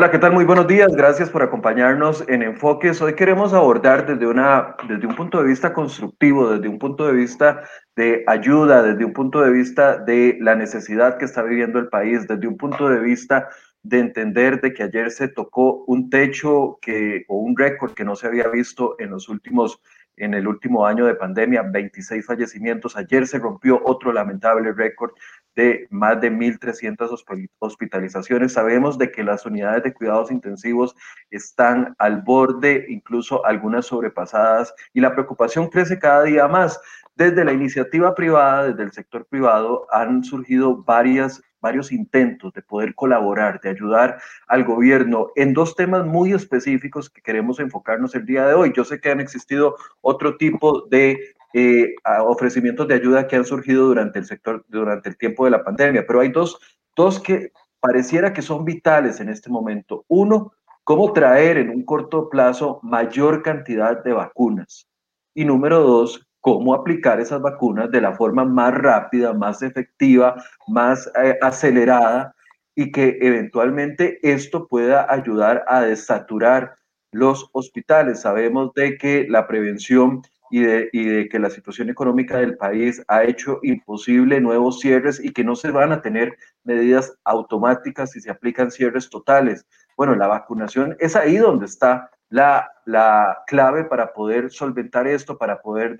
Hola, 0.00 0.10
¿qué 0.10 0.18
tal? 0.18 0.32
Muy 0.32 0.46
buenos 0.46 0.66
días. 0.66 0.96
Gracias 0.96 1.28
por 1.28 1.42
acompañarnos 1.42 2.24
en 2.26 2.42
Enfoques. 2.42 3.02
Hoy 3.02 3.12
queremos 3.12 3.52
abordar 3.52 4.06
desde, 4.06 4.26
una, 4.26 4.74
desde 4.88 5.06
un 5.06 5.14
punto 5.14 5.42
de 5.42 5.48
vista 5.48 5.74
constructivo, 5.74 6.48
desde 6.48 6.68
un 6.68 6.78
punto 6.78 7.06
de 7.06 7.12
vista 7.12 7.64
de 7.96 8.24
ayuda, 8.26 8.82
desde 8.82 9.04
un 9.04 9.12
punto 9.12 9.42
de 9.42 9.50
vista 9.50 9.98
de 9.98 10.38
la 10.40 10.54
necesidad 10.54 11.18
que 11.18 11.26
está 11.26 11.42
viviendo 11.42 11.78
el 11.78 11.88
país, 11.88 12.26
desde 12.26 12.48
un 12.48 12.56
punto 12.56 12.88
de 12.88 12.98
vista 12.98 13.50
de 13.82 13.98
entender 13.98 14.62
de 14.62 14.72
que 14.72 14.84
ayer 14.84 15.10
se 15.10 15.28
tocó 15.28 15.84
un 15.86 16.08
techo 16.08 16.78
que, 16.80 17.26
o 17.28 17.36
un 17.36 17.54
récord 17.54 17.92
que 17.92 18.06
no 18.06 18.16
se 18.16 18.26
había 18.26 18.48
visto 18.48 18.96
en 19.00 19.10
los 19.10 19.28
últimos 19.28 19.82
en 20.16 20.34
el 20.34 20.46
último 20.46 20.86
año 20.86 21.06
de 21.06 21.14
pandemia, 21.14 21.62
26 21.62 22.24
fallecimientos. 22.24 22.96
Ayer 22.96 23.26
se 23.26 23.38
rompió 23.38 23.80
otro 23.84 24.12
lamentable 24.12 24.72
récord 24.72 25.12
de 25.56 25.86
más 25.90 26.20
de 26.20 26.30
1.300 26.30 27.48
hospitalizaciones. 27.58 28.52
Sabemos 28.52 28.98
de 28.98 29.10
que 29.10 29.24
las 29.24 29.46
unidades 29.46 29.82
de 29.82 29.92
cuidados 29.92 30.30
intensivos 30.30 30.94
están 31.30 31.94
al 31.98 32.22
borde, 32.22 32.86
incluso 32.88 33.44
algunas 33.44 33.86
sobrepasadas, 33.86 34.74
y 34.92 35.00
la 35.00 35.12
preocupación 35.12 35.68
crece 35.68 35.98
cada 35.98 36.24
día 36.24 36.48
más. 36.48 36.80
Desde 37.14 37.44
la 37.44 37.52
iniciativa 37.52 38.14
privada, 38.14 38.68
desde 38.68 38.82
el 38.82 38.92
sector 38.92 39.26
privado, 39.26 39.86
han 39.90 40.24
surgido 40.24 40.82
varias 40.82 41.42
varios 41.60 41.92
intentos 41.92 42.52
de 42.54 42.62
poder 42.62 42.94
colaborar, 42.94 43.60
de 43.60 43.68
ayudar 43.68 44.20
al 44.48 44.64
gobierno 44.64 45.28
en 45.36 45.52
dos 45.52 45.76
temas 45.76 46.06
muy 46.06 46.32
específicos 46.32 47.10
que 47.10 47.22
queremos 47.22 47.60
enfocarnos 47.60 48.14
el 48.14 48.26
día 48.26 48.46
de 48.46 48.54
hoy. 48.54 48.72
Yo 48.74 48.84
sé 48.84 49.00
que 49.00 49.10
han 49.10 49.20
existido 49.20 49.76
otro 50.00 50.36
tipo 50.36 50.86
de 50.88 51.34
eh, 51.52 51.94
ofrecimientos 52.24 52.86
de 52.88 52.94
ayuda 52.94 53.26
que 53.26 53.36
han 53.36 53.44
surgido 53.44 53.86
durante 53.86 54.18
el 54.18 54.26
sector, 54.26 54.64
durante 54.68 55.08
el 55.08 55.16
tiempo 55.16 55.44
de 55.44 55.50
la 55.50 55.64
pandemia, 55.64 56.06
pero 56.06 56.20
hay 56.20 56.30
dos, 56.30 56.58
dos 56.96 57.18
que 57.20 57.52
pareciera 57.80 58.32
que 58.32 58.42
son 58.42 58.64
vitales 58.64 59.20
en 59.20 59.28
este 59.28 59.50
momento. 59.50 60.04
Uno, 60.08 60.52
cómo 60.84 61.12
traer 61.12 61.56
en 61.58 61.70
un 61.70 61.84
corto 61.84 62.28
plazo 62.28 62.80
mayor 62.82 63.42
cantidad 63.42 64.02
de 64.02 64.12
vacunas. 64.12 64.86
Y 65.34 65.44
número 65.44 65.80
dos, 65.80 66.26
cómo 66.40 66.74
aplicar 66.74 67.20
esas 67.20 67.40
vacunas 67.40 67.90
de 67.90 68.00
la 68.00 68.12
forma 68.12 68.44
más 68.44 68.74
rápida, 68.74 69.32
más 69.32 69.62
efectiva, 69.62 70.42
más 70.68 71.10
eh, 71.22 71.38
acelerada 71.42 72.34
y 72.74 72.90
que 72.92 73.18
eventualmente 73.20 74.18
esto 74.22 74.66
pueda 74.66 75.12
ayudar 75.12 75.64
a 75.68 75.82
desaturar 75.82 76.74
los 77.12 77.48
hospitales. 77.52 78.20
Sabemos 78.20 78.72
de 78.74 78.96
que 78.96 79.26
la 79.28 79.46
prevención 79.46 80.22
y 80.50 80.60
de, 80.60 80.90
y 80.92 81.04
de, 81.04 81.28
que 81.28 81.38
la 81.38 81.50
situación 81.50 81.90
económica 81.90 82.38
del 82.38 82.56
país 82.56 83.02
ha 83.08 83.24
hecho 83.24 83.60
imposible 83.62 84.40
nuevos 84.40 84.80
cierres 84.80 85.20
y 85.22 85.32
que 85.32 85.44
no 85.44 85.56
se 85.56 85.70
van 85.70 85.92
a 85.92 86.02
tener 86.02 86.36
medidas 86.64 87.16
automáticas 87.24 88.10
si 88.12 88.20
se 88.20 88.30
aplican 88.30 88.70
cierres 88.70 89.08
totales. 89.08 89.66
Bueno, 89.96 90.14
la 90.14 90.26
vacunación 90.26 90.96
es 90.98 91.16
ahí 91.16 91.36
donde 91.36 91.66
está 91.66 92.10
la, 92.30 92.70
la 92.86 93.42
clave 93.46 93.84
para 93.84 94.12
poder 94.12 94.50
solventar 94.50 95.06
esto, 95.06 95.36
para 95.36 95.60
poder 95.60 95.96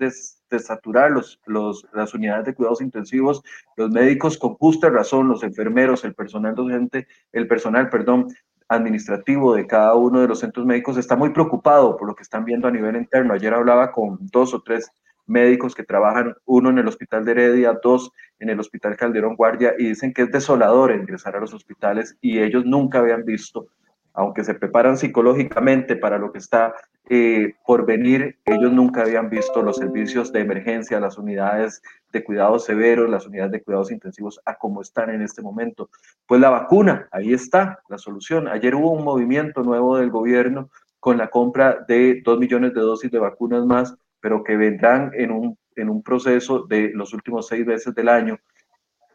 desaturar 0.49 1.11
los, 1.11 1.39
los, 1.45 1.85
las 1.93 2.13
unidades 2.13 2.45
de 2.45 2.55
cuidados 2.55 2.81
intensivos, 2.81 3.43
los 3.75 3.91
médicos 3.91 4.37
con 4.37 4.55
justa 4.55 4.89
razón, 4.89 5.27
los 5.27 5.43
enfermeros, 5.43 6.05
el 6.05 6.15
personal 6.15 6.55
docente, 6.55 7.07
el 7.33 7.47
personal, 7.47 7.89
perdón, 7.89 8.27
administrativo 8.71 9.53
de 9.53 9.67
cada 9.67 9.95
uno 9.95 10.21
de 10.21 10.27
los 10.27 10.39
centros 10.39 10.65
médicos 10.65 10.97
está 10.97 11.15
muy 11.15 11.31
preocupado 11.31 11.97
por 11.97 12.07
lo 12.07 12.15
que 12.15 12.23
están 12.23 12.45
viendo 12.45 12.67
a 12.67 12.71
nivel 12.71 12.95
interno. 12.95 13.33
Ayer 13.33 13.53
hablaba 13.53 13.91
con 13.91 14.17
dos 14.31 14.53
o 14.53 14.61
tres 14.61 14.91
médicos 15.27 15.75
que 15.75 15.83
trabajan, 15.83 16.35
uno 16.45 16.69
en 16.69 16.79
el 16.79 16.87
hospital 16.87 17.25
de 17.25 17.31
Heredia, 17.31 17.79
dos 17.83 18.11
en 18.39 18.49
el 18.49 18.59
hospital 18.59 18.97
Calderón 18.97 19.35
Guardia, 19.35 19.75
y 19.77 19.89
dicen 19.89 20.13
que 20.13 20.23
es 20.23 20.31
desolador 20.31 20.91
ingresar 20.91 21.35
a 21.35 21.39
los 21.39 21.53
hospitales 21.53 22.17
y 22.21 22.39
ellos 22.39 22.65
nunca 22.65 22.99
habían 22.99 23.25
visto 23.25 23.67
aunque 24.13 24.43
se 24.43 24.53
preparan 24.53 24.97
psicológicamente 24.97 25.95
para 25.95 26.17
lo 26.17 26.31
que 26.31 26.39
está 26.39 26.73
eh, 27.09 27.55
por 27.65 27.85
venir, 27.85 28.39
ellos 28.45 28.71
nunca 28.71 29.01
habían 29.01 29.29
visto 29.29 29.61
los 29.61 29.77
servicios 29.77 30.31
de 30.31 30.41
emergencia, 30.41 30.99
las 30.99 31.17
unidades 31.17 31.81
de 32.11 32.23
cuidados 32.23 32.65
severos, 32.65 33.09
las 33.09 33.25
unidades 33.25 33.51
de 33.51 33.63
cuidados 33.63 33.91
intensivos 33.91 34.39
a 34.45 34.55
cómo 34.55 34.81
están 34.81 35.09
en 35.09 35.21
este 35.21 35.41
momento. 35.41 35.89
Pues 36.25 36.39
la 36.39 36.49
vacuna, 36.49 37.07
ahí 37.11 37.33
está 37.33 37.79
la 37.89 37.97
solución. 37.97 38.47
Ayer 38.47 38.75
hubo 38.75 38.91
un 38.91 39.03
movimiento 39.03 39.63
nuevo 39.63 39.97
del 39.97 40.11
gobierno 40.11 40.69
con 40.99 41.17
la 41.17 41.29
compra 41.29 41.83
de 41.87 42.21
dos 42.23 42.39
millones 42.39 42.73
de 42.73 42.81
dosis 42.81 43.11
de 43.11 43.19
vacunas 43.19 43.65
más, 43.65 43.95
pero 44.19 44.43
que 44.43 44.55
vendrán 44.55 45.11
en 45.15 45.31
un, 45.31 45.57
en 45.75 45.89
un 45.89 46.03
proceso 46.03 46.65
de 46.67 46.91
los 46.93 47.13
últimos 47.13 47.47
seis 47.47 47.65
meses 47.65 47.93
del 47.95 48.09
año 48.09 48.37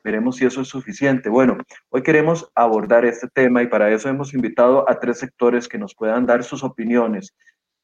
Veremos 0.07 0.37
si 0.37 0.47
eso 0.47 0.61
es 0.61 0.69
suficiente. 0.69 1.29
Bueno, 1.29 1.59
hoy 1.89 2.05
queremos 2.05 2.49
abordar 2.55 3.05
este 3.05 3.27
tema 3.27 3.65
y 3.65 3.67
para 3.67 3.91
eso 3.91 4.09
hemos 4.09 4.35
invitado 4.35 4.89
a 4.89 5.01
tres 5.01 5.19
sectores 5.19 5.67
que 5.67 5.79
nos 5.79 5.97
puedan 5.97 6.27
dar 6.27 6.45
sus 6.45 6.63
opiniones, 6.63 7.35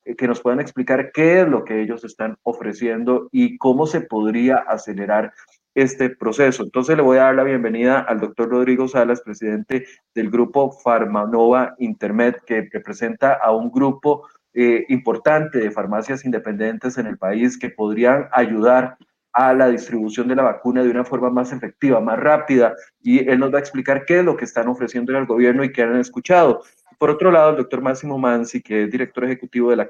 que 0.04 0.26
nos 0.26 0.40
puedan 0.40 0.60
explicar 0.60 1.12
qué 1.12 1.42
es 1.42 1.48
lo 1.48 1.64
que 1.64 1.80
ellos 1.80 2.04
están 2.04 2.36
ofreciendo 2.42 3.28
y 3.30 3.58
cómo 3.58 3.86
se 3.86 4.00
podría 4.00 4.56
acelerar 4.56 5.32
este 5.74 6.10
proceso. 6.10 6.64
Entonces 6.64 6.96
le 6.96 7.02
voy 7.02 7.18
a 7.18 7.24
dar 7.24 7.34
la 7.34 7.44
bienvenida 7.44 8.00
al 8.00 8.20
doctor 8.20 8.50
Rodrigo 8.50 8.88
Salas, 8.88 9.22
presidente 9.22 9.86
del 10.14 10.30
grupo 10.30 10.72
Farmanova 10.72 11.74
Intermed, 11.78 12.36
que 12.46 12.68
representa 12.70 13.34
a 13.34 13.52
un 13.52 13.70
grupo 13.70 14.26
eh, 14.54 14.84
importante 14.88 15.58
de 15.58 15.70
farmacias 15.70 16.24
independientes 16.24 16.98
en 16.98 17.06
el 17.06 17.16
país 17.16 17.58
que 17.58 17.70
podrían 17.70 18.28
ayudar 18.32 18.98
a 19.32 19.54
la 19.54 19.68
distribución 19.68 20.28
de 20.28 20.36
la 20.36 20.42
vacuna 20.42 20.82
de 20.82 20.90
una 20.90 21.04
forma 21.04 21.30
más 21.30 21.52
efectiva, 21.52 22.00
más 22.00 22.18
rápida, 22.18 22.74
y 23.00 23.26
él 23.26 23.38
nos 23.38 23.50
va 23.50 23.56
a 23.56 23.60
explicar 23.60 24.04
qué 24.04 24.18
es 24.18 24.24
lo 24.24 24.36
que 24.36 24.44
están 24.44 24.68
ofreciendo 24.68 25.16
el 25.16 25.24
gobierno 25.24 25.64
y 25.64 25.72
qué 25.72 25.82
han 25.82 25.96
escuchado. 25.96 26.62
Por 27.02 27.10
otro 27.10 27.32
lado, 27.32 27.50
el 27.50 27.56
doctor 27.56 27.82
Máximo 27.82 28.16
Mansi, 28.16 28.62
que 28.62 28.84
es 28.84 28.90
director 28.92 29.24
ejecutivo 29.24 29.70
de 29.70 29.76
la 29.76 29.88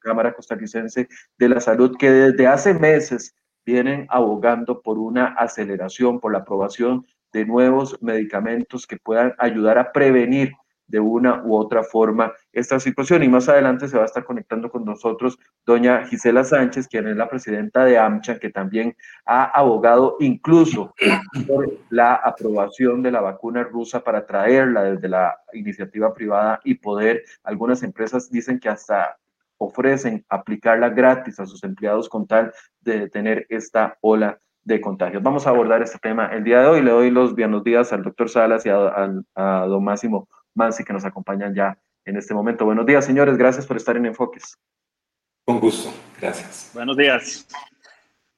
Cámara 0.00 0.34
Costarricense 0.34 1.06
de 1.38 1.48
la 1.48 1.60
Salud, 1.60 1.96
que 1.96 2.10
desde 2.10 2.48
hace 2.48 2.74
meses 2.74 3.36
vienen 3.64 4.08
abogando 4.10 4.82
por 4.82 4.98
una 4.98 5.26
aceleración, 5.26 6.18
por 6.18 6.32
la 6.32 6.38
aprobación 6.38 7.06
de 7.32 7.46
nuevos 7.46 7.96
medicamentos 8.02 8.88
que 8.88 8.96
puedan 8.96 9.36
ayudar 9.38 9.78
a 9.78 9.92
prevenir 9.92 10.50
de 10.88 10.98
una 10.98 11.42
u 11.44 11.56
otra 11.56 11.82
forma 11.82 12.32
esta 12.52 12.80
situación. 12.80 13.22
Y 13.22 13.28
más 13.28 13.48
adelante 13.48 13.86
se 13.88 13.96
va 13.96 14.02
a 14.02 14.06
estar 14.06 14.24
conectando 14.24 14.70
con 14.70 14.84
nosotros 14.84 15.38
doña 15.64 16.06
Gisela 16.06 16.44
Sánchez, 16.44 16.88
quien 16.88 17.06
es 17.06 17.16
la 17.16 17.28
presidenta 17.28 17.84
de 17.84 17.98
AMCHA, 17.98 18.38
que 18.38 18.50
también 18.50 18.96
ha 19.24 19.44
abogado 19.44 20.16
incluso 20.20 20.94
por 21.46 21.70
la 21.90 22.14
aprobación 22.14 23.02
de 23.02 23.12
la 23.12 23.20
vacuna 23.20 23.62
rusa 23.62 24.00
para 24.00 24.26
traerla 24.26 24.82
desde 24.84 25.08
la 25.08 25.36
iniciativa 25.52 26.12
privada 26.12 26.60
y 26.64 26.74
poder, 26.74 27.22
algunas 27.44 27.82
empresas 27.82 28.30
dicen 28.30 28.58
que 28.58 28.68
hasta 28.68 29.16
ofrecen 29.58 30.24
aplicarla 30.28 30.88
gratis 30.88 31.38
a 31.40 31.46
sus 31.46 31.62
empleados 31.64 32.08
con 32.08 32.26
tal 32.26 32.52
de 32.80 33.00
detener 33.00 33.46
esta 33.48 33.98
ola 34.00 34.38
de 34.62 34.80
contagios. 34.80 35.22
Vamos 35.22 35.46
a 35.46 35.50
abordar 35.50 35.82
este 35.82 35.98
tema 35.98 36.26
el 36.26 36.44
día 36.44 36.60
de 36.60 36.66
hoy. 36.66 36.82
Le 36.82 36.90
doy 36.90 37.10
los 37.10 37.34
buenos 37.34 37.64
días 37.64 37.92
al 37.92 38.02
doctor 38.02 38.28
Salas 38.28 38.66
y 38.66 38.68
a, 38.68 39.10
a 39.34 39.66
don 39.66 39.82
Máximo 39.82 40.28
Mansi 40.58 40.84
que 40.84 40.92
nos 40.92 41.04
acompañan 41.04 41.54
ya 41.54 41.78
en 42.04 42.16
este 42.16 42.34
momento. 42.34 42.64
Buenos 42.64 42.84
días, 42.84 43.04
señores. 43.04 43.38
Gracias 43.38 43.64
por 43.64 43.76
estar 43.76 43.96
en 43.96 44.06
Enfoques. 44.06 44.58
Con 45.46 45.60
gusto. 45.60 45.90
Gracias. 46.20 46.72
Buenos 46.74 46.96
días. 46.96 47.46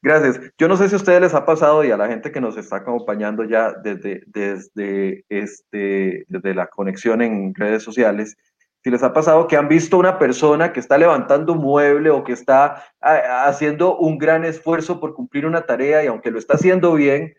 Gracias. 0.02 0.52
Yo 0.58 0.68
no 0.68 0.76
sé 0.76 0.88
si 0.88 0.94
a 0.94 0.98
ustedes 0.98 1.20
les 1.20 1.34
ha 1.34 1.44
pasado 1.44 1.82
y 1.82 1.90
a 1.90 1.96
la 1.96 2.08
gente 2.08 2.30
que 2.30 2.40
nos 2.40 2.56
está 2.56 2.76
acompañando 2.76 3.44
ya 3.44 3.72
desde, 3.72 4.22
desde, 4.26 5.24
este, 5.28 6.26
desde 6.28 6.54
la 6.54 6.68
conexión 6.68 7.22
en 7.22 7.54
redes 7.54 7.82
sociales, 7.82 8.36
si 8.82 8.90
les 8.90 9.02
ha 9.02 9.12
pasado 9.12 9.46
que 9.46 9.56
han 9.56 9.68
visto 9.68 9.98
una 9.98 10.18
persona 10.18 10.72
que 10.72 10.80
está 10.80 10.96
levantando 10.96 11.52
un 11.54 11.60
mueble 11.60 12.10
o 12.10 12.24
que 12.24 12.32
está 12.32 12.84
ah, 13.00 13.44
haciendo 13.46 13.96
un 13.98 14.18
gran 14.18 14.44
esfuerzo 14.44 15.00
por 15.00 15.14
cumplir 15.14 15.46
una 15.46 15.66
tarea 15.66 16.04
y 16.04 16.06
aunque 16.06 16.30
lo 16.30 16.38
está 16.38 16.54
haciendo 16.54 16.94
bien, 16.94 17.34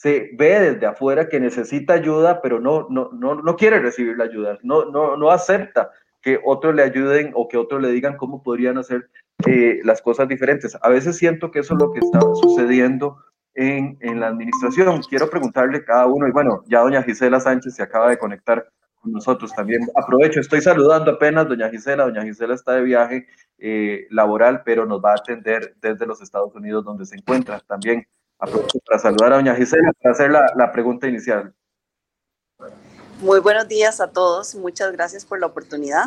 se 0.00 0.30
ve 0.32 0.58
desde 0.60 0.86
afuera 0.86 1.28
que 1.28 1.38
necesita 1.38 1.92
ayuda, 1.92 2.40
pero 2.40 2.58
no, 2.58 2.86
no, 2.88 3.10
no, 3.12 3.34
no 3.34 3.56
quiere 3.56 3.80
recibir 3.80 4.16
la 4.16 4.24
ayuda, 4.24 4.58
no, 4.62 4.86
no, 4.86 5.14
no 5.18 5.30
acepta 5.30 5.90
que 6.22 6.40
otros 6.42 6.74
le 6.74 6.82
ayuden 6.82 7.32
o 7.34 7.48
que 7.48 7.58
otros 7.58 7.82
le 7.82 7.90
digan 7.90 8.16
cómo 8.16 8.42
podrían 8.42 8.78
hacer 8.78 9.10
eh, 9.46 9.80
las 9.84 10.00
cosas 10.00 10.26
diferentes. 10.26 10.74
A 10.80 10.88
veces 10.88 11.18
siento 11.18 11.50
que 11.50 11.58
eso 11.58 11.74
es 11.74 11.82
lo 11.82 11.92
que 11.92 11.98
está 11.98 12.18
sucediendo 12.18 13.18
en, 13.52 13.98
en, 14.00 14.20
la 14.20 14.28
administración. 14.28 15.02
Quiero 15.02 15.28
preguntarle 15.28 15.76
a 15.76 15.84
cada 15.84 16.06
uno, 16.06 16.26
y 16.26 16.30
bueno, 16.30 16.64
ya 16.66 16.80
doña 16.80 17.02
Gisela 17.02 17.38
Sánchez 17.38 17.74
se 17.74 17.82
acaba 17.82 18.08
de 18.08 18.16
conectar 18.16 18.66
con 19.02 19.12
nosotros 19.12 19.52
también. 19.52 19.82
Aprovecho, 19.94 20.40
estoy 20.40 20.62
saludando 20.62 21.10
apenas 21.10 21.46
doña 21.46 21.68
Gisela. 21.68 22.04
Doña 22.04 22.22
Gisela 22.22 22.54
está 22.54 22.72
de 22.72 22.84
viaje 22.84 23.26
eh, 23.58 24.06
laboral, 24.08 24.62
pero 24.64 24.86
nos 24.86 25.04
va 25.04 25.10
a 25.10 25.16
atender 25.16 25.74
desde 25.78 26.06
los 26.06 26.22
Estados 26.22 26.54
Unidos 26.54 26.86
donde 26.86 27.04
se 27.04 27.16
encuentra. 27.16 27.60
También 27.60 28.06
Aprovecho 28.40 28.78
para 28.86 28.98
saludar 28.98 29.32
a 29.32 29.36
doña 29.36 29.54
Gisela 29.54 29.92
para 30.02 30.12
hacer 30.12 30.30
la, 30.30 30.52
la 30.56 30.72
pregunta 30.72 31.06
inicial. 31.06 31.54
Muy 33.20 33.40
buenos 33.40 33.68
días 33.68 34.00
a 34.00 34.10
todos. 34.10 34.54
Muchas 34.54 34.92
gracias 34.92 35.26
por 35.26 35.38
la 35.38 35.46
oportunidad. 35.46 36.06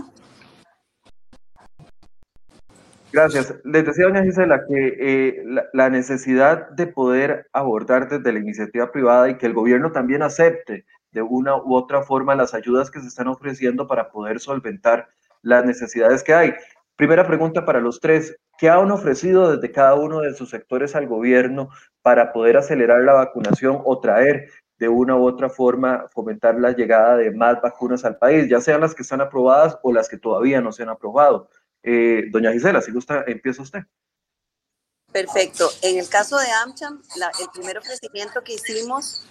Gracias. 3.12 3.54
Les 3.64 3.86
decía, 3.86 4.06
doña 4.06 4.24
Gisela, 4.24 4.66
que 4.66 4.98
eh, 5.00 5.44
la, 5.46 5.66
la, 5.74 5.90
necesidad 5.92 6.70
de 6.72 6.88
poder 6.88 7.48
abordar 7.54 8.10
desde 8.10 8.34
la 8.34 8.40
iniciativa 8.40 8.92
privada 8.92 9.30
y 9.30 9.38
que 9.38 9.46
el 9.46 9.54
gobierno 9.54 9.92
también 9.92 10.24
acepte 10.24 10.86
de 11.12 11.22
una 11.22 11.56
u 11.56 11.76
otra 11.76 12.02
forma 12.02 12.34
las 12.34 12.56
ayudas 12.56 12.90
que 12.90 13.00
se 13.00 13.08
están 13.08 13.28
ofreciendo 13.28 13.86
para 13.86 14.10
poder 14.10 14.40
solventar 14.40 15.08
las 15.44 15.64
necesidades 15.64 16.24
que 16.24 16.34
hay. 16.34 16.56
Primera 16.96 17.28
pregunta 17.28 17.64
para 17.64 17.80
los 17.80 18.00
tres. 18.00 18.36
¿Qué 18.58 18.70
han 18.70 18.92
ofrecido 18.92 19.56
desde 19.56 19.72
cada 19.72 19.96
uno 19.96 20.22
de 20.22 20.34
sus 20.34 20.50
sectores 20.50 20.96
al 20.96 21.08
gobierno 21.08 21.70
para 22.02 22.32
poder 22.32 22.58
acelerar 22.58 23.02
la 23.02 23.14
vacunación 23.14 23.82
o 23.84 24.00
traer 24.00 24.50
de 24.78 24.90
una 24.90 25.16
u 25.16 25.26
otra 25.26 25.50
forma 25.50 26.08
fomentar 26.14 26.60
la 26.60 26.72
llegada 26.72 27.18
de 27.18 27.32
más 27.32 27.62
vacunas 27.62 28.06
al 28.06 28.18
país, 28.18 28.50
ya 28.50 28.60
sean 28.62 28.82
las 28.82 28.94
que 28.94 29.04
están 29.04 29.22
aprobadas 29.22 29.78
o 29.82 29.94
las 29.94 30.10
que 30.10 30.18
todavía 30.18 30.62
no 30.62 30.72
se 30.72 30.84
han 30.84 30.90
aprobado? 30.90 31.50
Eh, 31.82 32.26
doña 32.32 32.52
Gisela, 32.52 32.82
si 32.82 32.92
gusta, 32.92 33.24
empieza 33.28 33.62
usted. 33.62 33.82
Perfecto. 35.12 35.70
En 35.82 36.00
el 36.00 36.10
caso 36.10 36.38
de 36.38 36.48
AmCham, 36.64 37.02
el 37.40 37.50
primer 37.54 37.78
ofrecimiento 37.78 38.42
que 38.44 38.54
hicimos 38.54 39.26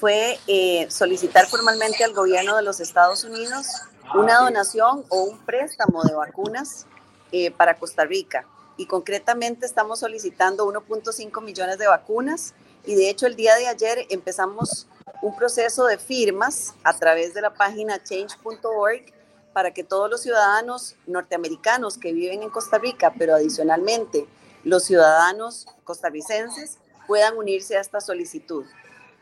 fue 0.00 0.38
eh, 0.46 0.86
solicitar 0.90 1.46
formalmente 1.46 2.04
al 2.04 2.14
gobierno 2.14 2.56
de 2.56 2.62
los 2.62 2.80
Estados 2.80 3.24
Unidos 3.24 3.66
una 4.14 4.38
donación 4.38 5.04
o 5.08 5.24
un 5.24 5.38
préstamo 5.44 6.02
de 6.04 6.14
vacunas 6.14 6.86
eh, 7.32 7.50
para 7.50 7.76
Costa 7.76 8.04
Rica. 8.04 8.46
Y 8.76 8.86
concretamente 8.86 9.66
estamos 9.66 10.00
solicitando 10.00 10.66
1.5 10.66 11.42
millones 11.42 11.78
de 11.78 11.86
vacunas 11.86 12.54
y 12.84 12.94
de 12.94 13.10
hecho 13.10 13.26
el 13.26 13.36
día 13.36 13.56
de 13.56 13.68
ayer 13.68 14.06
empezamos 14.10 14.86
un 15.22 15.34
proceso 15.36 15.86
de 15.86 15.98
firmas 15.98 16.74
a 16.84 16.96
través 16.96 17.34
de 17.34 17.40
la 17.40 17.54
página 17.54 18.02
change.org 18.02 19.04
para 19.52 19.72
que 19.72 19.82
todos 19.82 20.10
los 20.10 20.20
ciudadanos 20.20 20.96
norteamericanos 21.06 21.96
que 21.96 22.12
viven 22.12 22.42
en 22.42 22.50
Costa 22.50 22.76
Rica, 22.78 23.14
pero 23.18 23.34
adicionalmente 23.34 24.26
los 24.64 24.84
ciudadanos 24.84 25.66
costarricenses, 25.84 26.78
puedan 27.06 27.38
unirse 27.38 27.76
a 27.76 27.80
esta 27.80 28.00
solicitud. 28.00 28.66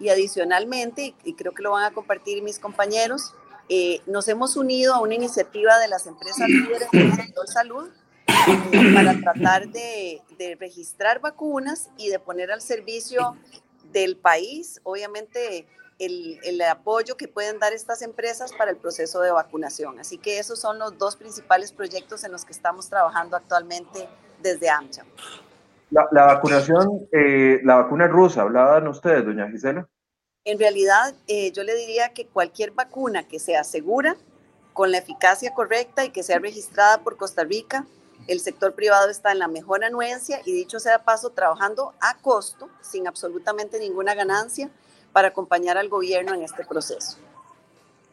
Y 0.01 0.09
adicionalmente, 0.09 1.15
y 1.23 1.35
creo 1.35 1.53
que 1.53 1.63
lo 1.63 1.73
van 1.73 1.85
a 1.85 1.93
compartir 1.93 2.43
mis 2.43 2.59
compañeros, 2.59 3.35
eh, 3.69 4.01
nos 4.07 4.27
hemos 4.27 4.57
unido 4.57 4.95
a 4.95 5.01
una 5.01 5.15
iniciativa 5.15 5.79
de 5.79 5.89
las 5.89 6.07
empresas 6.07 6.49
líderes 6.49 6.91
del 6.91 7.15
sector 7.15 7.47
salud 7.47 7.89
para 8.27 9.21
tratar 9.21 9.69
de, 9.69 10.21
registrar 10.59 11.21
vacunas 11.21 11.91
y 11.97 12.09
de 12.09 12.19
poner 12.19 12.51
al 12.51 12.61
servicio 12.61 13.37
del 13.93 14.17
país, 14.17 14.81
obviamente, 14.83 15.67
el, 15.99 16.39
el, 16.43 16.61
apoyo 16.63 17.17
que 17.17 17.29
pueden 17.29 17.59
dar 17.59 17.73
estas 17.73 18.03
empresas 18.03 18.53
para 18.53 18.71
el 18.71 18.77
proceso 18.77 19.21
de 19.21 19.31
vacunación. 19.31 20.01
Así 20.01 20.19
que 20.19 20.39
esos 20.39 20.61
son 20.61 20.79
los 20.79 20.99
dos 20.99 21.17
principales 21.17 21.73
proyectos 21.73 22.25
en 22.25 22.33
los 22.33 22.45
que 22.45 22.53
estamos 22.53 22.89
trabajando 22.89 23.37
actualmente 23.37 24.09
desde 24.43 24.69
AMCHA. 24.69 25.05
La, 25.91 26.09
la 26.11 26.27
vacunación, 26.27 27.07
eh, 27.13 27.61
la 27.63 27.77
vacuna 27.77 28.09
rusa, 28.09 28.43
¿hablaban 28.43 28.89
ustedes, 28.89 29.25
doña 29.25 29.49
Gisela? 29.49 29.89
En 30.45 30.59
realidad, 30.59 31.15
eh, 31.27 31.53
yo 31.53 31.63
le 31.63 31.75
diría 31.75 32.13
que 32.13 32.27
cualquier 32.27 32.73
vacuna 32.73 33.27
que 33.29 33.39
sea 33.39 33.65
segura, 33.65 34.17
con 34.75 34.91
la 34.91 34.99
eficacia 34.99 35.55
correcta 35.55 36.05
y 36.05 36.11
que 36.11 36.23
sea 36.23 36.39
registrada 36.39 36.99
por 37.03 37.17
Costa 37.17 37.45
Rica, 37.45 37.87
el 38.27 38.41
sector 38.41 38.75
privado 38.75 39.11
está 39.11 39.33
en 39.33 39.39
la 39.39 39.49
mejor 39.49 39.85
anuencia 39.85 40.41
y 40.45 40.53
dicho 40.53 40.79
sea 40.79 41.05
paso, 41.05 41.31
trabajando 41.31 41.93
a 42.01 42.17
costo, 42.19 42.69
sin 42.81 43.07
absolutamente 43.07 43.79
ninguna 43.79 44.15
ganancia, 44.15 44.71
para 45.13 45.29
acompañar 45.29 45.79
al 45.79 45.89
gobierno 45.89 46.35
en 46.35 46.43
este 46.43 46.65
proceso. 46.65 47.19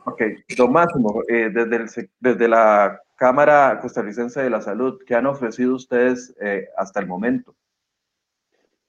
Ok, 0.05 0.21
don 0.57 0.71
Máximo, 0.71 1.21
eh, 1.27 1.49
desde, 1.53 2.09
desde 2.19 2.47
la 2.47 2.99
Cámara 3.15 3.79
Costarricense 3.81 4.41
de 4.41 4.49
la 4.49 4.61
Salud, 4.61 4.99
¿qué 5.05 5.15
han 5.15 5.27
ofrecido 5.27 5.75
ustedes 5.75 6.33
eh, 6.41 6.67
hasta 6.75 6.99
el 6.99 7.07
momento? 7.07 7.55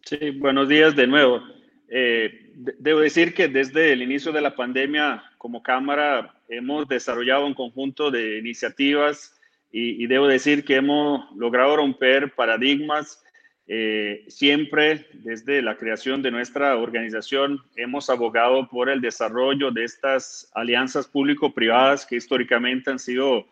Sí, 0.04 0.30
buenos 0.30 0.68
días 0.68 0.96
de 0.96 1.06
nuevo. 1.06 1.40
Eh, 1.88 2.52
debo 2.78 3.00
decir 3.00 3.34
que 3.34 3.48
desde 3.48 3.92
el 3.92 4.02
inicio 4.02 4.32
de 4.32 4.40
la 4.40 4.56
pandemia, 4.56 5.22
como 5.36 5.62
Cámara, 5.62 6.34
hemos 6.48 6.88
desarrollado 6.88 7.46
un 7.46 7.54
conjunto 7.54 8.10
de 8.10 8.38
iniciativas 8.38 9.38
y, 9.72 10.06
debo 10.06 10.26
decir 10.26 10.64
que 10.64 10.76
hemos 10.76 11.34
logrado 11.34 11.76
romper 11.76 12.34
paradigmas. 12.34 13.24
Eh, 13.66 14.24
siempre 14.28 15.06
desde 15.14 15.62
la 15.62 15.76
creación 15.76 16.20
de 16.20 16.30
nuestra 16.30 16.76
organización 16.76 17.62
hemos 17.76 18.10
abogado 18.10 18.68
por 18.68 18.90
el 18.90 19.00
desarrollo 19.00 19.70
de 19.70 19.84
estas 19.84 20.50
alianzas 20.52 21.06
público-privadas 21.06 22.04
que 22.04 22.16
históricamente 22.16 22.90
han 22.90 22.98
sido 22.98 23.46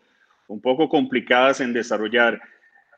un 0.47 0.61
poco 0.61 0.89
complicadas 0.89 1.61
en 1.61 1.73
desarrollar. 1.73 2.39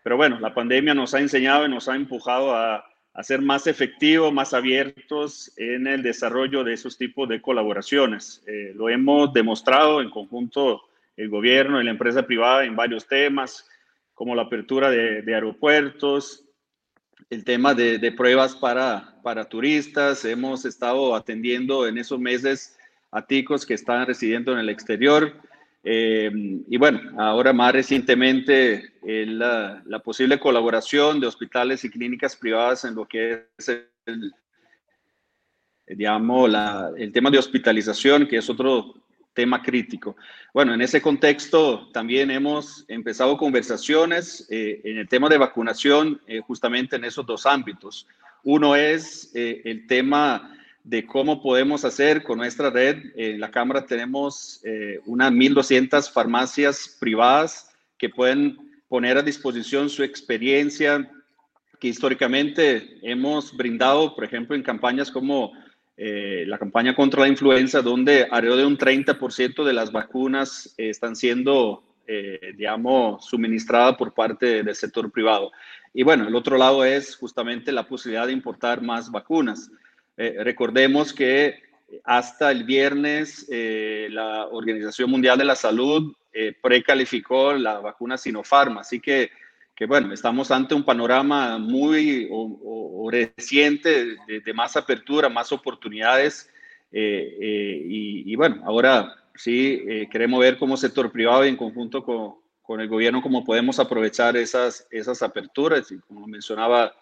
Pero 0.03 0.17
bueno, 0.17 0.39
la 0.39 0.53
pandemia 0.53 0.93
nos 0.93 1.13
ha 1.13 1.19
enseñado 1.19 1.65
y 1.65 1.69
nos 1.69 1.87
ha 1.87 1.95
empujado 1.95 2.53
a 2.53 2.83
a 3.13 3.23
ser 3.23 3.41
más 3.41 3.67
efectivos, 3.67 4.33
más 4.33 4.53
abiertos 4.53 5.51
en 5.57 5.85
el 5.85 6.01
desarrollo 6.01 6.63
de 6.63 6.73
esos 6.73 6.97
tipos 6.97 7.29
de 7.29 7.41
colaboraciones. 7.41 8.43
Eh, 8.47 8.73
lo 8.75 8.89
hemos 8.89 9.31
demostrado 9.33 10.01
en 10.01 10.09
conjunto 10.09 10.81
el 11.17 11.29
gobierno 11.29 11.81
y 11.81 11.85
la 11.85 11.91
empresa 11.91 12.23
privada 12.23 12.65
en 12.65 12.75
varios 12.75 13.07
temas, 13.07 13.67
como 14.13 14.35
la 14.35 14.43
apertura 14.43 14.89
de, 14.89 15.23
aeropuertos, 15.33 16.45
el 17.29 17.43
tema 17.43 17.73
de, 17.73 18.11
pruebas 18.11 18.55
para, 18.55 19.15
para 19.23 19.45
turistas. 19.45 20.25
Hemos 20.25 20.65
estado 20.65 21.15
atendiendo 21.15 21.87
en 21.87 21.97
esos 21.97 22.19
meses 22.19 22.77
a 23.11 23.25
ticos 23.25 23.65
que 23.65 23.75
están 23.75 24.05
residiendo 24.05 24.53
en 24.53 24.59
el 24.59 24.69
exterior. 24.69 25.33
Eh, 25.83 26.31
y 26.67 26.77
bueno, 26.77 26.99
ahora 27.17 27.51
más 27.51 27.73
recientemente 27.73 28.93
la, 29.03 29.83
posible 30.03 30.39
colaboración 30.39 31.19
de 31.19 31.27
hospitales 31.27 31.83
y 31.83 31.89
clínicas 31.89 32.35
privadas 32.35 32.85
en 32.85 32.95
lo 32.95 33.05
que 33.05 33.45
es 33.57 33.69
el, 34.05 34.33
digamos, 35.87 36.49
el 36.97 37.11
tema 37.11 37.29
de 37.29 37.37
hospitalización, 37.37 38.27
que 38.27 38.37
es 38.37 38.49
otro 38.49 38.95
tema 39.33 39.61
crítico. 39.61 40.15
Bueno, 40.53 40.73
en 40.73 40.81
ese 40.81 41.01
contexto 41.01 41.89
también 41.91 42.31
hemos 42.31 42.85
empezado 42.87 43.37
conversaciones 43.37 44.47
eh, 44.49 44.81
en 44.83 44.97
el 44.97 45.07
tema 45.07 45.29
de 45.29 45.37
vacunación 45.37 46.21
eh, 46.27 46.39
justamente 46.39 46.95
en 46.95 47.05
esos 47.05 47.25
dos 47.25 47.45
ámbitos. 47.45 48.07
Uno 48.43 48.75
es 48.75 49.31
el 49.33 49.87
tema 49.87 50.53
de 50.83 51.05
cómo 51.05 51.41
podemos 51.41 51.85
hacer 51.85 52.23
con 52.23 52.37
nuestra 52.37 52.69
red. 52.69 52.97
En 53.15 53.39
la 53.39 53.49
Cámara 53.49 53.85
tenemos 53.85 54.59
eh, 54.63 54.99
unas 55.05 55.31
1.200 55.31 56.11
farmacias 56.11 56.97
privadas 56.99 57.69
que 57.97 58.09
pueden 58.09 58.57
poner 58.89 59.17
a 59.17 59.21
disposición 59.21 59.89
su 59.89 60.03
experiencia 60.03 61.09
que 61.79 61.87
históricamente 61.87 62.97
hemos 63.01 63.55
brindado, 63.55 64.13
por 64.15 64.23
ejemplo, 64.23 64.55
en 64.55 64.63
campañas 64.63 65.11
como 65.11 65.53
eh, 65.97 66.43
la 66.47 66.57
campaña 66.57 66.95
contra 66.95 67.21
la 67.21 67.27
influenza, 67.27 67.81
donde 67.81 68.27
alrededor 68.29 68.59
de 68.59 68.65
un 68.65 68.77
30% 68.77 69.63
de 69.63 69.73
las 69.73 69.91
vacunas 69.91 70.73
están 70.77 71.15
siendo, 71.15 71.83
eh, 72.07 72.53
digamos, 72.57 73.25
suministradas 73.25 73.95
por 73.95 74.13
parte 74.13 74.63
del 74.63 74.75
sector 74.75 75.11
privado. 75.11 75.51
Y 75.93 76.03
bueno, 76.03 76.27
el 76.27 76.35
otro 76.35 76.57
lado 76.57 76.83
es 76.83 77.15
justamente 77.15 77.71
la 77.71 77.87
posibilidad 77.87 78.25
de 78.25 78.33
importar 78.33 78.81
más 78.81 79.11
vacunas. 79.11 79.69
Eh, 80.17 80.37
recordemos 80.39 81.13
que 81.13 81.61
hasta 82.03 82.51
el 82.51 82.63
viernes 82.63 83.47
eh, 83.51 84.07
la 84.11 84.47
Organización 84.47 85.11
Mundial 85.11 85.37
de 85.37 85.45
la 85.45 85.55
Salud 85.55 86.15
eh, 86.31 86.55
precalificó 86.59 87.53
la 87.53 87.79
vacuna 87.79 88.17
Sinopharm, 88.17 88.79
así 88.79 88.99
que, 88.99 89.29
que, 89.75 89.85
bueno, 89.85 90.13
estamos 90.13 90.51
ante 90.51 90.75
un 90.75 90.83
panorama 90.83 91.57
muy 91.57 92.29
reciente 93.11 94.17
de, 94.27 94.53
más 94.53 94.77
apertura, 94.77 95.29
más 95.29 95.51
oportunidades 95.51 96.49
y, 96.91 98.31
y, 98.31 98.35
bueno, 98.35 98.61
ahora 98.65 99.15
sí 99.35 99.81
queremos 100.11 100.39
ver 100.39 100.57
como 100.57 100.77
sector 100.77 101.11
privado 101.11 101.45
y 101.45 101.49
en 101.49 101.57
conjunto 101.57 102.03
con, 102.03 102.35
con 102.63 102.79
el 102.79 102.87
gobierno 102.87 103.21
cómo 103.21 103.43
podemos 103.43 103.77
aprovechar 103.77 104.37
esas, 104.37 104.87
esas 104.89 105.21
aperturas 105.21 105.91
y 105.91 105.99
como 105.99 106.25
mencionaba 106.25 106.95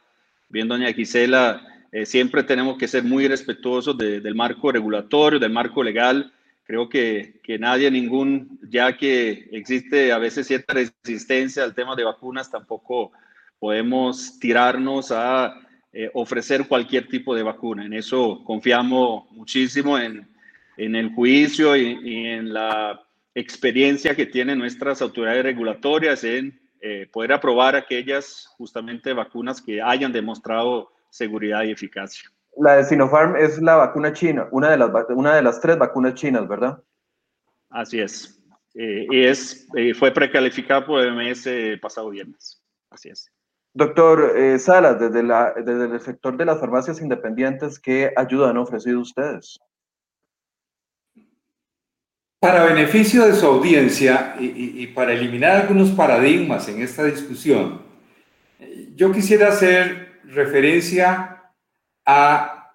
bien 0.50 0.68
doña 0.68 0.92
Gisela, 0.92 1.62
eh, 1.92 2.06
siempre 2.06 2.44
tenemos 2.44 2.78
que 2.78 2.88
ser 2.88 3.04
muy 3.04 3.28
respetuosos 3.28 3.98
del 3.98 4.36
marco 4.36 4.72
regulatorio, 4.72 5.40
del 5.40 5.52
marco 5.52 5.84
legal. 5.84 6.34
Creo 6.72 6.88
que, 6.88 7.42
que, 7.44 7.60
nadie, 7.60 7.92
ningún, 7.92 8.58
ya 8.70 8.96
que 8.96 9.50
existe 9.52 10.14
a 10.14 10.18
veces 10.20 10.48
cierta 10.48 10.74
resistencia 10.74 11.66
al 11.66 11.76
tema 11.76 11.98
de 11.98 12.06
vacunas, 12.06 12.50
tampoco 12.50 13.12
podemos 13.60 14.40
tirarnos 14.40 15.12
a 15.12 15.54
eh, 15.92 16.10
ofrecer 16.14 16.70
cualquier 16.70 17.10
tipo 17.10 17.36
de 17.36 17.44
vacuna. 17.44 17.86
En 17.86 17.92
eso 17.92 18.42
confiamos 18.46 19.30
muchísimo 19.32 20.00
en, 20.00 20.26
en 20.78 20.96
el 20.96 21.14
juicio 21.14 21.76
y, 21.76 22.28
en 22.28 22.54
la 22.54 23.06
experiencia 23.36 24.16
que 24.16 24.28
tienen 24.28 24.58
nuestras 24.58 25.02
autoridades 25.02 25.44
regulatorias 25.44 26.24
en 26.24 26.58
eh, 26.80 27.06
poder 27.12 27.34
aprobar 27.34 27.76
aquellas 27.76 28.48
justamente 28.56 29.12
vacunas 29.12 29.62
que 29.62 29.82
hayan 29.82 30.14
demostrado 30.14 30.94
seguridad 31.10 31.64
y 31.66 31.72
eficacia. 31.72 32.32
La 32.58 32.78
de 32.78 32.84
Sinopharm 32.84 33.36
es 33.38 33.62
la 33.62 33.76
vacuna 33.76 34.14
china, 34.14 34.48
una 34.52 34.70
de 34.70 34.78
las, 34.78 34.92
una 35.10 35.36
de 35.36 35.42
las 35.42 35.62
tres 35.62 35.78
vacunas 35.78 36.16
chinas, 36.16 36.48
¿verdad? 36.48 36.82
Así 37.70 38.00
es. 38.00 38.42
Eh, 38.74 39.08
y 39.10 39.24
es, 39.24 39.68
eh, 39.76 39.94
fue 39.94 40.12
precalificada 40.12 40.86
por 40.86 41.02
el 41.02 41.14
MS 41.14 41.80
pasado 41.82 42.10
viernes. 42.10 42.62
Así 42.90 43.10
es. 43.10 43.32
Doctor 43.74 44.34
eh, 44.36 44.60
Salas, 44.60 45.00
desde, 45.00 45.24
la, 45.24 45.54
desde 45.54 45.86
el 45.86 46.00
sector 46.02 46.36
de 46.36 46.46
las 46.46 46.60
farmacias 46.60 47.02
independientes, 47.02 47.80
¿qué 47.80 48.12
ayuda 48.18 48.50
han 48.50 48.58
ofrecido 48.58 49.00
ustedes? 49.00 49.60
Para 52.40 52.66
beneficio 52.66 53.26
de 53.26 53.34
su 53.34 53.46
audiencia 53.46 54.36
y, 54.40 54.88
para 54.88 55.14
eliminar 55.14 55.62
algunos 55.62 55.92
paradigmas 55.92 56.68
en 56.68 56.82
esta 56.82 57.04
discusión, 57.04 57.84
yo 58.96 59.12
quisiera 59.12 59.50
hacer 59.50 60.22
referencia 60.24 61.41
a 62.06 62.74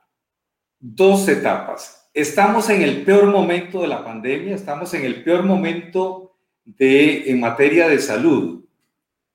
dos 0.79 1.29
etapas. 1.29 2.09
Estamos 2.13 2.71
en 2.71 2.83
el 2.83 3.05
peor 3.05 3.27
momento 3.27 3.83
de 3.83 3.89
la 3.89 4.05
pandemia, 4.05 4.55
estamos 4.55 4.93
en 4.95 5.05
el 5.05 5.23
peor 5.23 5.43
momento 5.43 6.37
de, 6.65 7.31
en 7.31 7.41
materia 7.41 7.89
de 7.89 7.99
salud. 7.99 8.65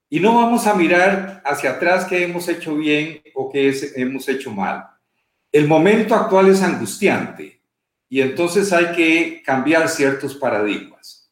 Y 0.10 0.20
no 0.20 0.36
vamos 0.36 0.68
a 0.68 0.74
mirar 0.74 1.42
hacia 1.46 1.72
atrás 1.72 2.06
qué 2.06 2.24
hemos 2.24 2.48
hecho 2.48 2.76
bien 2.76 3.22
o 3.34 3.50
qué 3.52 3.74
hemos 3.96 4.28
hecho 4.28 4.52
mal. 4.52 4.86
El 5.52 5.68
momento 5.68 6.16
actual 6.16 6.50
es 6.50 6.62
angustiante 6.62 7.62
y 8.10 8.20
entonces 8.20 8.74
hay 8.74 8.94
que 8.94 9.42
cambiar 9.46 9.88
ciertos 9.88 10.36
paradigmas. 10.36 11.32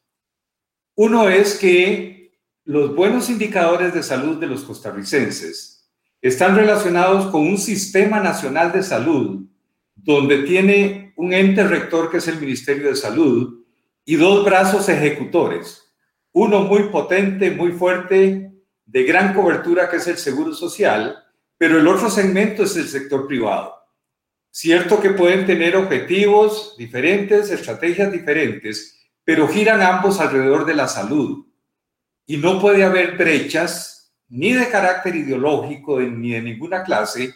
Uno 0.94 1.28
es 1.28 1.58
que 1.58 2.38
los 2.64 2.94
buenos 2.94 3.28
indicadores 3.28 3.92
de 3.92 4.02
salud 4.02 4.38
de 4.38 4.46
los 4.46 4.64
costarricenses 4.64 5.69
están 6.22 6.54
relacionados 6.54 7.26
con 7.26 7.42
un 7.42 7.58
sistema 7.58 8.20
nacional 8.20 8.72
de 8.72 8.82
salud 8.82 9.46
donde 9.94 10.42
tiene 10.42 11.12
un 11.16 11.32
ente 11.32 11.64
rector 11.64 12.10
que 12.10 12.18
es 12.18 12.28
el 12.28 12.40
Ministerio 12.40 12.88
de 12.88 12.96
Salud 12.96 13.64
y 14.04 14.16
dos 14.16 14.44
brazos 14.44 14.88
ejecutores, 14.88 15.94
uno 16.32 16.62
muy 16.62 16.84
potente, 16.84 17.50
muy 17.50 17.72
fuerte, 17.72 18.52
de 18.86 19.04
gran 19.04 19.34
cobertura 19.34 19.88
que 19.88 19.96
es 19.96 20.06
el 20.08 20.16
Seguro 20.16 20.52
Social, 20.52 21.16
pero 21.56 21.78
el 21.78 21.86
otro 21.86 22.10
segmento 22.10 22.64
es 22.64 22.76
el 22.76 22.88
sector 22.88 23.26
privado. 23.26 23.74
Cierto 24.50 25.00
que 25.00 25.10
pueden 25.10 25.46
tener 25.46 25.76
objetivos 25.76 26.74
diferentes, 26.76 27.50
estrategias 27.50 28.10
diferentes, 28.10 29.00
pero 29.22 29.46
giran 29.46 29.80
ambos 29.80 30.18
alrededor 30.18 30.64
de 30.66 30.74
la 30.74 30.88
salud. 30.88 31.46
Y 32.26 32.38
no 32.38 32.60
puede 32.60 32.82
haber 32.82 33.16
brechas 33.16 33.99
ni 34.30 34.52
de 34.52 34.68
carácter 34.68 35.14
ideológico 35.16 36.00
ni 36.00 36.32
de 36.32 36.42
ninguna 36.42 36.82
clase 36.82 37.34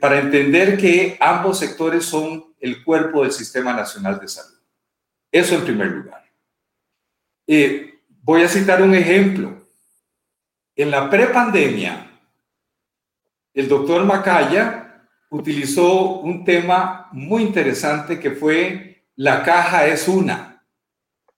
para 0.00 0.20
entender 0.20 0.78
que 0.78 1.16
ambos 1.20 1.58
sectores 1.58 2.04
son 2.04 2.54
el 2.60 2.82
cuerpo 2.84 3.22
del 3.22 3.32
Sistema 3.32 3.72
Nacional 3.72 4.18
de 4.18 4.28
Salud. 4.28 4.58
Eso 5.30 5.56
en 5.56 5.64
primer 5.64 5.88
lugar. 5.88 6.24
Eh, 7.46 8.00
voy 8.22 8.42
a 8.42 8.48
citar 8.48 8.82
un 8.82 8.94
ejemplo. 8.94 9.66
En 10.74 10.90
la 10.90 11.08
prepandemia, 11.10 12.10
el 13.52 13.68
doctor 13.68 14.04
Macaya 14.04 15.06
utilizó 15.30 16.20
un 16.20 16.44
tema 16.44 17.08
muy 17.12 17.42
interesante 17.42 18.20
que 18.20 18.32
fue 18.32 19.04
la 19.16 19.42
caja 19.42 19.86
es 19.86 20.08
una. 20.08 20.62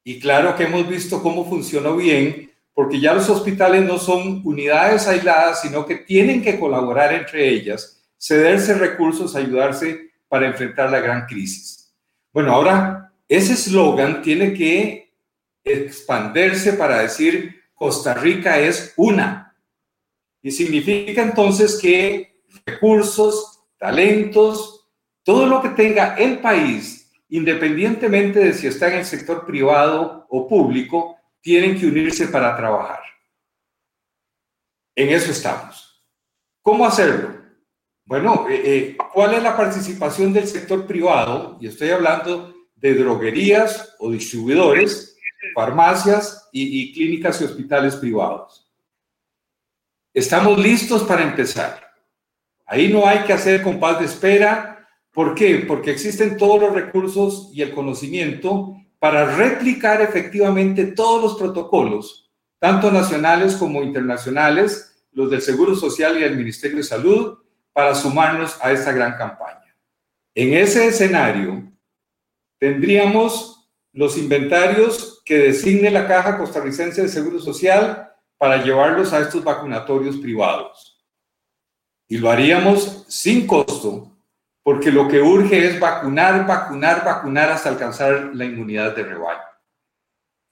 Y 0.03 0.19
claro 0.19 0.57
que 0.57 0.65
hemos 0.65 0.89
visto 0.89 1.23
cómo 1.23 1.49
funcionó 1.49 1.97
bien, 1.97 2.48
porque 2.79 3.01
ya 3.01 3.13
los 3.13 3.29
hospitales 3.29 3.85
no 3.85 3.99
son 3.99 4.41
unidades 4.45 5.09
aisladas, 5.09 5.63
sino 5.63 5.85
que 5.85 5.97
tienen 5.97 6.41
que 6.41 6.61
colaborar 6.61 7.13
entre 7.13 7.49
ellas, 7.49 8.07
cederse 8.17 8.73
recursos, 8.75 9.35
ayudarse 9.35 10.13
para 10.29 10.47
enfrentar 10.47 10.89
la 10.89 11.01
gran 11.01 11.27
crisis. 11.27 11.93
Bueno, 12.33 12.53
ahora 12.53 13.13
ese 13.27 13.55
eslogan 13.55 14.23
tiene 14.23 14.55
que 14.55 15.13
expandirse 15.65 16.75
para 16.75 17.01
decir 17.03 17.63
Costa 17.75 18.15
Rica 18.15 18.61
es 18.61 18.95
una. 18.97 19.57
Y 20.41 20.53
significa 20.53 21.21
entonces 21.21 21.81
que 21.83 22.45
recursos, 22.65 23.59
talentos, 23.77 24.89
todo 25.25 25.47
lo 25.47 25.61
que 25.61 25.71
tenga 25.71 26.15
el 26.15 26.39
país, 26.39 27.11
independientemente 27.29 28.39
de 28.39 28.53
si 28.53 28.69
está 28.69 28.87
en 28.87 29.01
el 29.01 29.05
sector 29.05 29.45
privado 29.47 30.29
o 30.31 30.47
público, 30.47 31.18
tienen 31.41 31.79
que 31.79 31.87
unirse 31.87 32.29
para 32.29 32.57
trabajar. 32.57 33.01
En 34.95 35.11
eso 35.11 35.31
estamos. 35.31 36.05
¿Cómo 36.63 36.85
hacerlo? 36.85 37.37
Bueno, 38.05 38.47
eh, 38.49 38.63
eh, 38.65 38.97
¿cuál 39.13 39.35
es 39.35 39.43
la 39.43 39.57
participación 39.57 40.33
del 40.33 40.47
sector 40.47 40.87
privado? 40.87 41.57
Y 41.61 41.69
estoy 41.69 41.91
hablando 41.91 42.55
de 42.75 42.95
droguerías 42.95 43.95
o 43.99 44.11
distribuidores, 44.11 45.17
farmacias 45.55 46.49
y 46.53 46.93
clínicas 46.93 47.41
y 47.41 47.45
hospitales 47.45 47.97
privados. 47.97 48.69
Estamos 50.13 50.59
listos 50.59 51.05
para 51.05 51.23
empezar. 51.23 51.89
Ahí 52.67 52.93
no 52.93 53.07
hay 53.07 53.21
que 53.21 53.33
hacer 53.33 53.63
compás 53.63 53.99
de 53.99 54.07
espera. 54.07 54.87
¿Por 55.13 55.35
qué? 55.35 55.65
Porque 55.67 55.91
existen 55.91 56.37
todos 56.37 56.61
los 56.61 56.75
recursos 56.75 57.51
y 57.55 57.63
el 57.63 57.73
conocimiento 57.73 58.77
para 58.99 59.37
replicar 59.37 60.01
efectivamente 60.03 60.87
todos 60.87 61.23
los 61.23 61.39
protocolos, 61.39 62.31
tanto 62.59 62.91
nacionales 62.91 63.55
como 63.57 63.83
internacionales, 63.83 65.05
los 65.13 65.31
del 65.31 65.41
Seguro 65.43 65.77
Social 65.77 66.19
y 66.19 66.25
el 66.25 66.37
Ministerio 66.37 66.79
de 66.79 66.85
Salud, 66.85 67.39
para 67.73 67.95
sumarnos 67.95 68.59
a 68.61 68.73
esta 68.73 68.93
gran 68.93 69.17
campaña. 69.17 69.77
En 70.35 70.55
ese 70.55 70.87
escenario, 70.89 71.71
tendríamos 72.59 73.71
los 73.93 74.17
inventarios 74.19 75.23
que 75.25 75.39
designe 75.39 75.91
la 75.91 76.07
Caja 76.07 76.39
Costarricense 76.39 77.03
de 77.03 77.09
Seguro 77.09 77.39
Social 77.41 78.13
para 78.37 78.63
llevarlos 78.63 79.13
a 79.13 79.21
estos 79.21 79.43
vacunatorios 79.43 80.17
privados. 80.17 81.05
Y 82.09 82.19
lo 82.19 82.31
haríamos 82.31 83.05
sin 83.09 83.47
costo, 83.47 84.18
porque 84.69 84.93
lo 84.93 85.09
que 85.09 85.19
urge 85.19 85.67
es 85.67 85.81
vacunar, 85.81 86.47
vacunar, 86.47 87.03
vacunar 87.03 87.51
hasta 87.51 87.71
alcanzar 87.71 88.33
la 88.35 88.45
inmunidad 88.45 88.95
de 88.95 89.03
rebaño. 89.03 89.41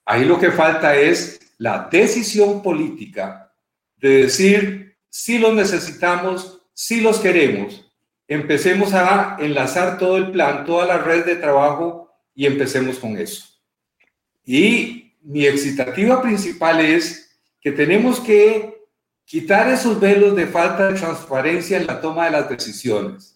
Ahí 0.06 0.24
lo 0.24 0.40
que 0.40 0.50
falta 0.50 0.96
es 0.96 1.38
la 1.58 1.86
decisión 1.92 2.62
política 2.62 3.52
de 3.96 4.22
decir 4.22 4.96
si 5.10 5.36
los 5.36 5.52
necesitamos, 5.52 6.62
si 6.72 7.02
los 7.02 7.18
queremos. 7.18 7.92
Empecemos 8.26 8.94
a 8.94 9.36
enlazar 9.38 9.98
todo 9.98 10.16
el 10.16 10.32
plan, 10.32 10.64
toda 10.64 10.86
la 10.86 10.96
red 10.96 11.26
de 11.26 11.36
trabajo 11.36 12.10
y 12.34 12.46
empecemos 12.46 12.98
con 12.98 13.18
eso. 13.18 13.44
Y 14.46 15.14
mi 15.20 15.44
excitativa 15.44 16.22
principal 16.22 16.80
es 16.80 17.38
que 17.60 17.70
tenemos 17.70 18.20
que 18.20 18.82
quitar 19.26 19.68
esos 19.68 20.00
velos 20.00 20.34
de 20.34 20.46
falta 20.46 20.88
de 20.88 20.98
transparencia 20.98 21.76
en 21.76 21.86
la 21.86 22.00
toma 22.00 22.24
de 22.24 22.30
las 22.30 22.48
decisiones. 22.48 23.35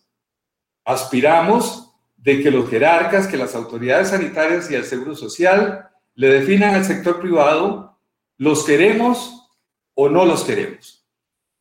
Aspiramos 0.90 1.94
de 2.16 2.42
que 2.42 2.50
los 2.50 2.68
jerarcas, 2.68 3.28
que 3.28 3.37
las 3.37 3.54
autoridades 3.54 4.09
sanitarias 4.09 4.68
y 4.68 4.75
el 4.75 4.85
Seguro 4.85 5.14
Social 5.14 5.88
le 6.16 6.28
definan 6.28 6.75
al 6.75 6.85
sector 6.85 7.20
privado, 7.20 7.97
los 8.38 8.64
queremos 8.64 9.49
o 9.94 10.09
no 10.09 10.25
los 10.25 10.42
queremos, 10.42 11.09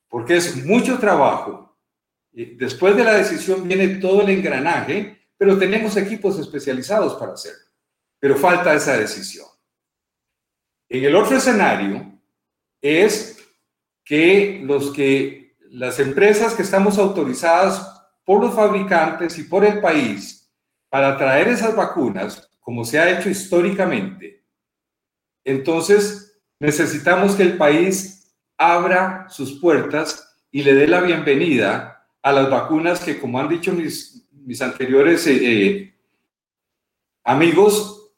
porque 0.08 0.38
es 0.38 0.66
mucho 0.66 0.98
trabajo. 0.98 1.78
Después 2.32 2.96
de 2.96 3.04
la 3.04 3.14
decisión 3.14 3.68
viene 3.68 4.00
todo 4.00 4.24
el 4.24 4.30
engranaje, 4.30 5.28
pero 5.38 5.60
tenemos 5.60 5.96
equipos 5.96 6.40
especializados 6.40 7.14
para 7.14 7.34
hacerlo, 7.34 7.70
pero 8.18 8.36
falta 8.36 8.74
esa 8.74 8.98
decisión. 8.98 9.46
En 10.90 11.04
el 11.04 11.16
otro 11.16 11.38
escenario 11.38 12.20
es 12.82 13.38
que 14.04 14.62
los 14.64 14.92
que 14.92 15.56
las 15.70 16.00
empresas 16.00 16.56
que 16.56 16.64
estamos 16.64 16.98
autorizadas 16.98 17.99
por 18.30 18.42
los 18.42 18.54
fabricantes 18.54 19.40
y 19.40 19.46
por 19.46 19.66
el 19.66 19.82
país 19.82 20.48
para 20.88 21.18
traer 21.18 21.48
esas 21.48 21.76
vacunas, 21.76 22.48
como 22.60 22.86
se 22.86 23.00
ha 23.00 23.10
hecho 23.18 23.28
históricamente, 23.28 24.46
entonces 25.44 26.40
necesitamos 26.60 27.34
que 27.34 27.42
el 27.42 27.58
país 27.58 28.32
abra 28.56 29.26
sus 29.30 29.60
puertas 29.60 30.38
y 30.52 30.62
le 30.62 30.76
dé 30.76 30.86
la 30.86 31.02
bienvenida 31.02 32.06
a 32.22 32.32
las 32.32 32.52
vacunas 32.52 33.00
que, 33.00 33.20
como 33.20 33.40
han 33.40 33.50
dicho 33.50 33.74
mis, 33.74 34.24
mis 34.32 34.62
anteriores 34.62 35.26
eh, 35.26 35.40
eh, 35.42 35.96
amigos, 37.24 38.12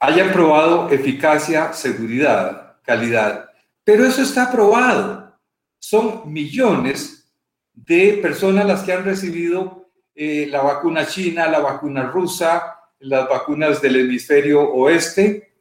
hayan 0.00 0.32
probado 0.32 0.90
eficacia, 0.90 1.72
seguridad, 1.72 2.80
calidad 2.82 3.46
pero 3.84 4.04
eso 4.04 4.22
está 4.22 4.50
probado. 4.50 5.38
Son 5.78 6.32
millones 6.32 7.25
de 7.76 8.18
personas 8.22 8.66
las 8.66 8.82
que 8.82 8.92
han 8.92 9.04
recibido 9.04 9.90
eh, 10.14 10.48
la 10.50 10.62
vacuna 10.62 11.06
china, 11.06 11.46
la 11.46 11.60
vacuna 11.60 12.04
rusa, 12.10 12.78
las 12.98 13.28
vacunas 13.28 13.82
del 13.82 13.96
hemisferio 13.96 14.62
oeste. 14.72 15.52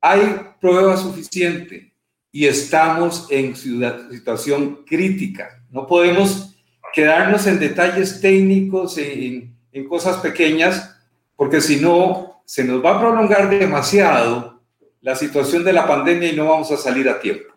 Hay 0.00 0.40
prueba 0.60 0.96
suficiente 0.96 1.92
y 2.30 2.46
estamos 2.46 3.26
en 3.30 3.56
situación 3.56 4.84
crítica. 4.86 5.64
No 5.70 5.86
podemos 5.86 6.56
quedarnos 6.94 7.46
en 7.46 7.58
detalles 7.58 8.20
técnicos, 8.20 8.96
en, 8.98 9.58
en 9.72 9.88
cosas 9.88 10.18
pequeñas, 10.18 10.96
porque 11.34 11.60
si 11.60 11.80
no, 11.80 12.42
se 12.46 12.62
nos 12.62 12.82
va 12.82 12.96
a 12.96 13.00
prolongar 13.00 13.50
demasiado 13.50 14.62
la 15.00 15.16
situación 15.16 15.64
de 15.64 15.72
la 15.72 15.86
pandemia 15.86 16.32
y 16.32 16.36
no 16.36 16.46
vamos 16.46 16.70
a 16.70 16.76
salir 16.76 17.08
a 17.08 17.20
tiempo 17.20 17.55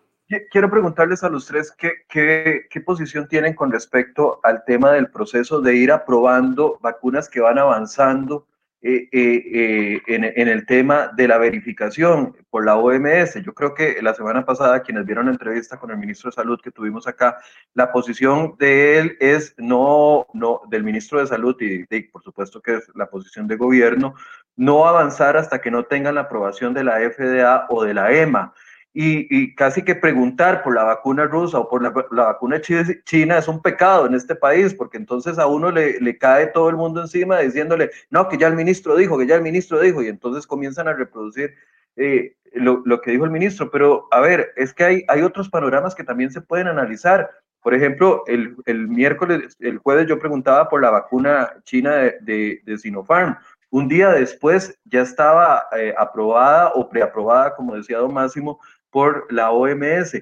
quiero 0.50 0.70
preguntarles 0.70 1.24
a 1.24 1.28
los 1.28 1.46
tres 1.46 1.72
qué, 1.76 1.90
qué, 2.08 2.66
qué, 2.70 2.80
posición 2.80 3.26
tienen 3.26 3.54
con 3.54 3.72
respecto 3.72 4.40
al 4.42 4.64
tema 4.64 4.92
del 4.92 5.10
proceso 5.10 5.60
de 5.60 5.74
ir 5.76 5.90
aprobando 5.90 6.78
vacunas 6.80 7.28
que 7.28 7.40
van 7.40 7.58
avanzando 7.58 8.46
eh, 8.82 9.08
eh, 9.12 10.00
en, 10.06 10.24
en, 10.24 10.48
el 10.48 10.64
tema 10.64 11.10
de 11.14 11.28
la 11.28 11.36
verificación 11.36 12.34
por 12.48 12.64
la 12.64 12.76
OMS. 12.76 13.42
Yo 13.42 13.52
creo 13.52 13.74
que 13.74 14.00
la 14.00 14.14
semana 14.14 14.46
pasada, 14.46 14.80
quienes 14.82 15.04
vieron 15.04 15.26
la 15.26 15.32
entrevista 15.32 15.78
con 15.78 15.90
el 15.90 15.98
ministro 15.98 16.30
de 16.30 16.36
Salud 16.36 16.60
que 16.62 16.70
tuvimos 16.70 17.06
acá, 17.06 17.38
la 17.74 17.92
posición 17.92 18.54
de 18.58 18.98
él 18.98 19.16
es 19.20 19.54
no, 19.58 20.26
no, 20.32 20.62
del 20.68 20.84
ministro 20.84 21.18
de 21.18 21.26
Salud 21.26 21.56
y 21.60 21.84
por 22.04 22.22
supuesto 22.22 22.62
que 22.62 22.76
es 22.76 22.90
la 22.94 23.10
posición 23.10 23.46
de 23.46 23.56
gobierno, 23.56 24.14
no 24.56 24.86
avanzar 24.86 25.36
hasta 25.36 25.60
que 25.60 25.70
no 25.70 25.84
tengan 25.84 26.14
la 26.14 26.22
aprobación 26.22 26.72
de 26.72 26.84
la 26.84 27.00
FDA 27.00 27.66
o 27.68 27.84
de 27.84 27.94
la 27.94 28.12
EMA 28.12 28.54
y, 28.92 29.54
casi 29.54 29.82
que 29.82 29.94
preguntar 29.94 30.62
por 30.62 30.74
la 30.74 30.82
vacuna 30.82 31.24
rusa 31.24 31.58
o 31.58 31.68
por 31.68 31.82
la, 31.82 31.90
vacuna 32.24 32.60
china 32.60 33.38
es 33.38 33.48
un 33.48 33.62
pecado 33.62 34.06
en 34.06 34.14
este 34.14 34.34
país, 34.34 34.74
porque 34.74 34.96
entonces 34.96 35.38
a 35.38 35.46
uno 35.46 35.70
le, 35.70 36.00
le, 36.00 36.18
cae 36.18 36.48
todo 36.48 36.68
el 36.68 36.76
mundo 36.76 37.00
encima 37.00 37.38
diciéndole, 37.38 37.90
no, 38.10 38.28
que 38.28 38.36
ya 38.36 38.48
el 38.48 38.56
ministro 38.56 38.96
dijo, 38.96 39.16
que 39.16 39.26
ya 39.26 39.36
el 39.36 39.42
ministro 39.42 39.80
dijo, 39.80 40.02
y 40.02 40.08
entonces 40.08 40.46
comienzan 40.46 40.88
a 40.88 40.94
reproducir 40.94 41.54
eh, 41.96 42.34
lo, 42.52 42.82
lo, 42.84 43.00
que 43.00 43.12
dijo 43.12 43.24
el 43.24 43.30
ministro. 43.30 43.70
Pero 43.70 44.08
a 44.10 44.20
ver, 44.20 44.52
es 44.56 44.74
que 44.74 44.84
hay, 44.84 45.04
hay 45.06 45.22
otros 45.22 45.48
panoramas 45.48 45.94
que 45.94 46.04
también 46.04 46.32
se 46.32 46.40
pueden 46.40 46.66
analizar. 46.66 47.30
Por 47.62 47.74
ejemplo, 47.74 48.24
el, 48.26 48.56
el 48.66 48.88
miércoles, 48.88 49.56
el 49.60 49.78
jueves 49.78 50.08
yo 50.08 50.18
preguntaba 50.18 50.68
por 50.68 50.82
la 50.82 50.90
vacuna 50.90 51.52
china 51.64 51.94
de, 51.94 52.16
de, 52.22 52.60
de 52.64 52.78
Sinopharm. 52.78 53.36
Un 53.72 53.86
día 53.86 54.10
después 54.10 54.76
ya 54.84 55.02
estaba 55.02 55.68
eh, 55.76 55.94
aprobada 55.96 56.72
o 56.74 56.88
preaprobada, 56.88 57.54
como 57.54 57.76
decía 57.76 57.98
don 57.98 58.12
Máximo, 58.12 58.58
por 58.90 59.26
la 59.32 59.50
OMS. 59.50 60.14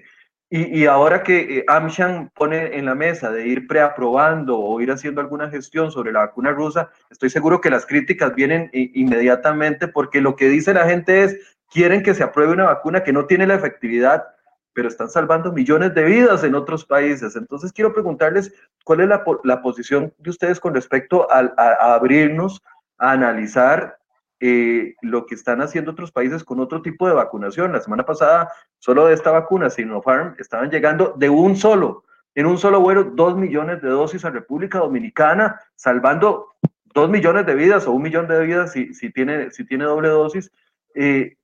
Y, 0.51 0.81
y 0.81 0.87
ahora 0.87 1.23
que 1.23 1.59
eh, 1.59 1.65
AmSham 1.69 2.31
pone 2.31 2.79
en 2.79 2.87
la 2.87 2.95
mesa 2.95 3.31
de 3.31 3.47
ir 3.47 3.67
preaprobando 3.67 4.59
o 4.59 4.81
ir 4.81 4.91
haciendo 4.91 5.21
alguna 5.21 5.51
gestión 5.51 5.91
sobre 5.93 6.11
la 6.11 6.21
vacuna 6.21 6.53
rusa, 6.53 6.91
estoy 7.11 7.29
seguro 7.29 7.61
que 7.61 7.69
las 7.69 7.85
críticas 7.85 8.35
vienen 8.35 8.71
inmediatamente 8.73 9.89
porque 9.89 10.23
lo 10.23 10.37
que 10.37 10.49
dice 10.49 10.73
la 10.73 10.89
gente 10.89 11.25
es, 11.25 11.59
quieren 11.71 12.03
que 12.03 12.15
se 12.15 12.23
apruebe 12.23 12.53
una 12.53 12.65
vacuna 12.65 13.05
que 13.05 13.13
no 13.13 13.27
tiene 13.27 13.47
la 13.47 13.57
efectividad, 13.57 14.25
pero 14.73 14.89
están 14.89 15.11
salvando 15.11 15.53
millones 15.53 15.95
de 15.95 16.05
vidas 16.05 16.43
en 16.45 16.55
otros 16.55 16.87
países. 16.87 17.37
Entonces 17.37 17.73
quiero 17.73 17.93
preguntarles 17.93 18.51
cuál 18.85 19.01
es 19.01 19.09
la, 19.09 19.23
la 19.45 19.61
posición 19.61 20.15
de 20.17 20.31
ustedes 20.31 20.61
con 20.61 20.75
respecto 20.75 21.31
a, 21.31 21.41
a, 21.41 21.53
a 21.59 21.95
abrirnos 21.95 22.63
a 22.97 23.13
analizar 23.13 23.98
eh, 24.41 24.95
lo 25.03 25.27
que 25.27 25.35
están 25.35 25.61
haciendo 25.61 25.91
otros 25.91 26.13
países 26.13 26.45
con 26.45 26.61
otro 26.61 26.81
tipo 26.81 27.09
de 27.09 27.15
vacunación. 27.15 27.73
La 27.73 27.81
semana 27.81 28.05
pasada, 28.05 28.49
solo 28.79 29.07
de 29.07 29.15
esta 29.15 29.31
vacuna, 29.31 29.71
Sinopharm, 29.71 30.37
estaban 30.39 30.71
llegando 30.71 31.15
de 31.17 31.29
un 31.29 31.57
solo, 31.57 32.05
en 32.35 32.47
un 32.47 32.57
solo 32.57 32.81
vuelo, 32.81 33.05
dos 33.05 33.37
millones 33.37 33.83
de 33.83 33.89
dosis 33.89 34.25
a 34.25 34.31
República 34.31 34.79
Dominicana, 34.79 35.61
salvando 35.75 36.55
dos 36.95 37.11
millones 37.11 37.47
de 37.47 37.55
vidas 37.55 37.87
o 37.87 37.93
un 37.93 38.03
millón 38.03 38.29
de 38.29 38.45
vidas 38.45 38.73
si, 38.73 38.93
tiene, 39.13 39.51
si 39.51 39.65
tiene 39.65 39.85
doble 39.85 40.09
dosis. 40.09 40.51
Eh, 40.95 41.37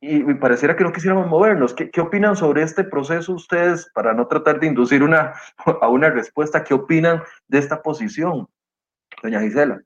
y 0.00 0.22
me 0.22 0.36
pareciera 0.36 0.76
que 0.76 0.84
no 0.84 0.92
quisiéramos 0.92 1.26
movernos. 1.26 1.74
¿Qué, 1.74 1.90
¿Qué, 1.90 2.00
opinan 2.00 2.36
sobre 2.36 2.62
este 2.62 2.84
proceso 2.84 3.32
ustedes, 3.32 3.90
para 3.92 4.14
no 4.14 4.28
tratar 4.28 4.60
de 4.60 4.68
inducir 4.68 5.02
una, 5.02 5.32
a 5.80 5.88
una 5.88 6.10
respuesta, 6.10 6.62
qué 6.62 6.74
opinan 6.74 7.22
de 7.48 7.58
esta 7.58 7.82
posición, 7.82 8.48
doña 9.20 9.40
Gisela? 9.40 9.82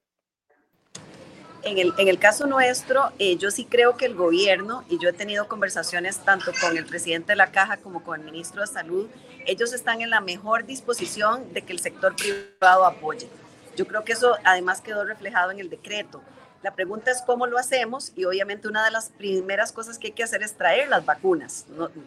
En 1.65 1.79
el, 1.79 1.95
en 1.97 2.09
el 2.09 2.19
caso 2.19 2.47
nuestro, 2.47 3.13
eh, 3.21 3.37
yo 3.37 3.53
sí 3.53 3.65
creo 3.65 3.97
que 3.97 4.05
el 4.07 4.17
gobierno, 4.17 4.85
y 4.89 4.99
yo 4.99 5.11
he 5.11 5.13
tenido 5.13 5.47
conversaciones 5.47 6.19
tanto 6.19 6.53
con 6.61 6.77
el 6.77 6.85
presidente 6.87 7.33
de 7.33 7.37
la 7.37 7.53
Caja 7.53 7.77
como 7.77 8.03
con 8.03 8.19
el 8.19 8.27
ministro 8.27 8.63
de 8.63 8.67
Salud, 8.67 9.09
ellos 9.47 9.73
están 9.73 10.01
en 10.01 10.11
la 10.11 10.21
mejor 10.21 10.67
disposición 10.67 11.53
de 11.53 11.63
que 11.63 11.73
el 11.73 11.79
sector 11.79 12.17
privado 12.17 12.85
apoye. 12.85 13.29
Yo 13.77 13.87
creo 13.87 14.03
que 14.05 14.13
eso 14.13 14.37
además 14.45 14.81
quedó 14.81 15.05
reflejado 15.05 15.53
en 15.53 15.61
el 15.61 15.71
decreto. 15.71 16.21
La 16.63 16.75
pregunta 16.75 17.11
es 17.11 17.23
cómo 17.23 17.47
lo 17.47 17.59
hacemos 17.59 18.13
y 18.17 18.25
obviamente 18.25 18.69
una 18.69 18.85
de 18.85 18.91
las 18.91 19.11
primeras 19.11 19.73
cosas 19.73 19.99
que 19.99 20.09
hay 20.09 20.13
que 20.13 20.23
hacer 20.23 20.43
es 20.43 20.57
traer 20.57 20.89
las 20.89 21.05
vacunas. 21.05 21.67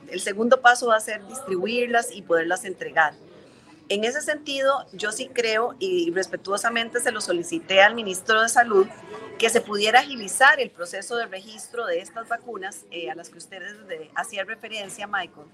El 0.09 0.21
segundo 0.21 0.61
paso 0.61 0.87
va 0.87 0.97
a 0.97 1.01
ser 1.01 1.25
distribuirlas 1.27 2.11
y 2.11 2.21
poderlas 2.21 2.65
entregar. 2.65 3.13
En 3.87 4.03
ese 4.03 4.21
sentido, 4.21 4.87
yo 4.93 5.11
sí 5.11 5.29
creo 5.31 5.75
y 5.77 6.11
respetuosamente 6.11 6.99
se 6.99 7.11
lo 7.11 7.21
solicité 7.21 7.83
al 7.83 7.93
ministro 7.93 8.41
de 8.41 8.49
Salud 8.49 8.87
que 9.37 9.49
se 9.49 9.61
pudiera 9.61 9.99
agilizar 9.99 10.59
el 10.59 10.71
proceso 10.71 11.15
de 11.17 11.27
registro 11.27 11.85
de 11.85 11.99
estas 11.99 12.27
vacunas 12.27 12.85
eh, 12.89 13.11
a 13.11 13.15
las 13.15 13.29
que 13.29 13.37
ustedes 13.37 13.75
hacían 14.15 14.47
referencia, 14.47 15.05
Michael, 15.05 15.47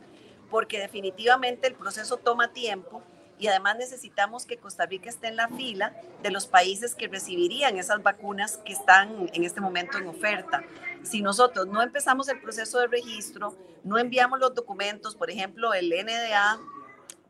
porque 0.50 0.80
definitivamente 0.80 1.68
el 1.68 1.74
proceso 1.74 2.18
toma 2.18 2.54
tiempo 2.54 3.04
y 3.38 3.48
además 3.48 3.76
necesitamos 3.78 4.46
que 4.46 4.58
Costa 4.58 4.86
Rica 4.86 5.10
esté 5.10 5.28
en 5.28 5.36
la 5.36 5.50
fila 5.50 5.94
de 6.24 6.32
los 6.32 6.48
países 6.48 6.96
que 6.96 7.10
recibirían 7.10 7.78
esas 7.78 8.02
vacunas 8.02 8.58
que 8.58 8.72
están 8.72 9.30
en 9.34 9.44
este 9.44 9.60
momento 9.60 9.98
en 9.98 10.08
oferta. 10.08 10.64
Si 11.04 11.22
nosotros 11.22 11.68
no 11.68 11.82
empezamos 11.82 12.30
el 12.30 12.40
proceso 12.40 12.80
de 12.80 12.88
registro, 12.88 13.58
no 13.84 13.98
enviamos 13.98 14.40
los 14.40 14.54
documentos, 14.54 15.16
por 15.16 15.32
ejemplo, 15.32 15.74
el 15.74 15.90
NDA 15.90 16.62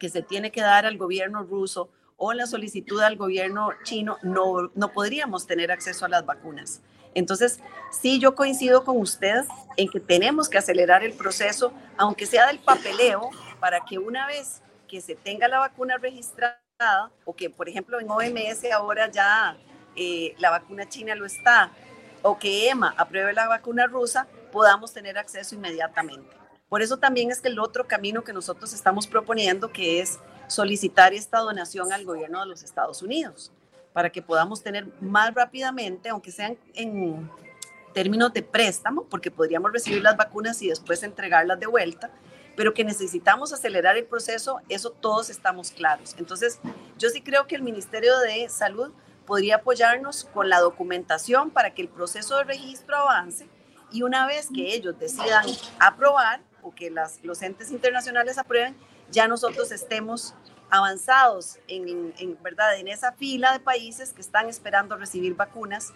que 0.02 0.10
se 0.10 0.24
tiene 0.24 0.52
que 0.52 0.62
dar 0.62 0.88
al 0.88 0.98
gobierno 0.98 1.44
ruso 1.44 1.88
o 2.18 2.34
la 2.34 2.48
solicitud 2.48 3.00
al 3.02 3.18
gobierno 3.18 3.70
chino, 3.84 4.18
no, 4.24 4.72
no 4.74 4.92
podríamos 4.92 5.46
tener 5.46 5.72
acceso 5.72 6.06
a 6.06 6.10
las 6.10 6.26
vacunas. 6.26 6.82
Entonces, 7.14 7.60
sí, 7.92 8.20
yo 8.20 8.34
coincido 8.34 8.84
con 8.84 8.98
usted 8.98 9.46
en 9.78 9.88
que 9.90 10.00
tenemos 10.00 10.50
que 10.50 10.58
acelerar 10.58 11.04
el 11.04 11.14
proceso, 11.14 11.72
aunque 11.98 12.26
sea 12.26 12.48
del 12.48 12.58
papeleo, 12.58 13.30
para 13.60 13.82
que 13.82 14.00
una 14.00 14.26
vez 14.26 14.64
que 14.88 15.02
se 15.02 15.14
tenga 15.14 15.48
la 15.48 15.60
vacuna 15.60 15.98
registrada, 15.98 16.58
o 17.24 17.36
que, 17.36 17.52
por 17.52 17.70
ejemplo, 17.70 18.00
en 18.00 18.10
OMS 18.10 18.72
ahora 18.74 19.12
ya 19.12 19.56
eh, 19.96 20.34
la 20.40 20.50
vacuna 20.50 20.90
china 20.90 21.14
lo 21.14 21.28
está, 21.28 21.70
o 22.24 22.40
que 22.40 22.70
EMA 22.70 22.96
apruebe 22.98 23.34
la 23.34 23.48
vacuna 23.48 23.86
rusa, 23.86 24.26
podamos 24.52 24.94
tener 24.94 25.20
acceso 25.20 25.54
inmediatamente. 25.54 26.41
Por 26.72 26.82
eso 26.82 26.96
también 26.96 27.32
es 27.32 27.42
que 27.42 27.50
el 27.50 27.60
otro 27.60 27.86
camino 27.86 28.24
que 28.24 28.32
nosotros 28.32 28.72
estamos 28.72 29.06
proponiendo, 29.06 29.74
que 29.74 30.00
es 30.00 30.20
solicitar 30.48 31.14
esta 31.14 31.40
donación 31.40 31.92
al 31.92 32.06
gobierno 32.06 32.40
de 32.40 32.46
los 32.46 32.64
Estados 32.64 33.02
Unidos, 33.02 33.52
para 33.92 34.10
que 34.10 34.22
podamos 34.22 34.64
tener 34.64 34.88
más 35.02 35.34
rápidamente, 35.34 36.08
aunque 36.08 36.32
sean 36.32 36.58
en 36.74 37.30
términos 37.94 38.32
de 38.32 38.42
préstamo, 38.42 39.04
porque 39.04 39.30
podríamos 39.30 39.74
recibir 39.74 40.02
las 40.02 40.16
vacunas 40.16 40.62
y 40.62 40.70
después 40.70 41.04
entregarlas 41.04 41.60
de 41.60 41.66
vuelta, 41.66 42.10
pero 42.56 42.74
que 42.74 42.86
necesitamos 42.86 43.52
acelerar 43.52 43.98
el 43.98 44.06
proceso, 44.06 44.62
eso 44.70 44.92
todos 44.92 45.30
estamos 45.30 45.72
claros. 45.72 46.16
Entonces, 46.20 46.62
yo 46.98 47.10
sí 47.10 47.20
creo 47.20 47.48
que 47.48 47.56
el 47.56 47.64
Ministerio 47.64 48.18
de 48.20 48.48
Salud 48.48 48.94
podría 49.26 49.58
apoyarnos 49.58 50.24
con 50.24 50.48
la 50.48 50.62
documentación 50.62 51.50
para 51.50 51.74
que 51.74 51.82
el 51.82 51.90
proceso 51.90 52.38
de 52.38 52.46
registro 52.46 52.96
avance 52.96 53.50
y 53.92 54.04
una 54.04 54.26
vez 54.26 54.48
que 54.56 54.74
ellos 54.74 54.98
decidan 54.98 55.46
aprobar, 55.78 56.40
o 56.64 56.74
que 56.74 56.90
las, 56.90 57.20
los 57.24 57.42
entes 57.42 57.72
internacionales 57.72 58.38
aprueben, 58.38 58.76
ya 59.12 59.28
nosotros 59.28 59.72
estemos 59.72 60.34
avanzados 60.72 61.60
en, 61.68 62.14
en, 62.18 62.38
verdad 62.42 62.80
en 62.80 62.88
esa 62.88 63.12
fila 63.12 63.52
de 63.52 63.60
países 63.60 64.14
que 64.14 64.22
están 64.22 64.48
esperando 64.48 64.96
recibir 64.96 65.36
vacunas 65.36 65.94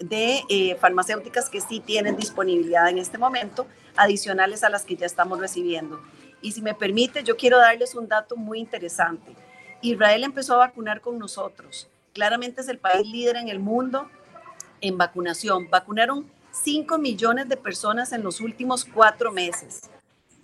de 0.00 0.42
eh, 0.48 0.74
farmacéuticas 0.76 1.50
que 1.50 1.60
sí 1.60 1.78
tienen 1.78 2.16
disponibilidad 2.16 2.88
en 2.88 2.98
este 2.98 3.18
momento, 3.18 3.66
adicionales 3.96 4.64
a 4.64 4.70
las 4.70 4.84
que 4.84 4.96
ya 4.96 5.06
estamos 5.06 5.38
recibiendo. 5.38 6.00
Y 6.40 6.52
si 6.52 6.62
me 6.62 6.74
permite, 6.74 7.22
yo 7.22 7.36
quiero 7.36 7.58
darles 7.58 7.94
un 7.94 8.08
dato 8.08 8.34
muy 8.34 8.58
interesante. 8.58 9.36
Israel 9.82 10.24
empezó 10.24 10.54
a 10.54 10.66
vacunar 10.66 11.00
con 11.00 11.18
nosotros. 11.18 11.88
Claramente 12.14 12.62
es 12.62 12.68
el 12.68 12.78
país 12.78 13.06
líder 13.06 13.36
en 13.36 13.48
el 13.48 13.60
mundo 13.60 14.08
en 14.80 14.96
vacunación. 14.96 15.68
Vacunaron 15.70 16.30
5 16.50 16.98
millones 16.98 17.48
de 17.48 17.56
personas 17.56 18.12
en 18.12 18.22
los 18.22 18.40
últimos 18.40 18.84
cuatro 18.84 19.32
meses 19.32 19.90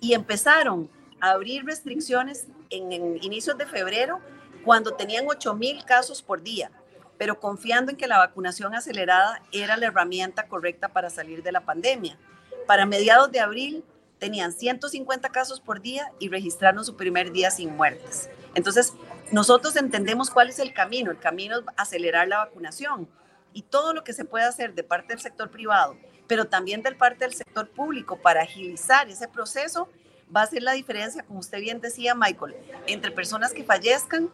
y 0.01 0.15
empezaron 0.15 0.91
a 1.21 1.31
abrir 1.33 1.65
restricciones 1.65 2.47
en, 2.71 2.93
inicios 3.23 3.57
de 3.59 3.67
febrero 3.67 4.21
cuando 4.65 4.95
tenían 4.95 5.27
8 5.29 5.55
mil 5.55 5.85
casos 5.85 6.23
por 6.23 6.43
día, 6.43 6.71
pero 7.19 7.39
confiando 7.39 7.91
en 7.91 7.97
que 7.97 8.07
la 8.07 8.19
vacunación 8.19 8.75
acelerada 8.75 9.43
era 9.53 9.77
la 9.77 9.87
herramienta 9.87 10.49
correcta 10.49 10.89
para 10.89 11.11
salir 11.11 11.43
de 11.43 11.53
la 11.53 11.61
pandemia. 11.61 12.19
Para 12.67 12.87
mediados 12.87 13.31
de 13.31 13.41
abril 13.41 13.85
tenían 14.19 14.53
150 14.53 15.29
casos 15.31 15.61
por 15.61 15.81
día 15.81 16.13
y 16.19 16.29
registraron 16.29 16.85
su 16.85 16.97
primer 16.97 17.33
día 17.33 17.51
sin 17.51 17.77
muertes. 17.77 18.29
Entonces, 18.55 18.93
nosotros 19.33 19.77
entendemos 19.77 20.31
cuál 20.31 20.51
es 20.51 20.59
el 20.59 20.75
camino. 20.75 21.11
El 21.11 21.19
camino 21.19 21.59
es 21.59 21.65
acelerar 21.77 22.29
la 22.29 22.39
vacunación 22.39 23.09
y 23.53 23.63
todo 23.63 23.95
lo 23.95 24.05
que 24.05 24.13
se 24.13 24.25
puede 24.25 24.45
hacer 24.45 24.75
de 24.75 24.85
parte 24.85 25.15
del 25.15 25.21
sector 25.21 25.51
privado 25.51 25.97
pero 26.31 26.45
también 26.45 26.81
del 26.85 26.95
parte 26.95 27.25
del 27.25 27.35
sector 27.35 27.69
público 27.69 28.17
para 28.17 28.43
agilizar 28.43 29.09
ese 29.09 29.27
proceso, 29.27 29.89
va 30.35 30.43
a 30.43 30.47
ser 30.47 30.63
la 30.63 30.75
diferencia, 30.75 31.25
como 31.25 31.41
usted 31.41 31.59
bien 31.59 31.81
decía, 31.81 32.15
Michael, 32.15 32.55
entre 32.87 33.11
personas 33.11 33.53
que 33.53 33.65
fallezcan 33.65 34.29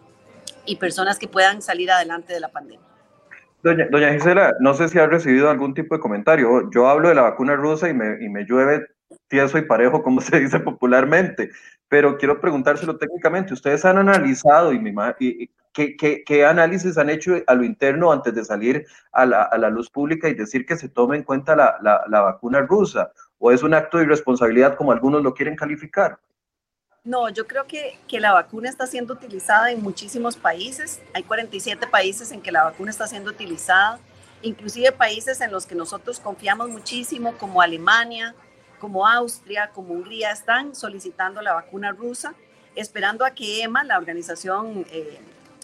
y 0.66 0.76
personas 0.76 1.18
que 1.18 1.26
puedan 1.26 1.62
salir 1.62 1.90
adelante 1.90 2.34
de 2.34 2.40
la 2.40 2.48
pandemia. 2.48 2.86
Doña, 3.62 3.86
doña 3.90 4.12
Gisela, 4.12 4.52
no 4.60 4.74
sé 4.74 4.90
si 4.90 4.98
ha 4.98 5.06
recibido 5.06 5.48
algún 5.48 5.72
tipo 5.72 5.94
de 5.94 6.00
comentario. 6.02 6.70
Yo 6.70 6.86
hablo 6.86 7.08
de 7.08 7.14
la 7.14 7.22
vacuna 7.22 7.56
rusa 7.56 7.88
y 7.88 7.94
me, 7.94 8.22
y 8.22 8.28
me 8.28 8.44
llueve 8.44 8.86
tieso 9.28 9.58
y 9.58 9.62
parejo, 9.62 10.02
como 10.02 10.20
se 10.20 10.40
dice 10.40 10.60
popularmente. 10.60 11.50
Pero 11.88 12.18
quiero 12.18 12.40
preguntárselo 12.40 12.96
técnicamente. 12.96 13.54
¿Ustedes 13.54 13.84
han 13.84 13.98
analizado 13.98 14.72
y, 14.72 14.78
y 15.20 15.50
¿qué, 15.72 16.24
qué, 16.24 16.44
análisis 16.44 16.98
han 16.98 17.10
hecho 17.10 17.36
a 17.46 17.54
lo 17.54 17.64
interno 17.64 18.10
antes 18.10 18.34
de 18.34 18.44
salir 18.44 18.86
a 19.12 19.26
la, 19.26 19.42
a 19.42 19.58
la 19.58 19.70
luz 19.70 19.90
pública 19.90 20.28
y 20.28 20.34
decir 20.34 20.66
que 20.66 20.76
se 20.76 20.88
tome 20.88 21.16
en 21.16 21.22
cuenta 21.22 21.54
la, 21.54 21.78
la, 21.82 22.04
la 22.08 22.20
vacuna 22.22 22.60
rusa? 22.60 23.12
¿O 23.38 23.52
es 23.52 23.62
un 23.62 23.74
acto 23.74 23.98
de 23.98 24.04
irresponsabilidad 24.04 24.76
como 24.76 24.92
algunos 24.92 25.22
lo 25.22 25.34
quieren 25.34 25.56
calificar? 25.56 26.18
No, 27.04 27.28
yo 27.28 27.46
creo 27.46 27.66
que, 27.68 28.00
que, 28.08 28.18
la 28.18 28.32
vacuna 28.32 28.68
está 28.68 28.84
siendo 28.88 29.14
utilizada 29.14 29.70
en 29.70 29.80
muchísimos 29.80 30.36
países. 30.36 31.00
Hay 31.14 31.22
47 31.22 31.86
países 31.86 32.32
en 32.32 32.40
que 32.42 32.50
la 32.50 32.64
vacuna 32.64 32.90
está 32.90 33.06
siendo 33.06 33.30
utilizada, 33.30 34.00
inclusive 34.42 34.90
países 34.90 35.40
en 35.40 35.52
los 35.52 35.66
que 35.66 35.76
nosotros 35.76 36.18
confiamos 36.18 36.68
muchísimo, 36.68 37.38
como 37.38 37.62
Alemania, 37.62 38.34
como 38.78 39.06
Austria, 39.06 39.70
como 39.72 39.94
Hungría, 39.94 40.30
están 40.30 40.74
solicitando 40.74 41.42
la 41.42 41.54
vacuna 41.54 41.92
rusa, 41.92 42.34
esperando 42.74 43.24
a 43.24 43.30
que 43.30 43.62
EMA, 43.62 43.84
la 43.84 43.98
organización 43.98 44.86
eh, 44.90 45.18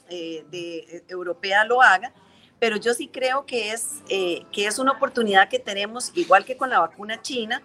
eh, 0.08 0.44
de, 0.50 0.78
eh, 0.78 1.04
europea, 1.08 1.64
lo 1.64 1.82
haga. 1.82 2.12
Pero 2.58 2.76
yo 2.76 2.94
sí 2.94 3.08
creo 3.08 3.44
que 3.44 3.72
es, 3.72 4.02
que 4.08 4.66
es 4.66 4.78
una 4.78 4.92
oportunidad 4.92 5.48
que 5.48 5.58
tenemos, 5.58 6.12
igual 6.14 6.44
que 6.44 6.56
con 6.56 6.70
la 6.70 6.78
vacuna 6.78 7.20
china, 7.20 7.60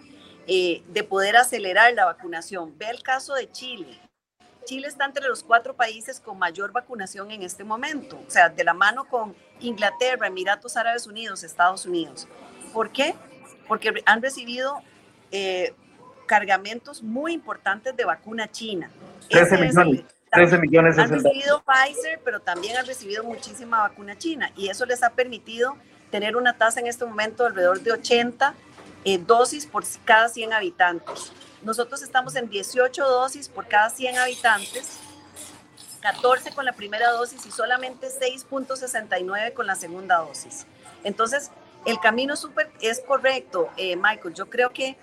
eh, 0.49 0.81
de 0.87 1.03
poder 1.03 1.35
acelerar 1.35 1.93
la 1.93 2.05
vacunación. 2.05 2.73
Ve 2.77 2.89
el 2.89 3.03
caso 3.03 3.33
de 3.33 3.51
Chile. 3.51 3.99
Chile 4.63 4.87
está 4.87 5.03
entre 5.03 5.27
los 5.27 5.43
cuatro 5.43 5.75
países 5.75 6.21
con 6.21 6.39
mayor 6.39 6.71
vacunación 6.71 7.31
en 7.31 7.43
este 7.43 7.65
momento, 7.65 8.17
o 8.25 8.29
sea, 8.29 8.47
de 8.47 8.63
la 8.63 8.73
mano 8.73 9.05
con 9.09 9.35
Inglaterra, 9.59 10.27
Emiratos 10.27 10.77
Árabes 10.77 11.05
Unidos, 11.05 11.43
Estados 11.43 11.85
Unidos. 11.85 12.29
¿Por 12.73 12.91
qué? 12.91 13.13
Porque 13.67 13.93
han 14.05 14.21
recibido 14.21 14.81
eh, 15.31 15.73
cargamentos 16.25 17.01
muy 17.01 17.33
importantes 17.33 17.95
de 17.95 18.05
vacuna 18.05 18.51
china. 18.51 18.89
13 19.29 19.57
millones. 19.57 20.05
13 20.31 20.57
millones 20.59 20.97
han 20.97 21.09
recibido 21.09 21.63
Pfizer, 21.63 22.19
pero 22.23 22.39
también 22.41 22.77
han 22.77 22.85
recibido 22.85 23.23
muchísima 23.23 23.79
vacuna 23.79 24.17
china 24.17 24.51
y 24.55 24.67
eso 24.67 24.85
les 24.85 25.01
ha 25.01 25.11
permitido 25.11 25.77
tener 26.11 26.35
una 26.35 26.57
tasa 26.57 26.79
en 26.79 26.87
este 26.87 27.05
momento 27.05 27.45
alrededor 27.45 27.81
de 27.81 27.93
80 27.93 28.53
eh, 29.05 29.17
dosis 29.17 29.65
por 29.65 29.83
cada 30.03 30.27
100 30.27 30.53
habitantes. 30.53 31.31
Nosotros 31.63 32.01
estamos 32.01 32.35
en 32.35 32.49
18 32.49 33.03
dosis 33.03 33.47
por 33.47 33.67
cada 33.67 33.89
100 33.89 34.17
habitantes, 34.17 34.99
14 36.01 36.51
con 36.51 36.65
la 36.65 36.73
primera 36.73 37.11
dosis 37.11 37.45
y 37.45 37.51
solamente 37.51 38.07
6.69 38.07 39.53
con 39.53 39.65
la 39.65 39.75
segunda 39.75 40.17
dosis. 40.17 40.65
Entonces, 41.03 41.51
el 41.85 41.99
camino 41.99 42.35
super, 42.35 42.69
es 42.81 42.99
correcto, 42.99 43.69
eh, 43.77 43.95
Michael. 43.95 44.33
Yo 44.33 44.49
creo 44.49 44.71
que 44.71 44.97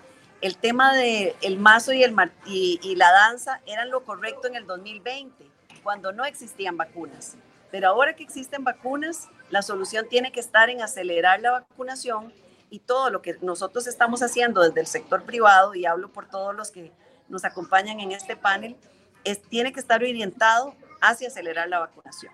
el 0.45 0.57
tema 0.57 0.93
del 0.93 1.33
el 1.41 1.57
mazo 1.57 1.91
y, 1.91 2.03
el, 2.03 2.15
y, 2.45 2.79
y 2.83 2.95
la 2.95 3.11
danza 3.11 3.61
eran 3.65 3.89
lo 3.89 4.03
correcto 4.03 4.47
en 4.47 4.55
el 4.55 4.67
2020, 4.67 5.43
cuando 5.81 6.11
no 6.11 6.23
existían 6.23 6.77
vacunas. 6.77 7.35
Pero 7.71 7.87
ahora 7.87 8.15
que 8.15 8.21
existen 8.21 8.63
vacunas, 8.63 9.27
la 9.49 9.63
solución 9.63 10.07
tiene 10.07 10.31
que 10.31 10.39
estar 10.39 10.69
en 10.69 10.83
acelerar 10.83 11.41
la 11.41 11.49
vacunación 11.49 12.31
y 12.69 12.77
todo 12.77 13.09
lo 13.09 13.23
que 13.23 13.37
nosotros 13.41 13.87
estamos 13.87 14.21
haciendo 14.21 14.61
desde 14.61 14.81
el 14.81 14.85
sector 14.85 15.23
privado, 15.23 15.73
y 15.73 15.87
hablo 15.87 16.09
por 16.13 16.27
todos 16.27 16.53
los 16.53 16.69
que 16.69 16.91
nos 17.27 17.43
acompañan 17.43 17.99
en 17.99 18.11
este 18.11 18.35
panel, 18.35 18.75
es, 19.23 19.41
tiene 19.41 19.73
que 19.73 19.79
estar 19.79 20.03
orientado 20.03 20.75
hacia 21.01 21.27
acelerar 21.27 21.69
la 21.69 21.79
vacunación. 21.79 22.31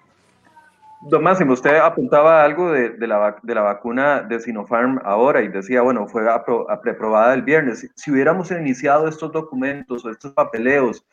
Don 1.03 1.23
Máximo, 1.23 1.53
usted 1.53 1.77
apuntaba 1.77 2.43
algo 2.43 2.71
de, 2.71 2.89
de, 2.91 3.07
la, 3.07 3.35
de, 3.41 3.55
la, 3.55 3.61
vacuna 3.61 4.21
de 4.21 4.39
Sinopharm 4.39 4.99
ahora 5.03 5.41
y 5.41 5.47
decía, 5.47 5.81
bueno, 5.81 6.07
fue 6.07 6.29
aprobada 6.29 7.33
el 7.33 7.41
viernes. 7.41 7.89
Si 7.95 8.11
hubiéramos 8.11 8.51
iniciado 8.51 9.07
estos 9.07 9.31
documentos 9.31 10.05
o 10.05 10.11
estos 10.11 10.31
papeleos 10.33 11.03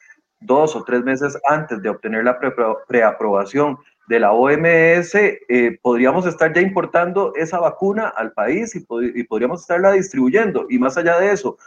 dos 0.40 0.77
o 0.77 0.85
tres 0.85 1.03
meses 1.05 1.38
antes 1.48 1.81
de 1.83 1.88
obtener 1.88 2.24
la 2.24 2.38
preaprobación, 2.87 3.79
de 4.09 4.20
la 4.20 4.33
OMS, 4.33 5.14
eh, 5.14 5.79
podríamos 5.83 6.27
estar 6.27 6.53
ya 6.55 6.62
importando 6.62 7.33
esa 7.37 7.61
vacuna 7.61 8.09
al 8.09 8.33
país 8.33 8.74
y, 8.74 8.87
y, 9.14 9.22
podríamos 9.24 9.61
estarla 9.61 9.92
distribuyendo. 9.92 10.66
Y 10.70 10.79
más 10.79 10.96
allá 10.96 11.18
de 11.18 11.31
eso, 11.31 11.59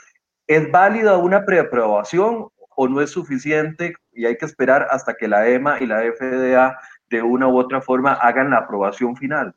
¿es 0.48 0.70
válida 0.72 1.18
una 1.18 1.46
preaprobación 1.46 2.48
o 2.76 2.88
no 2.88 3.00
es 3.00 3.12
suficiente 3.12 3.94
y 4.12 4.26
hay 4.26 4.38
que 4.38 4.46
esperar 4.46 4.88
hasta 4.90 5.14
que 5.14 5.28
la 5.28 5.48
EMA 5.48 5.80
y 5.82 5.86
la 5.86 6.02
FDA 6.02 6.80
de 7.12 7.22
una 7.22 7.48
u 7.48 7.60
otra 7.60 7.82
forma 7.82 8.14
hagan 8.14 8.50
la 8.50 8.58
aprobación 8.58 9.16
final? 9.16 9.54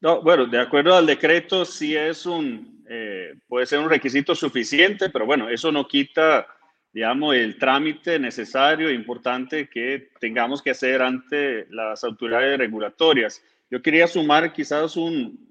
No, 0.00 0.22
bueno, 0.22 0.46
de 0.46 0.60
acuerdo 0.60 0.94
al 0.94 1.06
decreto, 1.06 1.64
sí 1.64 1.96
es 1.96 2.26
un, 2.26 2.84
eh, 2.88 3.34
puede 3.48 3.66
ser 3.66 3.80
un 3.80 3.90
requisito 3.90 4.34
suficiente, 4.34 5.10
pero 5.10 5.26
bueno, 5.26 5.48
eso 5.48 5.72
no 5.72 5.88
quita 5.88 6.46
digamos, 6.92 7.34
el 7.34 7.56
trámite 7.56 8.18
necesario 8.18 8.88
e 8.88 8.94
importante 8.94 9.68
que 9.68 10.10
tengamos 10.20 10.60
que 10.60 10.72
hacer 10.72 11.00
ante 11.00 11.66
las 11.70 12.04
autoridades 12.04 12.58
regulatorias. 12.58 13.42
Yo 13.70 13.80
quería 13.80 14.06
sumar 14.06 14.52
quizás 14.52 14.96
un, 14.96 15.48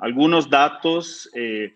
algunos 0.00 0.48
datos. 0.48 1.30
Eh, 1.34 1.74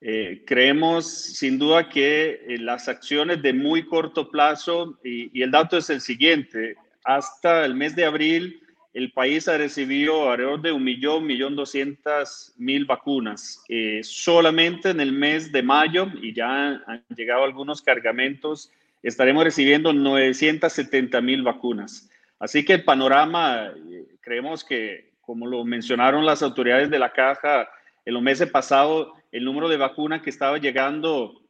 eh, 0.00 0.44
creemos 0.46 1.10
sin 1.10 1.58
duda 1.58 1.88
que 1.88 2.56
las 2.60 2.86
acciones 2.86 3.42
de 3.42 3.52
muy 3.52 3.84
corto 3.84 4.30
plazo, 4.30 5.00
y 5.02 5.42
el 5.42 5.50
dato 5.50 5.78
es 5.78 5.90
el 5.90 6.00
siguiente, 6.00 6.76
hasta 7.06 7.64
el 7.64 7.74
mes 7.74 7.94
de 7.94 8.04
abril, 8.04 8.60
el 8.92 9.12
país 9.12 9.46
ha 9.46 9.56
recibido 9.56 10.28
alrededor 10.30 10.60
de 10.60 10.72
un 10.72 10.82
millón, 10.82 11.24
millón 11.24 11.54
doscientas 11.54 12.52
mil 12.56 12.84
vacunas. 12.84 13.62
Eh, 13.68 14.00
solamente 14.02 14.90
en 14.90 15.00
el 15.00 15.12
mes 15.12 15.52
de 15.52 15.62
mayo, 15.62 16.08
y 16.20 16.34
ya 16.34 16.82
han 16.86 17.04
llegado 17.14 17.44
algunos 17.44 17.80
cargamentos, 17.80 18.72
estaremos 19.04 19.44
recibiendo 19.44 19.92
970 19.92 21.20
mil 21.20 21.42
vacunas. 21.42 22.10
Así 22.40 22.64
que 22.64 22.74
el 22.74 22.84
panorama, 22.84 23.70
eh, 23.88 24.06
creemos 24.20 24.64
que, 24.64 25.12
como 25.20 25.46
lo 25.46 25.64
mencionaron 25.64 26.26
las 26.26 26.42
autoridades 26.42 26.90
de 26.90 26.98
la 26.98 27.12
caja, 27.12 27.68
en 28.04 28.14
los 28.14 28.22
meses 28.22 28.50
pasados, 28.50 29.12
el 29.30 29.44
número 29.44 29.68
de 29.68 29.76
vacunas 29.76 30.22
que 30.22 30.30
estaba 30.30 30.58
llegando 30.58 31.40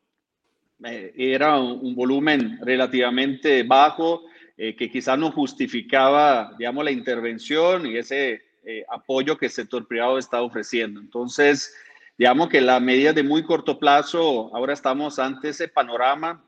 eh, 0.85 1.15
era 1.17 1.59
un 1.59 1.95
volumen 1.95 2.59
relativamente 2.61 3.63
bajo 3.63 4.25
eh, 4.59 4.75
que 4.75 4.91
quizás 4.91 5.19
no 5.19 5.31
justificaba, 5.33 6.55
digamos, 6.59 6.83
la 6.83 6.91
intervención 6.91 7.85
y 7.85 7.99
ese 7.99 8.43
eh, 8.65 8.87
apoyo 8.89 9.37
que 9.37 9.47
el 9.47 9.53
sector 9.53 9.87
privado 9.87 10.17
está 10.17 10.41
ofreciendo. 10.41 10.99
Entonces, 10.99 11.75
digamos 12.17 12.49
que 12.49 12.63
la 12.63 12.81
medida 12.81 13.13
de 13.13 13.23
muy 13.23 13.43
corto 13.43 13.79
plazo, 13.79 14.51
ahora 14.57 14.73
estamos 14.73 15.19
ante 15.19 15.51
ese 15.51 15.69
panorama, 15.69 16.43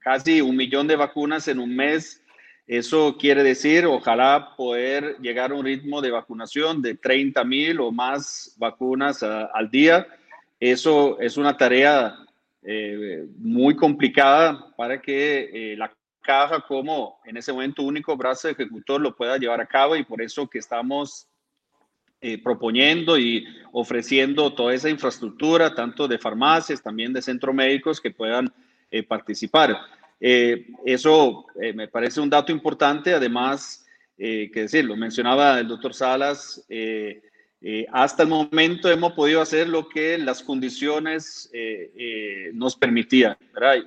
casi 0.00 0.40
un 0.40 0.56
millón 0.56 0.88
de 0.88 0.96
vacunas 0.96 1.46
en 1.46 1.60
un 1.60 1.76
mes. 1.76 2.24
Eso 2.66 3.16
quiere 3.16 3.44
decir, 3.44 3.86
ojalá 3.86 4.56
poder 4.56 5.16
llegar 5.20 5.52
a 5.52 5.54
un 5.54 5.64
ritmo 5.64 6.02
de 6.02 6.10
vacunación 6.10 6.82
de 6.82 6.96
30 6.96 7.44
mil 7.44 7.78
o 7.78 7.92
más 7.92 8.56
vacunas 8.58 9.22
al 9.22 9.70
día. 9.70 10.08
Eso 10.58 11.20
es 11.20 11.36
una 11.36 11.56
tarea 11.56 12.16
eh, 12.64 13.26
muy 13.38 13.76
complicada 13.76 14.74
para 14.76 15.00
que 15.00 15.76
la 15.78 15.88
caja 16.28 16.60
como 16.60 17.18
en 17.24 17.38
ese 17.38 17.54
momento 17.54 17.82
único 17.82 18.14
brazo 18.14 18.50
ejecutor 18.50 19.00
lo 19.00 19.16
pueda 19.16 19.38
llevar 19.38 19.62
a 19.62 19.66
cabo 19.66 19.96
y 19.96 20.04
por 20.04 20.20
eso 20.20 20.46
que 20.46 20.58
estamos 20.58 21.26
eh, 22.20 22.36
proponiendo 22.36 23.18
y 23.18 23.46
ofreciendo 23.72 24.52
toda 24.52 24.74
esa 24.74 24.90
infraestructura, 24.90 25.74
tanto 25.74 26.06
de 26.06 26.18
farmacias, 26.18 26.82
también 26.82 27.14
de 27.14 27.22
centros 27.22 27.54
médicos 27.54 27.98
que 27.98 28.10
puedan 28.10 28.52
eh, 28.90 29.02
participar. 29.02 29.74
Eh, 30.20 30.66
eso 30.84 31.46
me 31.74 31.88
parece 31.88 32.20
un 32.20 32.28
dato 32.28 32.52
importante, 32.52 33.14
además, 33.14 33.86
que 34.18 34.50
decir, 34.52 34.84
lo 34.84 34.96
mencionaba 34.96 35.58
el 35.60 35.68
doctor 35.68 35.94
Salas, 35.94 36.62
hasta 37.90 38.22
el 38.22 38.28
momento 38.28 38.88
hemos 38.88 39.14
podido 39.14 39.40
hacer 39.40 39.68
lo 39.68 39.88
que 39.88 40.16
las 40.16 40.42
condiciones 40.42 41.50
eh, 41.52 41.90
eh, 41.96 42.50
nos 42.54 42.76
permitían. 42.76 43.36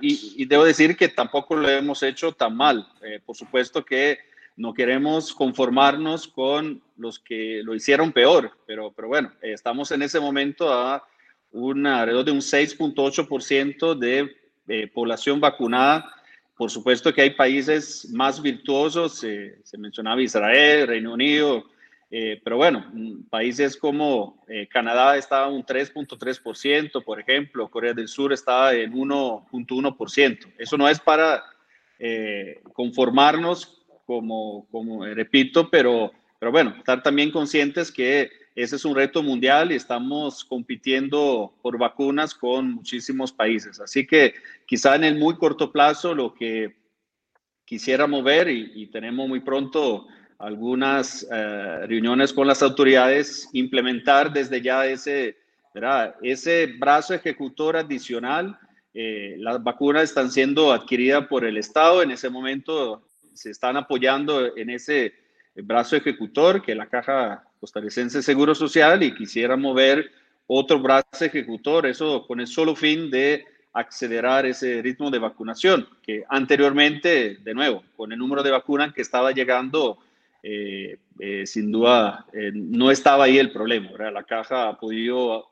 Y, 0.02 0.46
debo 0.46 0.66
decir 0.66 0.98
que 0.98 1.08
tampoco 1.08 1.56
lo 1.56 1.70
hemos 1.70 2.04
hecho 2.04 2.34
tan 2.34 2.56
mal. 2.56 2.88
por 3.26 3.36
supuesto 3.36 3.86
que 3.86 4.20
no 4.58 4.74
queremos 4.74 5.34
conformarnos 5.34 6.28
con 6.28 6.82
los 6.98 7.18
que 7.20 7.62
lo 7.64 7.74
hicieron 7.74 8.12
peor, 8.12 8.52
pero, 8.68 8.94
bueno, 9.08 9.32
estamos 9.42 9.92
en 9.92 10.02
ese 10.02 10.20
momento 10.20 10.72
a 10.72 11.08
un 11.52 11.88
alrededor 11.88 12.26
de 12.26 12.32
un 12.32 12.42
6.8% 12.42 13.96
de 13.96 14.88
población 14.94 15.40
vacunada. 15.40 16.14
Por 16.58 16.70
supuesto 16.70 17.14
que 17.14 17.22
hay 17.22 17.30
países 17.32 18.10
más 18.12 18.42
virtuosos, 18.42 19.20
se 19.20 19.78
mencionaba 19.78 20.22
Israel, 20.22 20.88
Reino 20.88 21.14
Unido, 21.14 21.71
eh, 22.12 22.42
pero 22.44 22.58
bueno, 22.58 22.86
mm, 22.94 23.24
países 23.30 23.78
como 23.78 24.44
eh, 24.48 24.68
Canadá 24.68 25.16
está 25.16 25.48
un 25.48 25.66
3.3%, 25.66 27.04
por 27.04 27.20
ejemplo, 27.20 27.72
Corea 27.72 27.94
del 27.94 28.10
Sur 28.10 28.34
está 28.34 28.74
en 28.74 28.94
1.1%. 28.94 30.54
Eso 30.58 30.78
no 30.78 30.90
es 30.90 31.00
para 31.00 31.44
eh, 31.98 32.62
conformarnos, 32.74 33.82
como, 34.06 34.68
como 34.70 35.06
repito, 35.06 35.70
pero, 35.70 36.12
pero 36.38 36.52
bueno, 36.52 36.76
estar 36.78 37.02
también 37.02 37.32
conscientes 37.32 37.92
que 37.92 38.30
ese 38.56 38.76
es 38.76 38.84
un 38.84 38.96
reto 38.96 39.24
mundial 39.24 39.72
y 39.72 39.76
estamos 39.76 40.44
compitiendo 40.44 41.54
por 41.62 41.78
vacunas 41.78 42.36
con 42.36 42.74
muchísimos 42.74 43.32
países. 43.32 43.80
Así 43.80 44.06
que 44.06 44.34
quizá 44.66 44.96
en 44.96 45.06
el 45.06 45.18
muy 45.18 45.38
corto 45.38 45.72
plazo 45.72 46.14
lo 46.14 46.34
que 46.34 46.76
quisiéramos 47.64 48.22
ver 48.24 48.50
y, 48.50 48.88
tenemos 48.88 49.30
muy 49.30 49.40
pronto 49.40 50.08
algunas 50.42 51.28
eh, 51.32 51.86
reuniones 51.88 52.34
con 52.34 52.48
las 52.48 52.64
autoridades, 52.64 53.48
implementar 53.54 54.34
desde 54.34 54.62
ya 54.62 54.86
ese, 54.86 55.38
ese 56.22 56.68
brazo 56.80 57.14
ejecutor 57.14 57.78
adicional. 57.78 58.58
Eh, 58.94 59.36
las 59.38 59.64
vacunas 59.64 60.04
están 60.04 60.32
siendo 60.32 60.72
adquiridas 60.72 61.28
por 61.28 61.46
el 61.46 61.58
Estado, 61.58 62.02
en 62.02 62.12
ese 62.12 62.30
momento 62.30 63.08
se 63.34 63.52
están 63.52 63.78
apoyando 63.78 64.58
en 64.58 64.70
ese 64.70 65.14
brazo 65.56 65.96
ejecutor, 65.96 66.62
que 66.62 66.76
la 66.76 66.88
Caja 66.88 67.44
Costarricense 67.60 68.22
Seguro 68.22 68.56
Social, 68.56 69.04
y 69.04 69.14
quisiera 69.14 69.56
mover 69.56 70.12
otro 70.48 70.80
brazo 70.80 71.24
ejecutor, 71.24 71.86
eso 71.86 72.26
con 72.28 72.40
el 72.42 72.48
solo 72.48 72.76
fin 72.76 73.10
de 73.10 73.46
acelerar 73.74 74.46
ese 74.46 74.82
ritmo 74.82 75.10
de 75.10 75.20
vacunación, 75.20 75.88
que 76.04 76.26
anteriormente, 76.28 77.38
de 77.42 77.54
nuevo, 77.54 77.84
con 77.96 78.12
el 78.12 78.20
número 78.20 78.44
de 78.44 78.52
vacunas 78.52 78.94
que 78.94 79.02
estaba 79.02 79.32
llegando, 79.32 80.00
eh, 80.44 80.98
eh, 81.20 81.46
sin 81.46 81.72
duda 81.72 82.26
eh, 82.34 82.52
no 82.52 82.90
estaba 82.90 83.26
ahí 83.26 83.38
el 83.38 83.52
problema. 83.52 83.92
La 84.12 84.24
caja 84.24 84.70
ha 84.70 84.80
podido, 84.80 85.50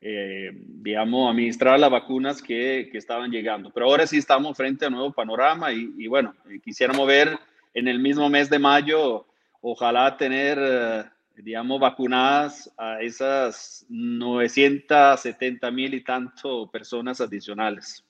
digamos, 0.00 1.30
administrar 1.30 1.78
las 1.78 1.90
vacunas 1.90 2.42
que, 2.42 2.88
que, 2.90 2.98
estaban 2.98 3.30
llegando. 3.30 3.70
Pero 3.72 3.86
ahora 3.86 4.04
sí 4.06 4.18
estamos 4.18 4.56
frente 4.56 4.84
a 4.84 4.88
un 4.88 4.94
nuevo 4.94 5.12
panorama 5.12 5.72
y, 5.72 6.08
bueno, 6.08 6.34
quisiéramos 6.64 7.06
ver 7.06 7.38
en 7.72 7.86
el 7.86 8.00
mismo 8.00 8.28
mes 8.28 8.50
de 8.50 8.58
mayo 8.58 9.26
ojalá 9.60 10.16
tener, 10.16 11.08
digamos, 11.36 11.78
vacunadas 11.78 12.68
a 12.76 13.00
esas 13.00 13.86
970 13.88 15.70
mil 15.70 15.94
y 15.94 16.02
tanto 16.02 16.68
personas 16.68 17.20
adicionales. 17.20 18.04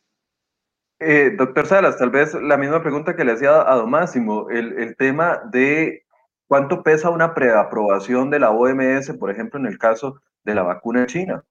Doctor 1.37 1.66
Salas, 1.66 1.99
tal 1.99 2.09
vez 2.09 2.33
la 2.33 2.57
misma 2.57 2.81
pregunta 2.81 3.14
que 3.14 3.25
le 3.25 3.33
hacía 3.33 3.71
a 3.71 3.75
don 3.75 3.90
Máximo, 3.90 4.49
el, 4.49 4.73
el 4.79 4.97
tema 4.97 5.42
de 5.53 6.07
cuánto 6.53 6.83
pesa 6.83 7.09
una 7.09 7.33
preaprobación 7.33 8.29
de 8.29 8.38
la 8.38 8.51
OMS, 8.51 9.15
por 9.19 9.31
ejemplo, 9.31 9.59
en 9.59 9.65
el 9.65 9.79
caso 9.79 10.21
de 10.45 10.55
la 10.55 10.62
vacuna 10.62 11.07
china. 11.07 11.43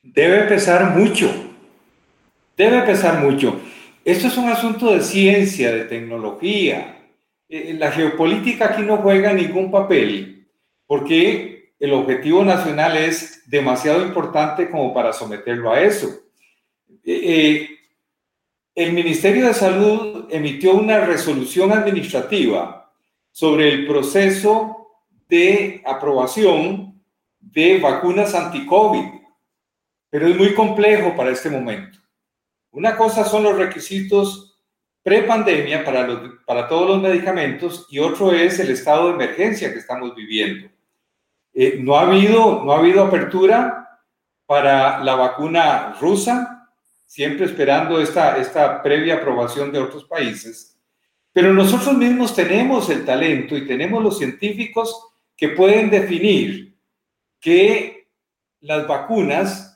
Debe 0.00 0.44
pesar 0.44 0.96
mucho, 0.96 1.28
debe 2.56 2.82
pesar 2.82 3.18
mucho. 3.18 3.60
Esto 4.04 4.28
es 4.28 4.36
un 4.36 4.48
asunto 4.48 4.94
de 4.94 5.00
ciencia, 5.00 5.72
de 5.72 5.86
tecnología, 5.86 7.00
eh, 7.48 7.74
la 7.76 7.90
geopolítica 7.90 8.66
aquí 8.66 8.82
no 8.82 8.98
juega 8.98 9.32
ningún 9.32 9.72
papel 9.72 10.46
porque 10.86 11.72
el 11.80 11.92
objetivo 11.94 12.44
nacional 12.44 12.96
es 12.96 13.42
demasiado 13.50 14.04
importante 14.04 14.70
como 14.70 14.94
para 14.94 15.12
someterlo 15.12 15.72
a 15.72 15.80
eso. 15.80 16.06
Eh, 17.02 17.22
eh, 17.24 17.68
el 18.76 18.92
Ministerio 18.92 19.48
de 19.48 19.54
Salud 19.54 20.28
emitió 20.30 20.74
una 20.74 21.00
resolución 21.00 21.72
administrativa 21.72 22.78
sobre 23.30 23.68
el 23.68 23.86
proceso 23.86 24.88
de 25.28 25.82
aprobación 25.86 27.02
de 27.40 27.78
vacunas 27.78 28.34
anti-COVID, 28.34 29.20
pero 30.10 30.26
es 30.26 30.36
muy 30.36 30.54
complejo 30.54 31.14
para 31.16 31.30
este 31.30 31.50
momento. 31.50 31.98
Una 32.70 32.96
cosa 32.96 33.24
son 33.24 33.44
los 33.44 33.56
requisitos 33.56 34.48
prepandemia 35.02 35.84
para, 35.84 36.06
para 36.44 36.68
todos 36.68 36.88
los 36.88 37.02
medicamentos 37.02 37.86
y 37.90 37.98
otro 37.98 38.32
es 38.32 38.58
el 38.58 38.70
estado 38.70 39.08
de 39.08 39.14
emergencia 39.14 39.72
que 39.72 39.78
estamos 39.78 40.14
viviendo. 40.14 40.68
Eh, 41.54 41.78
no, 41.80 41.96
ha 41.96 42.02
habido, 42.02 42.62
no 42.64 42.72
ha 42.72 42.78
habido 42.78 43.04
apertura 43.04 44.00
para 44.46 45.02
la 45.02 45.14
vacuna 45.14 45.96
rusa, 46.00 46.68
siempre 47.06 47.46
esperando 47.46 48.00
esta, 48.00 48.36
esta 48.36 48.82
previa 48.82 49.16
aprobación 49.16 49.72
de 49.72 49.78
otros 49.78 50.04
países. 50.04 50.77
Pero 51.32 51.52
nosotros 51.52 51.96
mismos 51.96 52.34
tenemos 52.34 52.88
el 52.90 53.04
talento 53.04 53.56
y 53.56 53.66
tenemos 53.66 54.02
los 54.02 54.18
científicos 54.18 55.08
que 55.36 55.50
pueden 55.50 55.90
definir 55.90 56.76
que 57.40 58.08
las 58.60 58.86
vacunas 58.88 59.68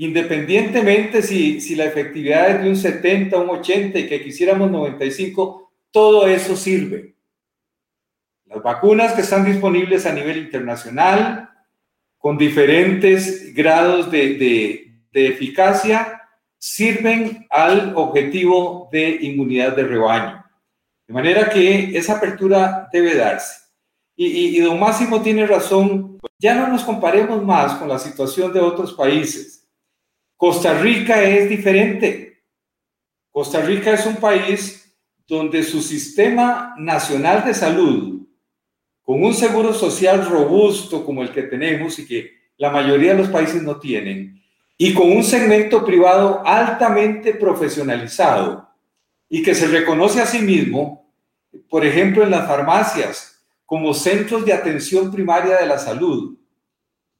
independientemente 0.00 1.22
si, 1.22 1.60
si 1.60 1.76
la 1.76 1.84
efectividad 1.84 2.50
es 2.50 2.62
de 2.62 2.70
un 2.70 2.76
70, 2.76 3.36
un 3.36 3.50
80 3.50 3.98
y 3.98 4.08
que 4.08 4.22
quisiéramos 4.22 4.70
95, 4.70 5.70
todo 5.90 6.26
eso 6.26 6.56
sirve. 6.56 7.16
Las 8.46 8.62
vacunas 8.62 9.12
que 9.12 9.20
están 9.20 9.44
disponibles 9.44 10.06
a 10.06 10.14
nivel 10.14 10.38
internacional, 10.38 11.50
con 12.16 12.38
diferentes 12.38 13.54
grados 13.54 14.10
de, 14.10 14.36
de, 14.36 15.02
de 15.12 15.26
eficacia, 15.26 16.22
sirven 16.56 17.46
al 17.50 17.92
objetivo 17.94 18.88
de 18.90 19.18
inmunidad 19.20 19.76
de 19.76 19.82
rebaño. 19.84 20.39
De 21.10 21.14
manera 21.14 21.50
que 21.50 21.98
esa 21.98 22.18
apertura 22.18 22.88
debe 22.92 23.16
darse. 23.16 23.64
Y, 24.14 24.56
y, 24.56 24.60
don 24.60 24.78
Máximo 24.78 25.20
tiene 25.20 25.44
razón, 25.44 26.20
ya 26.38 26.54
no 26.54 26.68
nos 26.68 26.84
comparemos 26.84 27.44
más 27.44 27.74
con 27.74 27.88
la 27.88 27.98
situación 27.98 28.52
de 28.52 28.60
otros 28.60 28.92
países. 28.92 29.68
Costa 30.36 30.72
Rica 30.74 31.20
es 31.20 31.48
diferente. 31.48 32.44
Costa 33.32 33.60
Rica 33.60 33.92
es 33.92 34.06
un 34.06 34.18
país 34.18 34.96
donde 35.26 35.64
su 35.64 35.82
sistema 35.82 36.76
nacional 36.78 37.44
de 37.44 37.54
salud, 37.54 38.28
con 39.02 39.24
un 39.24 39.34
seguro 39.34 39.74
social 39.74 40.24
robusto 40.30 41.04
como 41.04 41.24
el 41.24 41.32
que 41.32 41.42
tenemos 41.42 41.98
y 41.98 42.06
que 42.06 42.30
la 42.56 42.70
mayoría 42.70 43.14
de 43.14 43.22
los 43.22 43.30
países 43.30 43.64
no 43.64 43.80
tienen, 43.80 44.40
y 44.78 44.94
con 44.94 45.10
un 45.10 45.24
segmento 45.24 45.84
privado 45.84 46.40
altamente 46.46 47.34
profesionalizado 47.34 48.68
y 49.28 49.42
que 49.42 49.56
se 49.56 49.66
reconoce 49.66 50.20
a 50.20 50.26
sí 50.26 50.38
mismo, 50.38 50.99
por 51.68 51.84
ejemplo, 51.84 52.22
en 52.22 52.30
las 52.30 52.46
farmacias, 52.46 53.42
como 53.66 53.94
centros 53.94 54.44
de 54.44 54.52
atención 54.52 55.10
primaria 55.10 55.56
de 55.56 55.66
la 55.66 55.78
salud, 55.78 56.38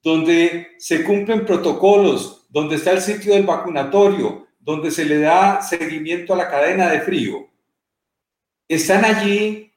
donde 0.03 0.69
se 0.79 1.05
cumplen 1.05 1.45
protocolos 1.45 2.47
donde 2.49 2.77
está 2.77 2.93
el 2.93 3.01
sitio 3.01 3.35
del 3.35 3.45
vacunatorio, 3.45 4.49
donde 4.59 4.91
se 4.91 5.05
le 5.05 5.19
da 5.19 5.63
seguimiento 5.63 6.35
a 6.35 6.37
la 6.37 6.51
cadena 6.51 6.91
de 6.91 7.01
frío, 7.01 7.49
están 8.69 9.05
allí 9.05 9.73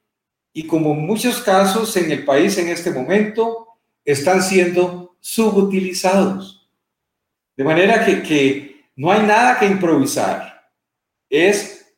y 0.53 0.67
como 0.67 0.93
muchos 0.93 1.41
casos 1.41 1.95
en 1.97 2.11
el 2.11 2.25
país 2.25 2.57
en 2.57 2.69
este 2.69 2.91
momento, 2.91 3.67
están 4.05 4.41
siendo 4.43 5.15
subutilizados. 5.19 6.69
De 7.55 7.63
manera 7.63 8.05
que, 8.05 8.21
que 8.21 8.85
no 8.95 9.11
hay 9.11 9.23
nada 9.23 9.57
que 9.57 9.65
improvisar. 9.65 10.69
Es 11.29 11.95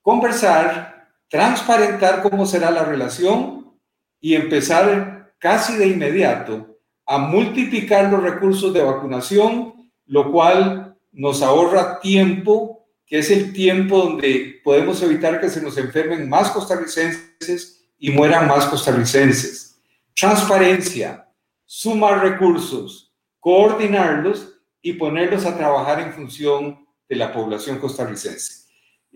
conversar, 0.00 0.97
transparentar 1.28 2.22
cómo 2.22 2.46
será 2.46 2.70
la 2.70 2.84
relación 2.84 3.78
y 4.20 4.34
empezar 4.34 5.34
casi 5.38 5.76
de 5.76 5.88
inmediato 5.88 6.78
a 7.06 7.18
multiplicar 7.18 8.10
los 8.10 8.22
recursos 8.22 8.72
de 8.74 8.82
vacunación 8.82 9.78
lo 10.08 10.32
cual 10.32 10.96
nos 11.12 11.42
ahorra 11.42 12.00
tiempo, 12.00 12.88
que 13.06 13.18
es 13.18 13.30
el 13.30 13.52
tiempo 13.52 13.98
donde 13.98 14.60
podemos 14.64 15.00
evitar 15.02 15.40
que 15.40 15.48
se 15.48 15.62
nos 15.62 15.78
enfermen 15.78 16.28
más 16.28 16.50
costarricenses 16.50 17.90
y 17.98 18.10
mueran 18.10 18.48
más 18.48 18.66
costarricenses. 18.66 19.80
Transparencia, 20.14 21.28
sumar 21.64 22.22
recursos, 22.22 23.14
coordinarlos 23.38 24.60
y 24.82 24.94
ponerlos 24.94 25.44
a 25.44 25.56
trabajar 25.56 26.00
en 26.00 26.12
función 26.12 26.86
de 27.08 27.16
la 27.16 27.32
población 27.32 27.78
costarricense. 27.78 28.67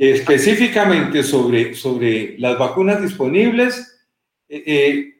Específicamente 0.04 1.22
sobre, 1.22 1.76
sobre 1.76 2.36
las 2.36 2.58
vacunas 2.58 3.00
disponibles, 3.00 4.00
eh, 4.48 4.64
eh, 4.66 5.14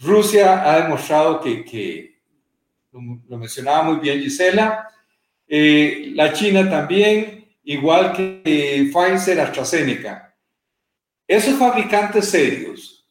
Rusia 0.00 0.68
ha 0.68 0.82
demostrado 0.82 1.40
que, 1.40 1.64
que 1.64 2.20
lo, 2.90 3.38
mencionaba 3.38 3.84
muy 3.84 4.00
bien 4.00 4.20
Gisela, 4.20 4.88
eh, 5.46 6.10
la 6.12 6.32
China 6.32 6.68
también, 6.68 7.54
igual 7.62 8.12
que 8.12 8.90
Pfizer, 8.92 9.38
AstraZeneca. 9.38 10.36
Esos 11.28 11.56
fabricantes 11.56 12.24
serios 12.24 13.08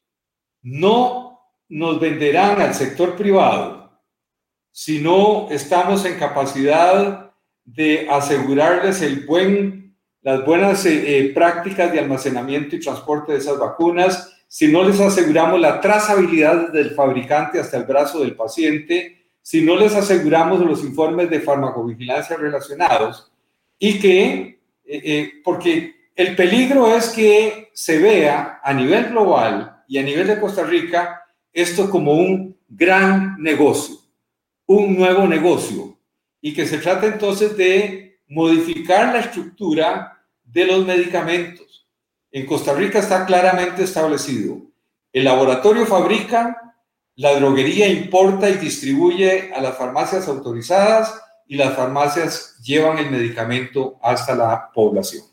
no 0.61 1.39
nos 1.69 1.97
venderán 1.97 2.59
al 2.59 2.73
sector 2.73 3.15
privado 3.15 4.01
si 4.69 4.99
no 4.99 5.47
estamos 5.49 6.03
en 6.03 6.19
capacidad 6.19 7.31
de 7.63 8.05
asegurarles 8.09 9.01
el 9.01 9.25
buen, 9.25 9.88
las 10.21 10.45
buenas 10.45 10.85
eh, 10.85 11.17
eh, 11.17 11.33
prácticas 11.33 11.91
de 11.91 11.99
almacenamiento 11.99 12.75
y 12.75 12.79
transporte 12.79 13.31
de 13.31 13.37
esas 13.37 13.57
vacunas, 13.57 14.35
si 14.47 14.67
no 14.67 14.83
les 14.83 14.99
aseguramos 14.99 15.59
la 15.59 15.79
trazabilidad 15.79 16.71
del 16.71 16.91
fabricante 16.91 17.59
hasta 17.59 17.77
el 17.77 17.83
brazo 17.83 18.19
del 18.21 18.35
paciente, 18.35 19.27
si 19.41 19.61
no 19.61 19.75
les 19.75 19.95
aseguramos 19.95 20.59
los 20.59 20.83
informes 20.83 21.29
de 21.29 21.39
farmacovigilancia 21.39 22.35
relacionados 22.35 23.31
y 23.77 23.99
que, 23.99 24.59
eh, 24.85 25.31
porque 25.43 26.09
el 26.15 26.35
peligro 26.35 26.93
es 26.93 27.09
que 27.09 27.69
se 27.73 27.99
vea 27.99 28.59
a 28.61 28.73
nivel 28.73 29.05
global 29.05 29.83
y 29.87 29.97
a 29.97 30.03
nivel 30.03 30.27
de 30.27 30.39
Costa 30.39 30.63
Rica 30.63 31.23
esto 31.53 31.89
como 31.89 32.13
un 32.13 32.57
gran 32.67 33.41
negocio, 33.41 33.95
un 34.65 34.97
nuevo 34.97 35.25
negocio, 35.27 35.97
y 36.41 36.53
que 36.53 36.65
se 36.65 36.77
trata 36.77 37.07
entonces 37.07 37.57
de 37.57 38.08
modificar 38.29 39.11
la 39.13 39.19
estructura 39.19 40.23
de 40.43 40.65
los 40.65 40.85
medicamentos. 40.85 41.87
En 42.31 42.45
Costa 42.45 42.73
Rica 42.73 42.99
está 42.99 43.25
claramente 43.25 43.83
establecido. 43.83 44.57
El 45.11 45.25
laboratorio 45.25 45.85
fabrica, 45.85 46.75
la 47.15 47.37
droguería 47.37 47.87
importa 47.87 48.49
y 48.49 48.53
distribuye 48.53 49.51
a 49.53 49.61
las 49.61 49.75
farmacias 49.75 50.27
autorizadas 50.27 51.19
y 51.47 51.57
las 51.57 51.75
farmacias 51.75 52.57
llevan 52.63 52.99
el 52.99 53.09
medicamento 53.09 53.97
hasta 54.03 54.35
la 54.35 54.69
población. 54.71 55.23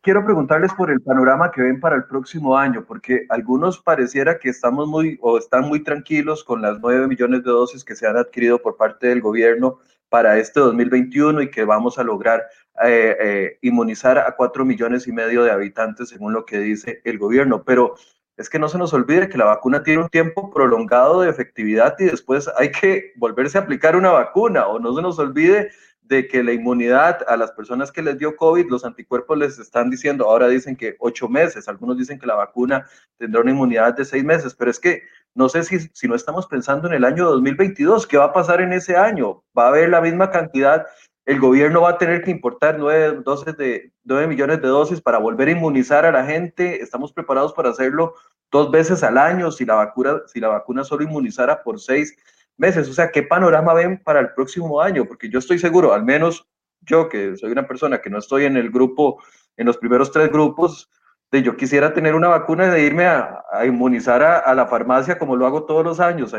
Quiero 0.00 0.24
preguntarles 0.24 0.72
por 0.74 0.90
el 0.90 1.00
panorama 1.00 1.50
que 1.50 1.62
ven 1.62 1.80
para 1.80 1.96
el 1.96 2.04
próximo 2.04 2.56
año, 2.56 2.84
porque 2.86 3.26
algunos 3.28 3.80
pareciera 3.80 4.38
que 4.38 4.48
estamos 4.48 4.86
muy 4.88 5.18
o 5.20 5.38
están 5.38 5.68
muy 5.68 5.82
tranquilos 5.82 6.44
con 6.44 6.62
las 6.62 6.78
9 6.80 7.08
millones 7.08 7.42
de 7.42 7.50
dosis 7.50 7.84
que 7.84 7.96
se 7.96 8.06
han 8.06 8.16
adquirido 8.16 8.60
por 8.60 8.76
parte 8.76 9.08
del 9.08 9.20
gobierno 9.20 9.78
para 10.12 10.36
este 10.36 10.60
2021 10.60 11.40
y 11.40 11.50
que 11.50 11.64
vamos 11.64 11.98
a 11.98 12.04
lograr 12.04 12.46
eh, 12.84 13.16
eh, 13.18 13.58
inmunizar 13.62 14.18
a 14.18 14.36
4 14.36 14.62
millones 14.66 15.08
y 15.08 15.12
medio 15.12 15.42
de 15.42 15.50
habitantes 15.50 16.10
según 16.10 16.34
lo 16.34 16.44
que 16.44 16.58
dice 16.58 17.00
el 17.04 17.16
gobierno. 17.16 17.64
Pero 17.64 17.94
es 18.36 18.50
que 18.50 18.58
no 18.58 18.68
se 18.68 18.76
nos 18.76 18.92
olvide 18.92 19.30
que 19.30 19.38
la 19.38 19.46
vacuna 19.46 19.82
tiene 19.82 20.02
un 20.02 20.10
tiempo 20.10 20.50
prolongado 20.50 21.22
de 21.22 21.30
efectividad 21.30 21.96
y 21.98 22.04
después 22.04 22.50
hay 22.58 22.70
que 22.70 23.14
volverse 23.16 23.56
a 23.56 23.62
aplicar 23.62 23.96
una 23.96 24.10
vacuna 24.10 24.66
o 24.66 24.78
no 24.78 24.94
se 24.94 25.00
nos 25.00 25.18
olvide 25.18 25.70
de 26.02 26.26
que 26.28 26.42
la 26.42 26.52
inmunidad 26.52 27.20
a 27.26 27.36
las 27.36 27.52
personas 27.52 27.90
que 27.90 28.02
les 28.02 28.18
dio 28.18 28.36
COVID, 28.36 28.68
los 28.68 28.84
anticuerpos 28.84 29.38
les 29.38 29.58
están 29.58 29.88
diciendo, 29.88 30.26
ahora 30.26 30.48
dicen 30.48 30.76
que 30.76 30.96
ocho 30.98 31.28
meses, 31.28 31.68
algunos 31.68 31.96
dicen 31.96 32.18
que 32.18 32.26
la 32.26 32.34
vacuna 32.34 32.86
tendrá 33.16 33.40
una 33.40 33.52
inmunidad 33.52 33.94
de 33.94 34.04
seis 34.04 34.24
meses, 34.24 34.54
pero 34.54 34.70
es 34.70 34.80
que 34.80 35.02
no 35.34 35.48
sé 35.48 35.62
si, 35.62 35.78
si 35.92 36.08
no 36.08 36.14
estamos 36.14 36.46
pensando 36.46 36.88
en 36.88 36.94
el 36.94 37.04
año 37.04 37.26
2022, 37.26 38.06
¿qué 38.06 38.18
va 38.18 38.24
a 38.26 38.32
pasar 38.32 38.60
en 38.60 38.72
ese 38.72 38.96
año? 38.96 39.42
¿Va 39.56 39.66
a 39.66 39.68
haber 39.68 39.88
la 39.88 40.00
misma 40.00 40.30
cantidad? 40.30 40.86
El 41.24 41.38
gobierno 41.38 41.82
va 41.82 41.90
a 41.90 41.98
tener 41.98 42.22
que 42.22 42.32
importar 42.32 42.78
nueve, 42.78 43.20
dosis 43.24 43.56
de, 43.56 43.92
nueve 44.04 44.26
millones 44.26 44.60
de 44.60 44.68
dosis 44.68 45.00
para 45.00 45.18
volver 45.18 45.48
a 45.48 45.52
inmunizar 45.52 46.04
a 46.04 46.10
la 46.10 46.24
gente. 46.24 46.82
Estamos 46.82 47.12
preparados 47.12 47.52
para 47.52 47.70
hacerlo 47.70 48.14
dos 48.50 48.70
veces 48.70 49.02
al 49.02 49.16
año 49.16 49.50
si 49.52 49.64
la 49.64 49.76
vacuna, 49.76 50.22
si 50.26 50.40
la 50.40 50.48
vacuna 50.48 50.84
solo 50.84 51.04
inmunizara 51.04 51.62
por 51.62 51.80
seis 51.80 52.16
meses. 52.56 52.88
O 52.88 52.92
sea, 52.92 53.10
¿qué 53.10 53.22
panorama 53.22 53.74
ven 53.74 54.00
para 54.02 54.20
el 54.20 54.32
próximo 54.32 54.80
año? 54.80 55.04
Porque 55.04 55.28
yo 55.28 55.38
estoy 55.38 55.58
seguro, 55.58 55.92
al 55.92 56.04
menos 56.04 56.48
yo 56.80 57.08
que 57.08 57.36
soy 57.36 57.52
una 57.52 57.66
persona 57.66 58.00
que 58.00 58.10
no 58.10 58.18
estoy 58.18 58.44
en 58.44 58.56
el 58.56 58.70
grupo, 58.70 59.22
en 59.56 59.66
los 59.66 59.76
primeros 59.76 60.10
tres 60.10 60.30
grupos, 60.30 60.90
de 61.30 61.42
yo 61.42 61.56
quisiera 61.56 61.94
tener 61.94 62.14
una 62.14 62.28
vacuna 62.28 62.68
de 62.68 62.84
irme 62.84 63.06
a, 63.06 63.42
inmunizar 63.64 64.22
a, 64.22 64.54
la 64.54 64.66
farmacia 64.66 65.18
como 65.18 65.34
lo 65.34 65.46
hago 65.46 65.64
todos 65.64 65.82
los 65.82 65.98
años 65.98 66.34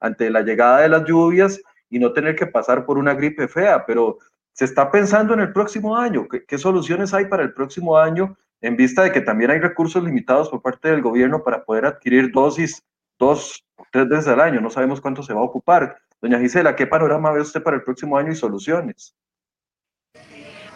ante 0.00 0.30
la 0.30 0.42
llegada 0.42 0.80
de 0.80 0.88
las 0.88 1.04
lluvias 1.04 1.60
y 1.88 1.98
no 2.00 2.12
tener 2.12 2.34
que 2.34 2.46
pasar 2.46 2.84
por 2.84 2.98
una 2.98 3.14
gripe 3.14 3.46
fea, 3.46 3.86
pero 3.86 4.18
se 4.52 4.64
está 4.64 4.90
pensando 4.90 5.34
en 5.34 5.40
el 5.40 5.52
próximo 5.52 5.96
año. 5.96 6.26
¿Qué, 6.28 6.44
qué 6.44 6.58
soluciones 6.58 7.14
hay 7.14 7.26
para 7.26 7.44
el 7.44 7.52
próximo 7.52 7.96
año 7.96 8.36
en 8.60 8.76
vista 8.76 9.04
de 9.04 9.12
que 9.12 9.20
también 9.20 9.52
hay 9.52 9.60
recursos 9.60 10.02
limitados 10.02 10.48
por 10.48 10.60
parte 10.60 10.88
del 10.88 11.00
gobierno 11.00 11.44
para 11.44 11.64
poder 11.64 11.86
adquirir 11.86 12.32
dosis 12.32 12.84
dos, 13.20 13.64
tres 13.92 14.08
veces 14.08 14.26
al 14.28 14.40
año, 14.40 14.60
no 14.60 14.70
sabemos 14.70 15.00
cuánto 15.00 15.22
se 15.22 15.34
va 15.34 15.40
a 15.40 15.44
ocupar. 15.44 16.00
Doña 16.20 16.40
Gisela, 16.40 16.74
¿qué 16.74 16.86
panorama 16.86 17.30
ve 17.30 17.42
usted 17.42 17.62
para 17.62 17.76
el 17.76 17.84
próximo 17.84 18.16
año 18.16 18.32
y 18.32 18.34
soluciones? 18.34 19.14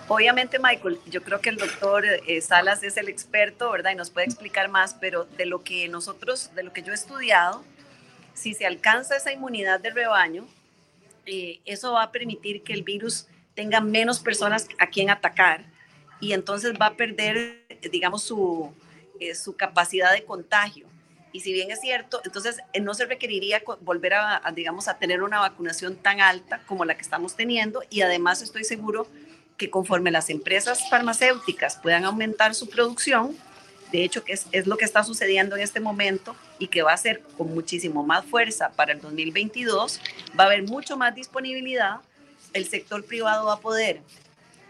Obviamente, 0.06 0.58
Michael, 0.58 1.00
yo 1.06 1.22
creo 1.22 1.40
que 1.40 1.48
el 1.48 1.56
doctor 1.56 2.04
eh, 2.04 2.40
Salas 2.42 2.82
es 2.82 2.98
el 2.98 3.08
experto, 3.08 3.72
¿verdad? 3.72 3.92
Y 3.92 3.94
nos 3.94 4.10
puede 4.10 4.26
explicar 4.26 4.68
más, 4.68 4.94
pero 4.94 5.24
de 5.24 5.46
lo 5.46 5.64
que 5.64 5.88
nosotros, 5.88 6.54
de 6.54 6.62
lo 6.62 6.72
que 6.74 6.82
yo 6.82 6.92
he 6.92 6.94
estudiado, 6.94 7.64
si 8.34 8.52
se 8.52 8.66
alcanza 8.66 9.16
esa 9.16 9.32
inmunidad 9.32 9.80
del 9.80 9.94
rebaño, 9.94 10.46
eh, 11.24 11.60
eso 11.64 11.94
va 11.94 12.02
a 12.02 12.12
permitir 12.12 12.62
que 12.62 12.74
el 12.74 12.82
virus 12.82 13.26
tenga 13.54 13.80
menos 13.80 14.20
personas 14.20 14.68
a 14.78 14.88
quien 14.88 15.08
atacar 15.08 15.64
y 16.20 16.34
entonces 16.34 16.74
va 16.78 16.86
a 16.86 16.96
perder, 16.96 17.64
digamos, 17.90 18.22
su, 18.22 18.74
eh, 19.20 19.34
su 19.34 19.56
capacidad 19.56 20.12
de 20.12 20.24
contagio. 20.24 20.86
Y 21.34 21.40
si 21.40 21.52
bien 21.52 21.72
es 21.72 21.80
cierto, 21.80 22.20
entonces 22.24 22.58
eh, 22.72 22.80
no 22.80 22.94
se 22.94 23.06
requeriría 23.06 23.60
volver 23.80 24.14
a, 24.14 24.40
digamos, 24.54 24.86
a 24.86 24.98
tener 24.98 25.20
una 25.20 25.40
vacunación 25.40 25.96
tan 25.96 26.20
alta 26.20 26.62
como 26.64 26.84
la 26.84 26.94
que 26.94 27.02
estamos 27.02 27.34
teniendo. 27.34 27.82
Y 27.90 28.02
además 28.02 28.40
estoy 28.40 28.62
seguro 28.62 29.08
que 29.56 29.68
conforme 29.68 30.12
las 30.12 30.30
empresas 30.30 30.88
farmacéuticas 30.88 31.76
puedan 31.78 32.04
aumentar 32.04 32.54
su 32.54 32.68
producción, 32.68 33.36
de 33.90 34.04
hecho 34.04 34.22
que 34.22 34.32
es, 34.32 34.66
lo 34.68 34.76
que 34.76 34.84
está 34.84 35.02
sucediendo 35.02 35.56
en 35.56 35.62
este 35.62 35.80
momento 35.80 36.36
y 36.60 36.68
que 36.68 36.82
va 36.82 36.92
a 36.92 36.96
ser 36.96 37.20
con 37.36 37.52
muchísimo 37.52 38.04
más 38.04 38.24
fuerza 38.24 38.70
para 38.70 38.92
el 38.92 39.00
2022, 39.00 40.00
va 40.38 40.44
a 40.44 40.46
haber 40.46 40.62
mucho 40.62 40.96
más 40.96 41.16
disponibilidad, 41.16 41.96
el 42.52 42.68
sector 42.68 43.04
privado 43.04 43.46
va 43.46 43.54
a 43.54 43.60
poder 43.60 44.02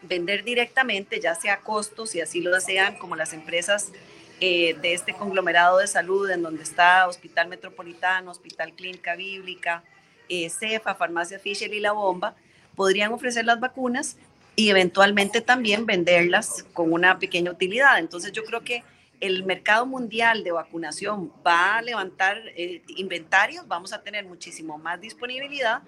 vender 0.01 0.45
directamente, 0.45 1.21
ya 1.21 1.35
sea 1.35 1.55
a 1.55 1.61
costos, 1.61 2.09
si 2.09 2.23
así 2.23 2.41
lo 2.41 2.55
desean, 2.55 2.97
como 2.97 3.17
las 3.17 3.35
empresas 3.35 3.93
eh, 4.41 4.77
de 4.81 4.95
este 4.95 5.15
conglomerado 5.15 5.79
de 5.79 5.87
salud 5.87 6.29
en 6.31 6.43
donde 6.43 6.63
está 6.63 7.07
Hospital 7.07 7.49
Metropolitano, 7.49 8.31
Hospital 8.31 8.73
Clínica 8.73 9.17
Bíblica, 9.17 9.83
eh, 10.29 10.51
CEFA, 10.51 10.95
Farmacia 10.95 11.39
Fisher 11.39 11.73
y 11.73 11.81
La 11.81 11.93
Bomba, 11.93 12.35
podrían 12.75 13.13
ofrecer 13.13 13.45
las 13.45 13.61
vacunas 13.61 14.17
y 14.57 14.71
eventualmente 14.71 15.41
también 15.41 15.87
venderlas 15.87 16.65
con 16.73 16.93
una 16.93 17.19
pequeña 17.19 17.51
utilidad. 17.51 17.99
Entonces 17.99 18.33
yo 18.33 18.45
creo 18.45 18.63
que 18.63 18.83
el 19.21 19.45
mercado 19.45 19.87
mundial 19.87 20.45
de 20.45 20.53
vacunación 20.53 21.33
va 21.47 21.77
a 21.77 21.83
levantar 21.83 22.39
eh, 22.57 22.83
inventarios, 22.89 23.67
vamos 23.67 23.93
a 23.93 24.03
tener 24.03 24.25
muchísimo 24.25 24.79
más 24.79 25.01
disponibilidad 25.01 25.83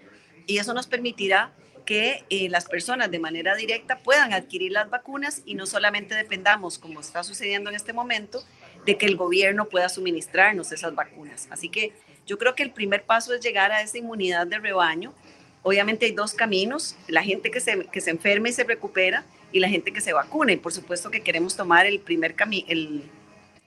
y 0.47 0.59
eso 0.59 0.73
nos 0.73 0.87
permitirá 0.87 1.53
que 1.87 2.25
eh, 2.29 2.51
las 2.51 2.67
personas 2.67 3.11
de 3.11 3.19
manera 3.19 3.55
directa 3.55 4.01
puedan 4.01 4.35
adquirir 4.35 4.73
las 4.73 4.91
vacunas 4.91 5.41
y 5.47 5.55
no 5.55 5.65
solamente 5.65 6.15
dependamos, 6.15 6.79
como 6.79 7.01
está 7.01 7.25
sucediendo 7.25 7.71
en 7.71 7.77
este 7.77 7.95
momento, 7.95 8.45
de 8.85 8.99
que 8.99 9.07
el 9.07 9.17
gobierno 9.17 9.69
pueda 9.69 9.89
suministrarnos 9.89 10.71
esas 10.73 10.95
vacunas. 10.95 11.49
Así 11.51 11.71
que 11.71 11.93
yo 12.27 12.39
creo 12.39 12.55
que 12.55 12.63
el 12.63 12.73
primer 12.73 13.05
paso 13.05 13.33
es 13.33 13.41
llegar 13.41 13.73
a 13.73 13.81
esa 13.81 13.99
inmunidad 13.99 14.47
de 14.47 14.59
rebaño. 14.59 15.15
Obviamente 15.63 16.07
hay 16.07 16.13
dos 16.13 16.35
caminos, 16.35 16.97
la 17.09 17.23
gente 17.23 17.51
que 17.51 17.61
se, 17.61 17.87
que 17.87 18.01
se 18.01 18.11
enferma 18.11 18.49
y 18.49 18.53
se 18.53 18.65
recupera 18.65 19.25
y 19.53 19.61
la 19.61 19.69
gente 19.69 19.93
que 19.93 20.01
se 20.01 20.13
vacuna. 20.13 20.53
Y 20.53 20.57
por 20.57 20.73
supuesto 20.73 21.11
que 21.11 21.23
queremos 21.23 21.57
tomar 21.57 21.87
el 21.87 22.01
primer 22.01 22.35
el, 22.69 23.05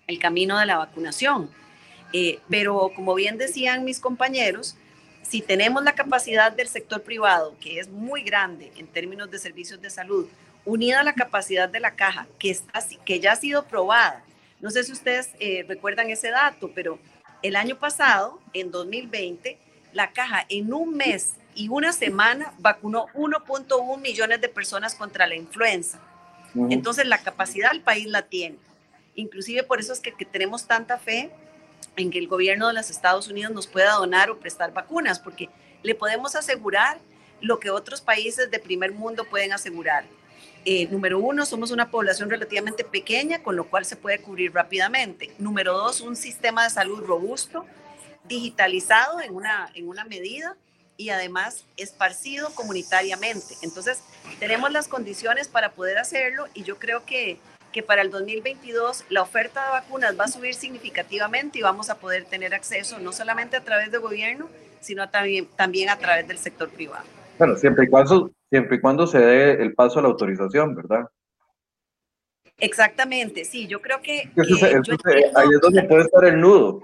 el, 0.08 0.20
camino 0.20 0.60
de 0.60 0.66
la 0.66 0.78
vacunación. 0.78 1.50
Eh, 2.12 2.40
pero 2.50 2.92
como 2.96 3.16
bien 3.16 3.38
decían 3.38 3.86
mis 3.86 4.00
compañeros, 4.00 4.76
si 5.30 5.42
tenemos 5.42 5.84
la 5.84 5.94
capacidad 5.94 6.52
del 6.52 6.68
sector 6.68 7.04
privado, 7.04 7.56
que 7.62 7.80
es 7.80 7.88
muy 7.88 8.24
grande 8.24 8.72
en 8.78 8.88
términos 8.88 9.30
de 9.30 9.38
servicios 9.38 9.80
de 9.80 9.92
salud, 9.92 10.28
unida 10.66 11.02
a 11.02 11.04
la 11.04 11.14
capacidad 11.14 11.70
de 11.70 11.80
la 11.80 11.96
caja, 11.96 12.28
que, 12.40 12.50
está, 12.50 12.84
que 13.06 13.20
ya 13.20 13.34
ha 13.34 13.36
sido 13.36 13.66
probada. 13.66 14.24
No 14.60 14.72
sé 14.72 14.84
si 14.84 14.92
ustedes 14.92 15.30
eh, 15.40 15.64
recuerdan 15.68 16.10
ese 16.10 16.32
dato, 16.32 16.72
pero 16.74 16.98
el 17.44 17.56
año 17.56 17.78
pasado, 17.78 18.40
en 18.54 18.72
2020, 18.72 19.60
la 19.94 20.12
caja 20.14 20.46
en 20.50 20.74
un 20.74 20.96
mes 20.96 21.36
y 21.54 21.70
una 21.70 21.94
semana 21.94 22.52
vacunó 22.58 23.06
1.1 23.14 24.02
millones 24.02 24.42
de 24.42 24.50
personas 24.50 24.96
contra 24.96 25.28
la 25.28 25.36
influenza. 25.36 26.00
Entonces 26.72 27.06
la 27.06 27.20
capacidad 27.20 27.72
del 27.72 27.82
país 27.82 28.08
la 28.08 28.24
tiene. 28.24 28.58
Inclusive 29.14 29.62
por 29.62 29.80
eso 29.80 29.94
es 29.94 30.00
que 30.00 30.12
tenemos 30.26 30.66
tanta 30.66 30.98
fe 30.98 31.30
en 31.96 32.12
que 32.12 32.20
el 32.20 32.28
gobierno 32.28 32.68
de 32.68 32.74
los 32.74 32.90
Estados 32.90 33.28
Unidos 33.28 33.54
nos 33.54 33.68
pueda 33.68 33.94
donar 33.94 34.30
o 34.30 34.40
prestar 34.40 34.74
vacunas, 34.74 35.20
porque 35.20 35.50
le 35.84 35.96
podemos 35.96 36.36
asegurar 36.36 37.00
lo 37.42 37.60
que 37.60 37.70
otros 37.70 38.02
países 38.02 38.52
de 38.52 38.60
primer 38.60 38.92
mundo 38.92 39.26
pueden 39.26 39.54
asegurar. 39.54 40.06
Eh, 40.66 40.88
número 40.88 41.20
uno, 41.20 41.46
somos 41.46 41.72
una 41.72 41.90
población 41.90 42.30
relativamente 42.30 42.84
pequeña, 42.84 43.42
con 43.42 43.56
lo 43.56 43.70
cual 43.70 43.86
se 43.86 43.96
puede 43.96 44.22
cubrir 44.22 44.54
rápidamente. 44.54 45.34
Número 45.38 45.74
dos, 45.74 46.02
un 46.02 46.16
sistema 46.16 46.64
de 46.64 46.70
salud 46.70 47.04
robusto, 47.06 47.66
digitalizado 48.26 49.22
en 49.22 49.34
una, 49.34 49.72
en 49.74 49.88
una 49.88 50.04
medida 50.04 50.56
y 50.98 51.10
además 51.10 51.64
esparcido 51.78 52.54
comunitariamente. 52.56 53.56
Entonces, 53.62 54.04
tenemos 54.40 54.72
las 54.72 54.90
condiciones 54.90 55.48
para 55.48 55.72
poder 55.72 55.98
hacerlo 55.98 56.48
y 56.54 56.64
yo 56.64 56.78
creo 56.78 57.06
que 57.06 57.40
que 57.72 57.84
para 57.84 58.02
el 58.02 58.12
2022 58.12 59.06
la 59.10 59.22
oferta 59.22 59.64
de 59.66 59.72
vacunas 59.72 60.20
va 60.20 60.26
a 60.26 60.28
subir 60.28 60.54
significativamente 60.54 61.60
y 61.60 61.62
vamos 61.62 61.90
a 61.90 62.00
poder 62.00 62.26
tener 62.26 62.54
acceso 62.54 63.00
no 63.00 63.12
solamente 63.12 63.58
a 63.58 63.64
través 63.64 63.92
del 63.92 64.02
gobierno, 64.02 64.50
sino 64.80 65.10
también, 65.10 65.48
también 65.56 65.90
a 65.90 65.98
través 65.98 66.28
del 66.28 66.38
sector 66.38 66.70
privado. 66.70 67.06
Bueno, 67.38 67.56
siempre 67.56 67.86
y, 67.86 67.90
cuando, 67.90 68.32
siempre 68.50 68.78
y 68.78 68.82
cuando 68.82 69.08
se 69.08 69.20
dé 69.20 69.52
el 69.62 69.74
paso 69.74 70.00
a 70.00 70.02
la 70.02 70.10
autorización, 70.10 70.76
¿verdad? 70.76 71.06
Exactamente, 72.58 73.46
sí, 73.46 73.68
yo 73.68 73.82
creo 73.82 74.02
que... 74.02 74.32
ahí 75.36 75.48
es 75.54 75.62
donde 75.62 75.84
puede 75.84 76.04
estar 76.04 76.26
el 76.26 76.42
nudo. 76.42 76.82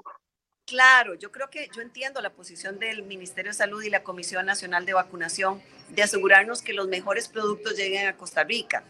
Claro, 0.66 1.14
yo 1.16 1.32
creo 1.32 1.50
que 1.50 1.70
yo 1.76 1.82
entiendo 1.82 2.22
la 2.22 2.32
posición 2.32 2.80
del 2.80 3.04
Ministerio 3.04 3.52
de 3.52 3.58
Salud 3.58 3.84
y 3.84 3.90
la 3.90 4.02
Comisión 4.02 4.46
Nacional 4.46 4.86
de 4.86 4.94
Vacunación 4.94 5.62
de 5.90 6.02
asegurarnos 6.02 6.62
que 6.62 6.74
los 6.74 6.88
mejores 6.88 7.28
productos 7.28 7.78
lleguen 7.78 8.08
a 8.08 8.18
Costa 8.18 8.44
Rica 8.44 8.84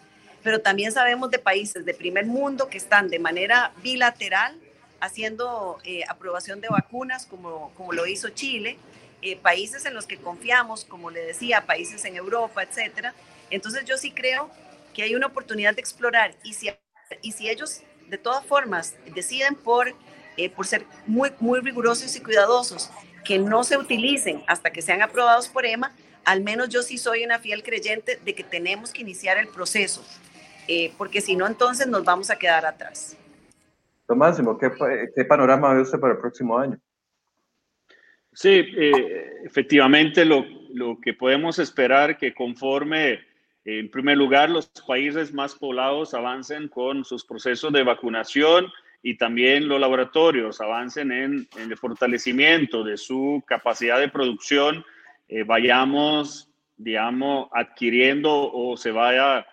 pero 0.46 0.62
también 0.62 0.92
sabemos 0.92 1.32
de 1.32 1.40
países 1.40 1.86
de 1.86 1.96
primer 1.96 2.28
mundo 2.28 2.70
que 2.70 2.78
están 2.78 3.10
de 3.10 3.18
manera 3.18 3.74
bilateral 3.82 4.56
haciendo 5.00 5.80
eh, 5.84 6.04
aprobación 6.08 6.62
de 6.62 6.70
vacunas 6.70 7.26
como, 7.26 7.74
como 7.76 7.94
lo 7.94 8.06
hizo 8.06 8.30
Chile, 8.30 8.78
eh, 9.24 9.38
países 9.38 9.88
en 9.88 9.96
los 9.96 10.06
que 10.06 10.18
confiamos, 10.18 10.86
como 10.86 11.10
le 11.10 11.22
decía, 11.26 11.66
países 11.66 12.06
en 12.06 12.16
Europa, 12.16 12.62
etcétera. 12.62 13.16
Entonces 13.50 13.86
yo 13.86 13.98
sí 13.98 14.12
creo 14.12 14.52
que 14.94 15.02
hay 15.02 15.16
una 15.16 15.26
oportunidad 15.26 15.74
de 15.74 15.82
explorar 15.82 16.36
y 16.44 16.54
si, 16.54 16.70
y 17.24 17.32
si 17.32 17.50
ellos 17.50 17.82
de 18.08 18.20
todas 18.20 18.46
formas 18.46 18.94
deciden 19.16 19.56
por, 19.56 19.96
eh, 20.38 20.52
por 20.52 20.68
ser 20.68 20.86
muy, 21.08 21.32
muy 21.40 21.60
rigurosos 21.60 22.16
y 22.16 22.22
cuidadosos 22.22 22.92
que 23.24 23.40
no 23.40 23.64
se 23.64 23.78
utilicen 23.78 24.44
hasta 24.46 24.70
que 24.70 24.84
sean 24.84 25.02
aprobados 25.02 25.48
por 25.48 25.66
EMA, 25.66 25.96
al 26.24 26.42
menos 26.42 26.70
yo 26.70 26.84
sí 26.84 27.00
soy 27.00 27.24
una 27.24 27.40
fiel 27.40 27.64
creyente 27.64 28.20
de 28.24 28.36
que 28.36 28.44
tenemos 28.44 28.92
que 28.92 29.02
iniciar 29.02 29.40
el 29.40 29.48
proceso, 29.48 30.06
porque 30.98 31.22
si 31.22 31.36
no, 31.36 31.48
entonces 31.48 31.88
nos 31.88 32.04
vamos 32.04 32.30
a 32.30 32.38
quedar 32.38 32.66
atrás. 32.66 33.18
Don 34.08 34.18
Máximo, 34.18 34.58
¿qué, 34.58 34.72
¿qué, 35.16 35.26
panorama 35.26 35.74
ve 35.74 35.82
usted 35.82 36.00
para 36.00 36.14
el 36.14 36.20
próximo 36.20 36.58
año? 36.58 36.80
Sí, 38.32 38.50
eh, 38.50 39.42
efectivamente 39.46 40.26
lo, 40.26 40.46
lo, 40.74 41.00
que 41.00 41.14
podemos 41.14 41.58
esperar 41.58 42.18
que 42.18 42.34
conforme, 42.34 43.22
en 43.64 43.90
primer 43.90 44.18
lugar, 44.18 44.50
los 44.50 44.68
países 44.88 45.34
más 45.34 45.56
poblados 45.56 46.14
avancen 46.14 46.68
con 46.68 47.04
sus 47.06 47.26
procesos 47.26 47.72
de 47.74 47.84
vacunación 47.84 48.68
y 49.02 49.18
también 49.18 49.68
los 49.68 49.80
laboratorios 49.80 50.60
avancen 50.62 51.12
en, 51.12 51.48
en 51.58 51.72
el 51.72 51.78
fortalecimiento 51.78 52.84
de 52.84 52.98
su 52.98 53.44
capacidad 53.46 54.00
de 54.00 54.10
producción, 54.10 54.84
eh, 55.28 55.44
vayamos, 55.44 56.50
digamos, 56.76 57.50
adquiriendo 57.54 58.52
o 58.52 58.76
se 58.78 58.92
vaya, 58.92 59.46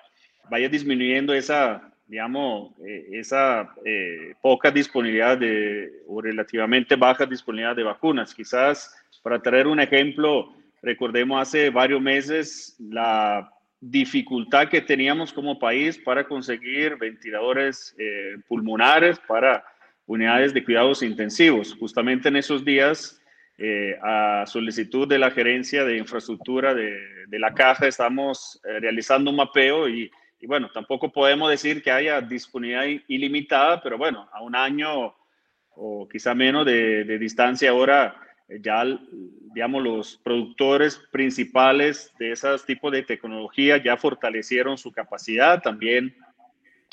vaya 0.51 0.68
disminuyendo 0.68 1.34
esa 1.34 1.93
digamos, 2.12 2.72
eh, 2.86 3.07
esa 3.12 3.74
eh, 3.86 4.34
poca 4.43 4.70
disponibilidad 4.70 5.38
de, 5.38 5.90
o 6.07 6.20
relativamente 6.20 6.95
baja 6.95 7.24
disponibilidad 7.24 7.74
de 7.74 7.84
vacunas. 7.84 8.34
Quizás, 8.34 8.95
para 9.22 9.40
traer 9.40 9.66
un 9.66 9.80
ejemplo, 9.80 10.53
recordemos 10.82 11.40
hace 11.40 11.70
varios 11.70 12.03
meses 12.03 12.76
la 12.78 13.51
dificultad 13.80 14.68
que 14.68 14.82
teníamos 14.82 15.32
como 15.32 15.59
país 15.59 15.97
para 15.97 16.24
conseguir 16.24 16.99
ventiladores 16.99 17.95
eh, 17.99 18.36
pulmonares 18.47 19.18
para 19.20 19.64
unidades 20.05 20.53
de 20.53 20.62
cuidados 20.62 21.03
intensivos. 21.03 21.74
Justamente 21.80 22.28
en 22.28 22.36
esos 22.36 22.62
días, 22.62 23.18
a 24.03 24.45
solicitud 24.47 25.07
de 25.07 25.18
la 25.20 25.30
gerencia 25.30 25.84
de 25.84 25.97
infraestructura 25.97 26.74
de, 26.74 26.99
de 27.28 27.38
la 27.38 27.55
caja, 27.55 27.86
estamos 27.86 28.61
realizando 28.64 29.30
un 29.30 29.36
mapeo 29.36 29.88
y 29.88 30.11
y 30.43 30.47
bueno, 30.49 30.68
tampoco 30.74 31.12
podemos 31.12 31.49
decir 31.49 31.84
que 31.84 31.93
haya 31.93 32.20
disponibilidad 32.20 33.01
ilimitada, 33.07 33.80
pero 33.80 33.97
bueno, 33.97 34.28
a 34.32 34.43
un 34.43 34.57
año 34.57 35.14
o 35.76 36.09
quizá 36.09 36.34
menos 36.34 36.66
de, 36.66 37.16
distancia 37.16 37.70
ahora, 37.70 38.16
eh, 38.49 38.59
ya, 38.61 38.84
digamos, 39.55 39.84
los 39.84 40.16
productores 40.16 41.01
principales 41.12 42.12
de 42.18 42.32
esos 42.32 42.66
tipos 42.66 42.90
de 42.90 43.05
tecnología 43.05 43.80
ya 43.80 43.97
fortalecieron 43.97 44.76
su 44.76 44.90
capacidad. 44.90 45.62
También 45.62 46.12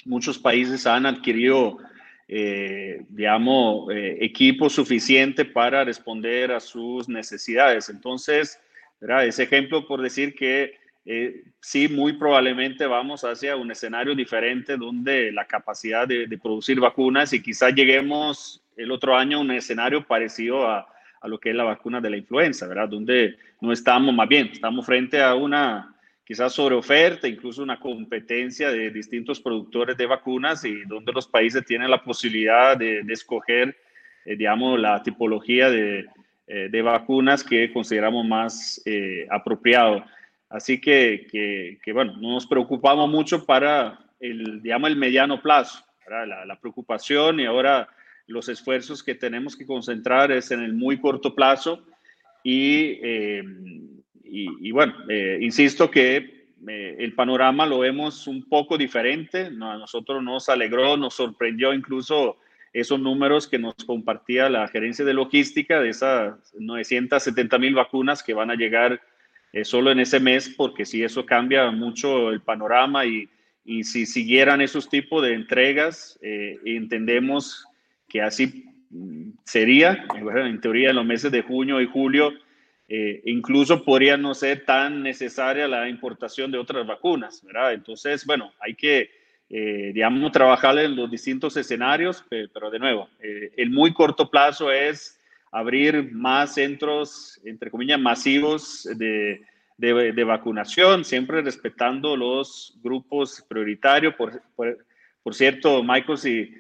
muchos 0.06 0.38
países 0.38 0.86
han 0.86 1.08
adquirido, 1.08 1.80
eh, 2.28 3.04
digamos, 3.10 3.92
eh, 3.92 4.20
equipo 4.22 4.70
suficiente 4.70 5.44
para 5.44 5.84
responder 5.84 6.52
a 6.52 6.60
sus 6.60 7.10
necesidades. 7.10 7.90
Entonces, 7.90 8.62
¿verdad? 9.02 9.26
ese 9.26 9.42
ejemplo 9.42 9.88
por 9.88 10.04
decir 10.04 10.36
que 10.36 10.78
eh, 11.06 11.44
sí, 11.60 11.88
muy 11.88 12.14
probablemente 12.14 12.86
vamos 12.86 13.24
hacia 13.24 13.56
un 13.56 13.72
escenario 13.72 14.14
diferente 14.14 14.78
donde 14.78 15.32
la 15.32 15.46
capacidad 15.46 16.08
de, 16.08 16.28
producir 16.42 16.80
vacunas 16.80 17.34
y 17.34 17.42
quizás 17.42 17.74
lleguemos 17.74 18.62
el 18.76 18.92
otro 18.92 19.16
año 19.16 19.38
a 19.38 19.42
un 19.42 19.52
escenario 19.52 20.06
parecido 20.06 20.68
a, 20.68 20.88
a, 21.22 21.28
lo 21.28 21.40
que 21.40 21.50
es 21.50 21.56
la 21.56 21.64
vacuna 21.64 22.00
de 22.02 22.10
la 22.10 22.18
influenza, 22.18 22.68
¿verdad? 22.68 22.90
Donde 22.90 23.38
no 23.62 23.72
estamos, 23.72 24.14
más 24.14 24.28
bien, 24.28 24.50
estamos 24.54 24.86
frente 24.86 25.22
a 25.22 25.36
una 25.36 25.96
quizás 26.24 26.54
sobre 26.54 26.76
oferta, 26.76 27.28
incluso 27.28 27.64
una 27.64 27.80
competencia 27.80 28.70
de 28.70 28.92
distintos 28.92 29.40
productores 29.40 29.98
de 29.98 30.06
vacunas 30.06 30.64
y 30.64 30.84
donde 30.86 31.12
los 31.12 31.28
países 31.28 31.66
tienen 31.66 31.90
la 31.90 32.04
posibilidad 32.04 32.78
de, 32.78 33.00
escoger, 33.10 33.76
eh, 34.26 34.36
digamos, 34.36 34.80
la 34.80 35.02
tipología 35.02 35.72
de, 35.72 36.06
eh, 36.46 36.68
de, 36.70 36.82
vacunas 36.84 37.44
que 37.44 37.74
consideramos 37.74 38.28
más 38.28 38.80
apropiado. 39.32 40.06
Así 40.50 40.82
que, 40.82 41.78
que, 41.84 41.94
bueno, 41.94 42.18
nos 42.18 42.48
preocupamos 42.48 43.10
mucho 43.10 43.46
para 43.46 44.00
el, 44.20 44.62
digamos, 44.62 44.90
el 44.90 44.96
mediano 44.96 45.42
plazo, 45.42 45.84
la, 46.10 46.46
la, 46.46 46.60
preocupación 46.60 47.40
y 47.40 47.46
ahora 47.46 47.88
los 48.26 48.50
esfuerzos 48.50 49.04
que 49.04 49.14
tenemos 49.14 49.56
que 49.56 49.68
concentrar 49.68 50.32
es 50.32 50.50
en 50.50 50.62
el 50.62 50.74
muy 50.74 51.00
corto 51.00 51.36
plazo 51.36 51.84
y, 52.44 53.00
eh, 53.04 53.44
y, 54.24 54.72
bueno, 54.72 54.94
eh, 55.10 55.40
insisto 55.42 55.90
que 55.90 56.48
eh, 56.68 56.96
el 57.00 57.14
panorama 57.14 57.66
lo 57.66 57.80
vemos 57.80 58.28
un 58.28 58.48
poco 58.48 58.78
diferente, 58.78 59.46
a 59.46 59.50
nosotros 59.50 60.24
nos 60.24 60.50
alegró, 60.50 60.98
nos 60.98 61.16
sorprendió 61.16 61.74
incluso 61.74 62.38
esos 62.72 63.00
números 63.00 63.48
que 63.48 63.58
nos 63.58 63.74
compartía 63.86 64.50
la 64.50 64.68
gerencia 64.68 65.04
de 65.04 65.14
logística 65.14 65.82
de 65.82 65.90
esas 65.90 66.54
970 66.60 67.58
mil 67.58 67.74
vacunas 67.74 68.22
que 68.22 68.36
van 68.36 68.52
a 68.52 68.56
llegar 68.56 69.02
eh, 69.52 69.66
solo 69.66 69.92
en 69.92 70.00
ese 70.00 70.20
mes, 70.20 70.50
porque 70.50 70.86
si 70.86 71.04
eso 71.04 71.26
cambia 71.26 71.72
mucho 71.72 72.30
el 72.30 72.42
panorama 72.42 73.06
y, 73.06 73.30
y 73.66 73.84
si 73.84 74.06
siguieran 74.06 74.62
esos 74.62 74.90
tipos 74.90 75.24
de 75.24 75.34
entregas, 75.34 76.20
eh, 76.22 76.58
entendemos 76.66 77.66
que 78.08 78.22
así 78.22 78.66
mm, 78.90 79.32
sería, 79.44 80.06
en 80.16 80.62
teoría 80.62 80.92
en 80.92 80.98
los 80.98 81.06
meses 81.06 81.32
de 81.32 81.42
junio 81.42 81.82
y 81.82 81.88
julio, 81.88 82.32
eh, 82.88 83.22
incluso 83.26 83.84
podría 83.84 84.18
no 84.18 84.34
ser 84.34 84.66
tan 84.66 85.04
necesaria 85.04 85.68
la 85.68 85.90
importación 85.90 86.52
de 86.52 86.58
otras 86.58 86.86
vacunas, 86.88 87.44
¿verdad? 87.44 87.74
Entonces, 87.74 88.26
bueno, 88.26 88.52
hay 88.60 88.74
que, 88.74 89.12
digamos, 89.48 90.32
trabajar 90.32 90.78
en 90.78 90.96
los 90.96 91.10
distintos 91.10 91.56
escenarios, 91.58 92.24
pero 92.30 92.70
de 92.70 92.80
nuevo, 92.80 93.10
el 93.20 93.70
muy 93.72 93.94
corto 93.94 94.30
plazo 94.30 94.72
es 94.72 95.19
abrir 95.52 96.12
más 96.12 96.54
centros, 96.54 97.40
entre 97.44 97.72
comillas, 97.72 98.00
masivos 98.00 98.88
de, 98.96 99.42
de, 99.78 100.24
vacunación, 100.24 101.06
siempre 101.06 101.42
respetando 101.42 102.16
los 102.16 102.78
grupos 102.84 103.44
prioritarios. 103.48 104.14
Por, 104.16 104.42
por, 104.56 105.34
cierto, 105.34 105.84
Michael, 105.84 106.18
si, 106.18 106.54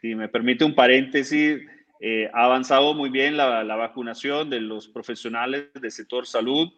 si, 0.00 0.14
me 0.14 0.28
permite 0.28 0.64
un 0.64 0.74
paréntesis, 0.74 1.60
eh, 2.00 2.30
ha 2.32 2.44
avanzado 2.44 2.94
muy 2.94 3.08
bien 3.08 3.36
la, 3.36 3.64
la, 3.64 3.76
vacunación 3.76 4.50
de 4.50 4.60
los 4.60 4.86
profesionales 4.88 5.68
del 5.74 5.90
sector 5.90 6.26
salud. 6.26 6.68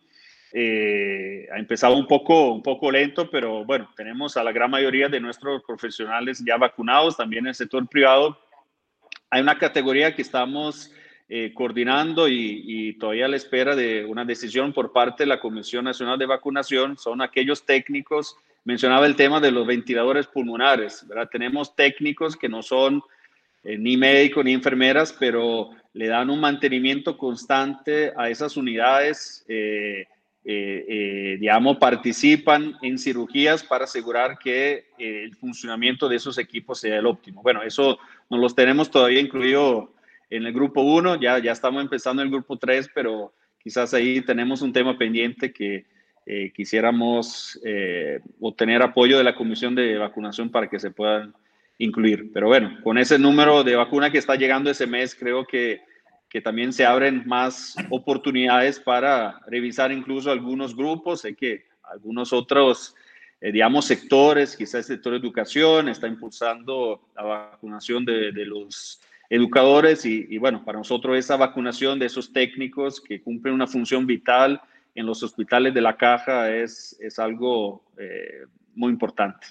Eh, 0.52 1.46
ha 1.52 1.58
empezado 1.58 1.96
un 1.96 2.06
poco, 2.06 2.52
un 2.52 2.62
poco 2.62 2.90
lento, 2.90 3.28
pero 3.28 3.64
bueno, 3.64 3.90
tenemos 3.96 4.36
a 4.36 4.44
la 4.44 4.52
gran 4.52 4.70
mayoría 4.70 5.08
de 5.08 5.20
nuestros 5.20 5.62
profesionales 5.64 6.42
ya 6.46 6.56
vacunados, 6.56 7.16
también 7.16 7.44
en 7.44 7.48
el 7.48 7.54
sector 7.54 7.86
privado. 7.86 8.38
Hay 9.30 9.42
una 9.42 9.58
categoría 9.58 10.14
que 10.14 10.22
estamos 10.22 10.90
eh, 11.30 11.52
coordinando 11.52 12.26
y, 12.26 12.96
todavía 12.98 13.26
a 13.26 13.28
la 13.28 13.36
espera 13.36 13.76
de 13.76 14.02
una 14.02 14.24
decisión 14.24 14.72
por 14.72 14.92
parte 14.92 15.24
de 15.24 15.28
la 15.28 15.40
Comisión 15.40 15.84
Nacional 15.84 16.18
de 16.18 16.24
Vacunación 16.24 16.96
son 16.96 17.20
aquellos 17.20 17.66
técnicos, 17.66 18.34
mencionaba 18.64 19.04
el 19.04 19.14
tema 19.14 19.38
de 19.38 19.50
los 19.50 19.66
ventiladores 19.66 20.26
pulmonares. 20.26 21.06
Tenemos 21.30 21.76
técnicos 21.76 22.34
que 22.34 22.48
no 22.48 22.62
son 22.62 23.02
eh, 23.62 23.76
ni 23.76 23.98
médicos 23.98 24.42
ni 24.42 24.54
enfermeras, 24.54 25.14
pero 25.20 25.68
le 25.92 26.08
dan 26.08 26.30
un 26.30 26.40
mantenimiento 26.40 27.18
constante 27.18 28.10
a 28.16 28.30
esas 28.30 28.56
unidades, 28.56 29.44
eh, 29.48 30.06
digamos, 31.38 31.76
participan 31.76 32.74
en 32.80 32.96
cirugías 32.96 33.62
para 33.62 33.84
asegurar 33.84 34.38
que 34.38 34.86
el 34.96 35.36
funcionamiento 35.36 36.08
de 36.08 36.16
esos 36.16 36.38
equipos 36.38 36.80
sea 36.80 36.96
el 36.96 37.04
óptimo. 37.04 37.42
Bueno, 37.42 37.62
eso 37.62 37.98
no 38.30 38.38
los 38.38 38.54
tenemos 38.54 38.90
todavía 38.90 39.20
incluido 39.20 39.92
en 40.30 40.46
el 40.46 40.52
grupo 40.52 40.82
1, 40.82 41.20
ya, 41.20 41.38
ya 41.38 41.52
estamos 41.52 41.82
empezando 41.82 42.22
el 42.22 42.30
grupo 42.30 42.56
3, 42.56 42.90
pero 42.94 43.32
quizás 43.58 43.94
ahí 43.94 44.20
tenemos 44.20 44.62
un 44.62 44.72
tema 44.72 44.96
pendiente 44.98 45.52
que 45.52 45.86
eh, 46.26 46.52
quisiéramos 46.54 47.58
eh, 47.64 48.20
obtener 48.40 48.82
apoyo 48.82 49.16
de 49.16 49.24
la 49.24 49.34
Comisión 49.34 49.74
de 49.74 49.96
Vacunación 49.96 50.50
para 50.50 50.68
que 50.68 50.78
se 50.78 50.90
puedan 50.90 51.34
incluir. 51.78 52.30
Pero 52.34 52.48
bueno, 52.48 52.78
con 52.82 52.98
ese 52.98 53.18
número 53.18 53.64
de 53.64 53.76
vacuna 53.76 54.10
que 54.10 54.18
está 54.18 54.36
llegando 54.36 54.70
ese 54.70 54.86
mes, 54.86 55.14
creo 55.14 55.46
que, 55.46 55.80
que 56.28 56.42
también 56.42 56.74
se 56.74 56.84
abren 56.84 57.22
más 57.26 57.76
oportunidades 57.88 58.78
para 58.78 59.40
revisar 59.46 59.90
incluso 59.90 60.30
algunos 60.30 60.76
grupos. 60.76 61.22
Sé 61.22 61.34
que 61.34 61.64
algunos 61.84 62.34
otros, 62.34 62.94
eh, 63.40 63.50
digamos, 63.50 63.86
sectores, 63.86 64.54
quizás 64.54 64.74
el 64.90 64.96
sector 64.96 65.12
de 65.12 65.20
educación, 65.20 65.88
está 65.88 66.08
impulsando 66.08 67.08
la 67.16 67.22
vacunación 67.22 68.04
de, 68.04 68.32
de 68.32 68.44
los 68.44 69.00
educadores 69.30 70.04
y, 70.06 70.38
bueno, 70.38 70.64
para 70.64 70.78
nosotros 70.78 71.16
esa 71.16 71.36
vacunación 71.36 71.98
de 71.98 72.06
esos 72.06 72.32
técnicos 72.32 73.00
que 73.00 73.22
cumplen 73.22 73.54
una 73.54 73.66
función 73.66 74.06
vital 74.06 74.60
en 74.94 75.06
los 75.06 75.22
hospitales 75.22 75.74
de 75.74 75.80
la 75.80 75.96
caja 75.96 76.50
es, 76.50 76.96
es 77.00 77.18
algo 77.18 77.82
eh, 77.98 78.46
muy 78.74 78.90
importante. 78.90 79.48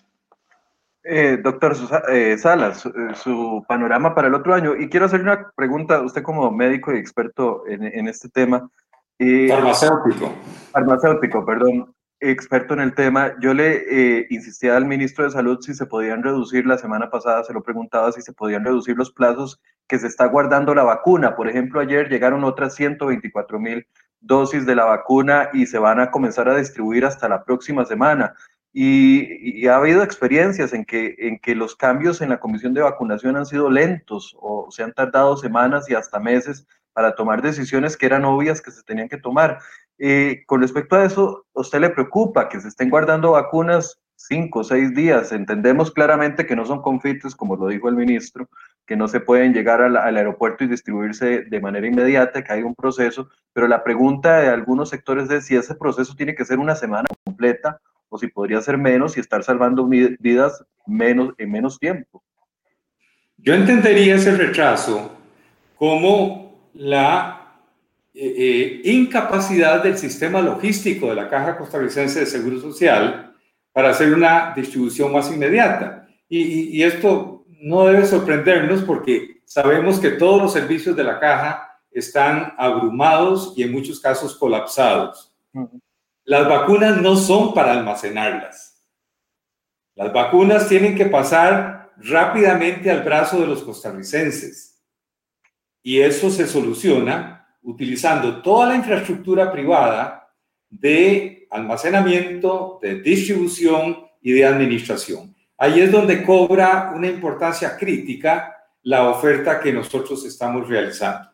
Eh, 1.04 1.38
doctor 1.42 1.76
eh, 2.12 2.38
Salas, 2.38 2.82
su, 2.82 2.92
su, 3.16 3.64
panorama 3.68 4.14
para 4.14 4.28
el 4.28 4.34
otro 4.34 4.54
año. 4.54 4.76
Y 4.76 4.90
quiero 4.90 5.06
hacerle 5.06 5.32
una 5.32 5.52
pregunta, 5.56 6.02
usted 6.02 6.22
como 6.22 6.52
médico 6.52 6.94
y 6.94 6.98
experto 6.98 7.64
en, 7.68 7.84
en 7.84 8.08
este 8.08 8.28
tema. 8.30 8.70
farmacéutico. 9.18 10.36
Farmacéutico, 10.72 11.46
perdón 11.46 11.94
experto 12.20 12.74
en 12.74 12.80
el 12.80 12.96
tema, 12.96 13.34
yo 13.40 13.54
le 13.54 13.84
eh, 13.90 14.28
insistía 14.30 14.76
al 14.76 14.86
ministro 14.86 15.26
de 15.26 15.32
Salud 15.32 15.60
si 15.62 15.74
se 15.74 15.86
podían 15.86 16.24
reducir, 16.24 16.66
la 16.66 16.78
semana 16.78 17.10
pasada 17.10 17.44
se 17.44 17.54
lo 17.54 17.62
preguntaba 17.62 18.12
si 18.12 18.22
se 18.22 18.34
podían 18.34 18.66
reducir 18.66 18.98
los 18.98 19.12
plazos 19.12 19.62
que 19.88 20.00
se 20.00 20.08
está 20.08 20.26
guardando 20.26 20.74
la 20.74 20.84
vacuna. 20.84 21.36
Por 21.36 21.48
ejemplo, 21.48 21.80
ayer 21.80 22.10
llegaron 22.10 22.44
otras 22.44 22.76
124 22.76 23.60
mil 23.60 23.88
dosis 24.20 24.66
de 24.66 24.76
la 24.76 24.86
vacuna 24.86 25.50
y 25.54 25.68
se 25.68 25.78
van 25.78 26.00
a 26.00 26.12
comenzar 26.12 26.50
a 26.50 26.58
distribuir 26.58 27.06
hasta 27.06 27.30
la 27.30 27.44
próxima 27.44 27.86
semana. 27.86 28.34
Y, 28.74 29.62
y, 29.62 29.68
ha 29.68 29.78
habido 29.78 30.04
experiencias 30.04 30.74
en 30.74 30.86
que, 30.86 31.16
en 31.18 31.40
que 31.40 31.56
los 31.56 31.76
cambios 31.76 32.22
en 32.22 32.30
la 32.30 32.40
comisión 32.40 32.74
de 32.74 32.82
vacunación 32.82 33.36
han 33.36 33.46
sido 33.46 33.72
lentos 33.72 34.36
o 34.40 34.70
se 34.70 34.84
han 34.84 34.94
tardado 34.94 35.38
semanas 35.38 35.90
y 35.90 35.96
hasta 35.96 36.20
meses 36.20 36.68
para 36.94 37.16
tomar 37.16 37.42
decisiones 37.42 37.96
que 37.96 38.06
eran 38.08 38.26
obvias 38.26 38.62
que 38.62 38.72
se 38.72 38.84
tenían 38.84 39.08
que 39.08 39.18
tomar. 39.18 39.60
Eh, 40.00 40.44
con 40.46 40.62
respecto 40.62 40.96
a 40.96 41.06
eso, 41.06 41.46
¿a 41.56 41.62
usted 41.62 41.80
le 41.80 41.90
preocupa 41.90 42.50
que 42.50 42.60
se 42.60 42.68
estén 42.68 42.90
guardando 42.90 43.32
vacunas 43.32 44.00
cinco 44.16 44.60
o 44.60 44.64
seis 44.64 44.94
días? 44.94 45.32
Entendemos 45.32 45.92
claramente 45.92 46.46
que 46.46 46.56
no 46.56 46.66
son 46.66 46.82
confites, 46.82 47.36
como 47.36 47.56
lo 47.56 47.68
dijo 47.68 47.90
el 47.90 47.96
ministro, 47.96 48.48
que 48.86 48.96
no 48.96 49.08
se 49.08 49.20
pueden 49.20 49.54
llegar 49.54 49.82
al, 49.82 49.98
al 49.98 50.18
aeropuerto 50.18 50.64
y 50.64 50.68
distribuirse 50.68 51.42
de 51.42 51.60
manera 51.60 51.88
inmediata, 51.88 52.44
que 52.44 52.54
hay 52.54 52.64
un 52.64 52.76
proceso, 52.76 53.30
pero 53.54 53.68
la 53.68 53.84
pregunta 53.84 54.38
de 54.38 54.50
algunos 54.50 54.90
sectores 54.90 55.30
es 55.30 55.46
si 55.46 55.56
ese 55.56 55.76
proceso 55.76 56.14
tiene 56.16 56.36
que 56.36 56.46
ser 56.46 56.60
una 56.60 56.76
semana 56.76 57.08
completa 57.24 57.80
o 58.10 58.18
si 58.18 58.28
podría 58.28 58.62
ser 58.62 58.78
menos 58.78 59.18
y 59.18 59.20
estar 59.20 59.44
salvando 59.44 59.86
vidas 59.86 60.64
menos, 60.86 61.34
en 61.38 61.52
menos 61.52 61.80
tiempo. 61.80 62.24
Yo 63.38 63.54
entendería 63.54 64.16
ese 64.16 64.36
retraso 64.36 65.12
como 65.76 66.70
la 66.74 67.37
eh, 68.20 68.82
eh, 68.84 68.92
incapacidad 68.92 69.84
del 69.84 69.96
sistema 69.96 70.42
logístico 70.42 71.10
de 71.10 71.16
la 71.16 71.30
Caja 71.30 71.56
Costarricense 71.56 72.22
de 72.22 72.26
Seguro 72.26 72.60
Social 72.60 73.36
para 73.72 73.90
hacer 73.90 74.12
una 74.12 74.54
distribución 74.56 75.14
más 75.14 75.32
inmediata. 75.32 76.08
Y, 76.28 76.76
y, 76.76 76.82
esto 76.82 77.46
no 77.62 77.86
debe 77.86 78.08
sorprendernos 78.08 78.82
porque 78.82 79.42
sabemos 79.46 80.00
que 80.00 80.10
todos 80.10 80.42
los 80.42 80.52
servicios 80.52 80.96
de 80.96 81.04
la 81.04 81.20
Caja 81.20 81.80
están 81.92 82.56
abrumados 82.58 83.54
y 83.56 83.62
en 83.62 83.72
muchos 83.72 84.00
casos 84.00 84.36
colapsados. 84.36 85.32
Las 86.24 86.50
vacunas 86.50 87.00
no 87.00 87.16
son 87.16 87.54
para 87.54 87.74
almacenarlas. 87.74 88.84
Las 89.94 90.12
vacunas 90.12 90.68
tienen 90.68 90.96
que 90.96 91.06
pasar 91.06 91.94
rápidamente 91.98 92.90
al 92.90 93.04
brazo 93.04 93.40
de 93.40 93.46
los 93.46 93.62
costarricenses. 93.62 94.84
Y 95.84 96.02
eso 96.02 96.32
se 96.32 96.48
soluciona 96.48 97.37
utilizando 97.68 98.42
toda 98.42 98.70
la 98.70 98.76
infraestructura 98.76 99.52
privada 99.52 100.34
de 100.70 101.48
almacenamiento, 101.52 102.80
de 102.82 103.02
distribución 103.02 104.08
y 104.22 104.32
de 104.32 104.46
administración. 104.46 105.36
Ahí 105.58 105.82
es 105.82 105.92
donde 105.92 106.24
cobra 106.24 106.94
una 106.96 107.08
importancia 107.08 107.78
crítica 107.78 108.56
la 108.84 109.10
oferta 109.10 109.60
que 109.60 109.74
nosotros 109.74 110.26
estamos 110.26 110.70
realizando. 110.70 111.30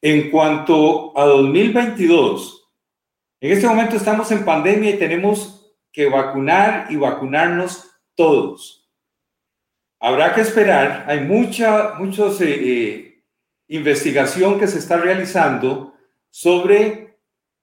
En 0.00 0.30
cuanto 0.30 1.16
a 1.18 1.26
2022, 1.26 2.70
en 3.40 3.52
este 3.52 3.66
momento 3.66 3.96
estamos 3.96 4.30
en 4.32 4.46
pandemia 4.46 4.94
y 4.94 4.98
tenemos 4.98 5.76
que 5.92 6.08
vacunar 6.08 6.86
y 6.88 6.96
vacunarnos 6.96 7.90
todos. 8.14 8.90
Habrá 10.00 10.34
que 10.34 10.40
esperar, 10.40 11.04
hay 11.06 11.20
mucha, 11.20 11.94
muchos 11.98 12.40
eh, 12.40 12.54
eh 12.54 13.13
investigación 13.68 14.58
que 14.58 14.66
se 14.66 14.78
está 14.78 14.96
realizando 14.96 15.94
sobre 16.30 17.18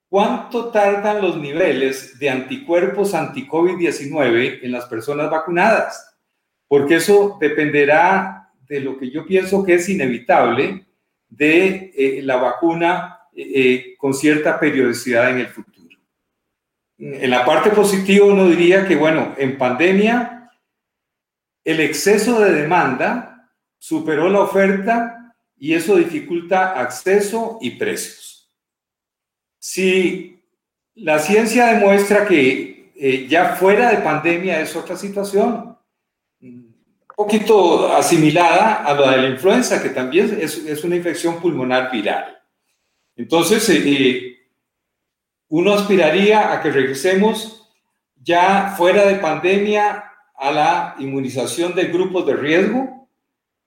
cuánto 0.10 0.72
tardan 0.72 1.22
los 1.22 1.38
niveles 1.38 2.20
de 2.20 2.30
anticuerpos 2.30 3.14
anti-COVID-19 3.14 4.60
en 4.64 4.72
las 4.72 4.86
personas 4.86 5.30
vacunadas, 5.30 6.18
porque 6.68 6.96
eso 6.96 7.38
dependerá 7.40 8.52
de 8.68 8.80
lo 8.82 8.98
que 8.98 9.10
yo 9.10 9.26
pienso 9.26 9.64
que 9.64 9.76
es 9.76 9.90
inevitable 9.90 10.86
de 11.30 11.92
eh, 11.96 12.22
la 12.24 12.38
vacuna 12.38 13.20
eh, 13.34 13.52
eh, 13.56 13.96
con 13.98 14.14
cierta 14.14 14.60
periodicidad 14.60 15.32
en 15.32 15.40
el 15.40 15.48
futuro. 15.48 15.98
En 16.98 17.32
la 17.32 17.46
parte 17.46 17.72
positiva 17.72 18.28
uno 18.28 18.48
diría 18.48 18.86
que, 18.86 18.96
bueno, 18.96 19.34
en 19.38 19.58
pandemia 19.58 20.52
el 21.64 21.80
exceso 21.80 22.40
de 22.40 22.54
demanda 22.54 23.50
superó 23.78 24.30
la 24.30 24.42
oferta 24.42 25.21
y 25.62 25.76
eso 25.76 25.96
dificulta 25.96 26.72
acceso 26.82 27.60
y 27.62 27.70
precios. 27.70 28.50
Si 29.60 30.42
la 30.96 31.20
ciencia 31.20 31.68
demuestra 31.68 32.26
que 32.28 32.92
eh, 32.96 33.28
ya 33.30 33.56
fuera 33.56 33.92
de 33.92 33.98
pandemia 33.98 34.60
es 34.60 34.76
otra 34.76 34.98
situación, 34.98 35.78
un 36.42 36.76
poquito 37.16 37.94
asimilada 37.94 38.84
a 38.84 38.96
la 38.96 39.12
de 39.12 39.22
la 39.22 39.28
influenza, 39.30 39.84
que 39.84 39.90
también 39.90 40.36
es, 40.42 40.84
una 40.84 40.96
infección 40.96 41.40
pulmonar 41.40 41.92
viral. 41.92 42.40
Entonces, 43.16 43.70
eh, 43.70 43.84
eh, 43.86 44.40
uno 45.50 45.74
aspiraría 45.74 46.54
a 46.54 46.60
que 46.64 46.72
regresemos 46.72 47.72
ya 48.16 48.74
fuera 48.76 49.06
de 49.06 49.18
pandemia 49.18 50.06
a 50.36 50.52
la 50.52 50.96
inmunización 50.98 51.76
de 51.76 51.84
grupos 51.86 52.26
de 52.26 52.34
riesgo, 52.36 53.01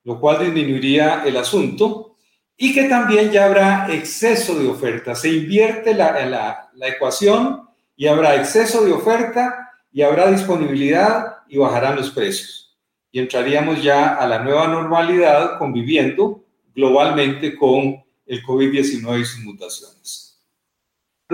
lo 0.05 0.21
cual 0.21 0.41
disminuiría 0.41 1.25
el 1.25 1.37
asunto, 1.37 2.17
y 2.57 2.73
que 2.73 2.85
también 2.85 3.31
ya 3.33 3.47
habrá 3.47 3.93
exceso 3.93 4.59
de 4.59 4.69
oferta. 4.69 5.15
Se 5.15 5.29
invierte 5.29 5.95
la, 5.95 6.71
la, 6.75 6.89
ecuación 6.89 7.69
y 7.97 8.07
habrá 8.07 8.37
exceso 8.37 8.85
de 8.85 8.93
oferta 8.93 9.71
y 9.93 10.03
habrá 10.03 10.31
disponibilidad 10.31 11.39
y 11.49 11.59
bajarán 11.59 11.97
los 11.97 12.11
precios. 12.11 12.77
Y 13.11 13.19
entraríamos 13.19 13.83
ya 13.83 14.15
a 14.15 14.27
la 14.27 14.39
nueva 14.39 14.69
normalidad 14.69 15.59
conviviendo 15.59 16.45
globalmente 16.75 17.57
con 17.57 18.05
el 18.27 18.43
COVID-19 18.43 19.21
y 19.21 19.25
sus 19.25 19.41
mutaciones. 19.45 20.34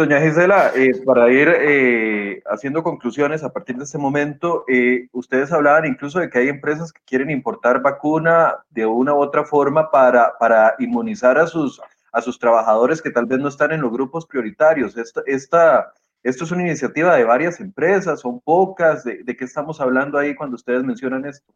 Doña 0.01 0.18
Gisela, 0.18 0.72
eh, 0.74 0.94
para 1.05 1.30
ir 1.30 1.46
eh, 1.46 2.42
haciendo 2.46 2.82
conclusiones 2.82 3.42
a 3.42 3.53
partir 3.53 3.76
de 3.76 3.84
este 3.84 3.98
momento, 3.98 4.64
eh, 4.66 5.09
ustedes 5.12 5.53
hablaban 5.53 5.84
incluso 5.84 6.20
de 6.20 6.30
que 6.30 6.38
hay 6.38 6.48
empresas 6.48 6.90
que 6.90 7.03
quieren 7.05 7.28
importar 7.28 7.82
vacuna 7.82 8.64
de 8.70 8.86
una 8.86 9.12
u 9.12 9.18
otra 9.18 9.44
forma 9.44 9.90
para, 9.90 10.38
para 10.38 10.74
inmunizar 10.78 11.36
a 11.36 11.46
sus, 11.46 11.82
a 12.12 12.22
sus 12.22 12.38
trabajadores 12.38 13.03
que 13.03 13.11
tal 13.11 13.26
vez 13.26 13.40
no 13.40 13.48
están 13.48 13.72
en 13.72 13.82
los 13.82 13.92
grupos 13.92 14.24
prioritarios. 14.24 14.96
Esta, 15.26 15.92
esto 16.22 16.44
es 16.44 16.51
una 16.51 16.62
iniciativa 16.62 17.14
de 17.14 17.24
varias 17.24 17.61
empresas, 17.61 18.20
son 18.20 18.40
pocas. 18.40 19.05
¿De, 19.05 19.22
¿De 19.22 19.36
qué 19.36 19.44
estamos 19.44 19.82
hablando 19.82 20.16
ahí 20.16 20.34
cuando 20.34 20.57
ustedes 20.57 20.82
mencionan 20.82 21.26
esto? 21.26 21.53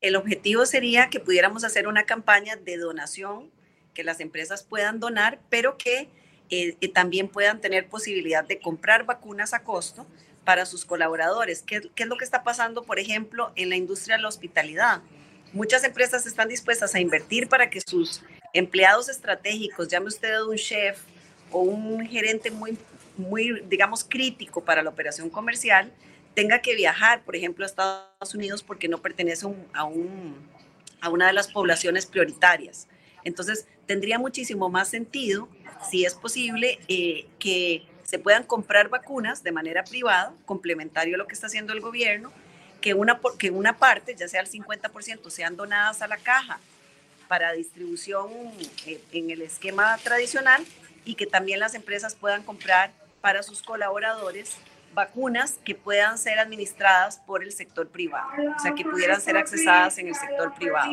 El 0.00 0.16
objetivo 0.16 0.66
sería 0.66 1.10
que 1.10 1.20
pudiéramos 1.20 1.62
hacer 1.62 1.86
una 1.86 2.02
campaña 2.02 2.56
de 2.56 2.76
donación, 2.76 3.52
que 3.94 4.02
las 4.02 4.18
empresas 4.18 4.64
puedan 4.64 4.98
donar, 4.98 5.38
pero 5.48 5.76
que 5.78 6.08
eh, 6.50 6.88
también 6.92 7.28
puedan 7.28 7.60
tener 7.60 7.88
posibilidad 7.88 8.44
de 8.44 8.58
comprar 8.58 9.04
vacunas 9.04 9.54
a 9.54 9.62
costo 9.62 10.06
para 10.44 10.66
sus 10.66 10.84
colaboradores. 10.84 11.62
¿Qué, 11.62 11.82
¿Qué, 11.94 12.04
es 12.04 12.08
lo 12.08 12.16
que 12.16 12.24
está 12.24 12.44
pasando, 12.44 12.84
por 12.84 12.98
ejemplo, 12.98 13.52
en 13.56 13.68
la 13.68 13.76
industria 13.76 14.16
de 14.16 14.22
la 14.22 14.28
hospitalidad? 14.28 15.02
Muchas 15.52 15.84
empresas 15.84 16.26
están 16.26 16.48
dispuestas 16.48 16.94
a 16.94 17.00
invertir 17.00 17.48
para 17.48 17.70
que 17.70 17.80
sus 17.80 18.22
empleados 18.52 19.08
estratégicos, 19.08 19.88
llame 19.88 20.06
usted 20.06 20.40
un 20.42 20.56
chef 20.56 21.00
o 21.50 21.60
un 21.60 22.06
gerente 22.06 22.50
muy, 22.50 22.78
muy, 23.16 23.62
digamos, 23.68 24.04
crítico 24.04 24.64
para 24.64 24.82
la 24.82 24.90
operación 24.90 25.30
comercial, 25.30 25.92
tenga 26.34 26.60
que 26.60 26.74
viajar, 26.74 27.22
por 27.22 27.34
ejemplo, 27.34 27.64
a 27.64 27.66
Estados 27.66 28.34
Unidos 28.34 28.62
porque 28.62 28.88
no 28.88 28.98
pertenece 28.98 29.46
a, 29.72 29.84
un, 29.84 30.36
a 31.00 31.08
una 31.08 31.26
de 31.26 31.32
las 31.32 31.48
poblaciones 31.48 32.06
prioritarias. 32.06 32.88
Entonces, 33.24 33.66
tendría 33.86 34.18
muchísimo 34.18 34.68
más 34.68 34.88
sentido 34.88 35.48
si 35.88 36.04
es 36.04 36.14
posible, 36.14 36.78
eh, 36.88 37.26
que 37.38 37.86
se 38.04 38.18
puedan 38.18 38.44
comprar 38.44 38.88
vacunas 38.88 39.42
de 39.42 39.52
manera 39.52 39.84
privada, 39.84 40.32
complementario 40.44 41.16
a 41.16 41.18
lo 41.18 41.26
que 41.26 41.34
está 41.34 41.48
haciendo 41.48 41.72
el 41.72 41.80
gobierno, 41.80 42.32
que 42.80 42.94
una, 42.94 43.20
que 43.38 43.50
una 43.50 43.78
parte, 43.78 44.14
ya 44.14 44.28
sea 44.28 44.40
el 44.40 44.48
50%, 44.48 45.28
sean 45.30 45.56
donadas 45.56 46.02
a 46.02 46.06
la 46.06 46.16
caja 46.16 46.60
para 47.26 47.52
distribución 47.52 48.28
eh, 48.86 49.00
en 49.12 49.30
el 49.30 49.42
esquema 49.42 49.98
tradicional 49.98 50.64
y 51.04 51.14
que 51.14 51.26
también 51.26 51.58
las 51.58 51.74
empresas 51.74 52.14
puedan 52.14 52.42
comprar 52.42 52.92
para 53.20 53.42
sus 53.42 53.62
colaboradores 53.62 54.56
vacunas 54.96 55.60
que 55.62 55.74
puedan 55.74 56.16
ser 56.16 56.38
administradas 56.38 57.18
por 57.18 57.44
el 57.44 57.52
sector 57.52 57.86
privado, 57.88 58.30
o 58.56 58.58
sea, 58.58 58.74
que 58.74 58.82
pudieran 58.82 59.20
ser 59.20 59.36
accesadas 59.36 59.98
en 59.98 60.08
el 60.08 60.14
sector 60.14 60.54
privado. 60.54 60.90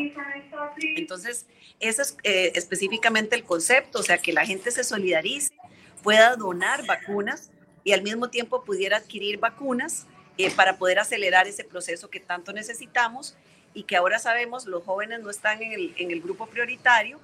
Entonces, 0.94 1.46
ese 1.80 2.02
es 2.02 2.16
eh, 2.22 2.52
específicamente 2.54 3.34
el 3.34 3.44
concepto, 3.44 4.00
o 4.00 4.02
sea, 4.02 4.18
que 4.18 4.34
la 4.34 4.44
gente 4.44 4.70
se 4.70 4.84
solidarice, 4.84 5.54
pueda 6.02 6.36
donar 6.36 6.84
vacunas 6.84 7.50
y 7.82 7.92
al 7.92 8.02
mismo 8.02 8.28
tiempo 8.28 8.62
pudiera 8.62 8.98
adquirir 8.98 9.38
vacunas 9.38 10.06
eh, 10.36 10.50
para 10.50 10.76
poder 10.76 10.98
acelerar 10.98 11.46
ese 11.46 11.64
proceso 11.64 12.10
que 12.10 12.20
tanto 12.20 12.52
necesitamos 12.52 13.34
y 13.72 13.84
que 13.84 13.96
ahora 13.96 14.18
sabemos 14.18 14.66
los 14.66 14.84
jóvenes 14.84 15.20
no 15.20 15.30
están 15.30 15.62
en 15.62 15.72
el, 15.72 15.94
en 15.96 16.10
el 16.10 16.20
grupo 16.20 16.46
prioritario, 16.46 17.20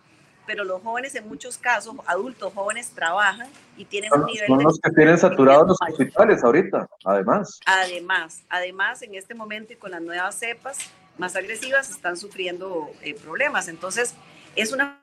pero 0.47 0.64
los 0.64 0.82
jóvenes 0.82 1.14
en 1.14 1.28
muchos 1.28 1.59
casos, 1.59 1.95
adultos 2.07 2.53
jóvenes, 2.55 2.91
trabajan 2.91 3.49
y 3.76 3.84
tienen 3.84 4.12
un 4.12 4.26
nivel... 4.26 4.47
Son 4.47 4.62
los 4.62 4.80
que 4.80 4.91
tienen 4.91 5.18
saturados 5.18 5.68
los 5.68 5.78
hospitales 5.80 6.43
ahorita, 6.43 6.88
además. 7.05 7.61
Además, 7.66 8.43
además, 8.49 9.03
en 9.03 9.14
este 9.14 9.34
momento 9.34 9.72
y 9.72 9.76
con 9.76 9.91
las 9.91 10.03
nuevas 10.03 10.34
cepas 10.38 10.78
más 11.18 11.36
agresivas 11.36 11.91
están 11.91 12.16
sufriendo 12.16 12.91
eh, 13.03 13.14
problemas. 13.14 13.68
Entonces, 13.68 14.14
es 14.57 14.72
una 14.72 15.01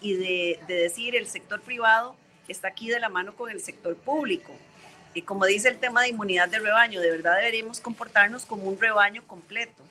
y 0.00 0.14
de, 0.14 0.60
de, 0.66 0.74
decir 0.74 1.16
el 1.16 1.26
sector 1.26 1.60
privado 1.60 2.14
está 2.48 2.68
aquí 2.68 2.88
de 2.88 3.00
la 3.00 3.08
mano 3.08 3.34
con 3.34 3.50
el 3.50 3.60
sector 3.60 3.96
público. 3.96 4.52
Y 5.14 5.22
como 5.22 5.46
dice 5.46 5.68
el 5.68 5.78
tema 5.78 6.02
de 6.02 6.08
inmunidad 6.08 6.48
de 6.48 6.58
rebaño, 6.58 7.00
de 7.00 7.10
verdad 7.10 7.36
deberíamos 7.36 7.80
comportarnos 7.80 8.44
como 8.44 8.64
un 8.64 8.78
rebaño 8.78 9.26
completo, 9.26 9.82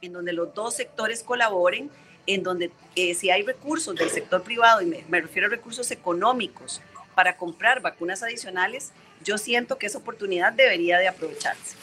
en 0.00 0.12
donde 0.12 0.32
los 0.32 0.54
dos 0.54 0.74
sectores 0.74 1.22
colaboren, 1.22 1.90
en 2.26 2.42
donde 2.42 2.70
eh, 2.96 3.14
si 3.14 3.30
hay 3.30 3.42
recursos 3.42 3.94
del 3.94 4.10
sector 4.10 4.42
privado, 4.42 4.80
y 4.80 4.86
me, 4.86 5.04
me 5.08 5.20
refiero 5.20 5.48
a 5.48 5.50
recursos 5.50 5.90
económicos, 5.90 6.80
para 7.14 7.36
comprar 7.36 7.80
vacunas 7.80 8.22
adicionales, 8.22 8.92
yo 9.22 9.38
siento 9.38 9.78
que 9.78 9.86
esa 9.86 9.98
oportunidad 9.98 10.52
debería 10.52 10.98
de 10.98 11.08
aprovecharse. 11.08 11.76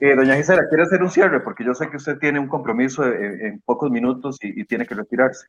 Eh, 0.00 0.16
doña 0.16 0.36
Gisela, 0.36 0.68
¿quiere 0.68 0.82
hacer 0.82 1.02
un 1.02 1.10
cierre? 1.10 1.40
Porque 1.40 1.64
yo 1.64 1.74
sé 1.74 1.88
que 1.88 1.96
usted 1.96 2.18
tiene 2.18 2.40
un 2.40 2.48
compromiso 2.48 3.06
en, 3.06 3.60
pocos 3.60 3.90
minutos 3.90 4.36
y, 4.40 4.64
tiene 4.64 4.86
que 4.86 4.94
retirarse. 4.94 5.46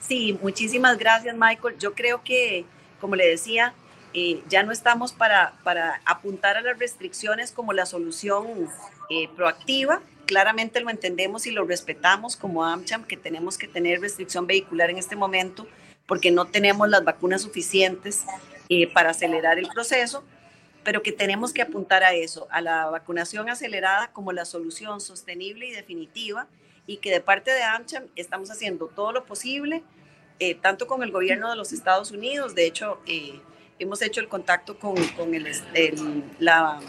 Sí, 0.00 0.38
muchísimas 0.42 0.98
gracias, 0.98 1.36
Michael. 1.36 1.76
Yo 1.78 1.94
creo 1.94 2.22
que, 2.24 2.64
como 3.00 3.14
le 3.14 3.28
decía, 3.28 3.72
eh, 4.14 4.42
ya 4.48 4.62
no 4.64 4.72
estamos 4.72 5.12
para, 5.12 5.52
para 5.62 6.00
apuntar 6.06 6.56
a 6.56 6.60
las 6.60 6.78
restricciones 6.78 7.52
como 7.52 7.72
la 7.72 7.86
solución 7.86 8.68
eh, 9.10 9.28
proactiva. 9.36 10.00
Claramente 10.28 10.80
lo 10.80 10.90
entendemos 10.90 11.46
y 11.46 11.50
lo 11.50 11.64
respetamos 11.64 12.36
como 12.36 12.64
AmCham, 12.64 13.04
que 13.04 13.16
tenemos 13.16 13.56
que 13.58 13.66
tener 13.66 14.00
restricción 14.00 14.46
vehicular 14.46 14.90
en 14.90 14.98
este 14.98 15.16
momento 15.16 15.66
porque 16.06 16.30
no 16.30 16.44
tenemos 16.44 16.88
las 16.88 17.02
vacunas 17.02 17.42
suficientes 17.42 18.24
para 18.92 19.10
acelerar 19.10 19.58
el 19.58 19.68
proceso 19.68 20.22
pero 20.88 21.02
que 21.02 21.12
tenemos 21.12 21.52
que 21.52 21.60
apuntar 21.60 22.02
a 22.02 22.14
eso, 22.14 22.48
a 22.50 22.62
la 22.62 22.86
vacunación 22.86 23.50
acelerada 23.50 24.10
como 24.12 24.32
la 24.32 24.46
solución 24.46 25.02
sostenible 25.02 25.66
y 25.66 25.72
definitiva, 25.72 26.46
y 26.86 26.96
que 26.96 27.10
de 27.10 27.20
parte 27.20 27.50
de 27.50 27.62
AmCham 27.62 28.04
estamos 28.16 28.50
haciendo 28.50 28.86
todo 28.86 29.12
lo 29.12 29.26
posible, 29.26 29.82
eh, 30.38 30.54
tanto 30.54 30.86
con 30.86 31.02
el 31.02 31.10
gobierno 31.10 31.50
de 31.50 31.56
los 31.56 31.74
Estados 31.74 32.10
Unidos, 32.10 32.54
de 32.54 32.66
hecho, 32.66 33.02
eh, 33.04 33.38
hemos 33.78 34.00
hecho 34.00 34.22
el 34.22 34.28
contacto 34.28 34.78
con, 34.78 34.96
con 35.08 35.34
el, 35.34 35.46
la 36.38 36.80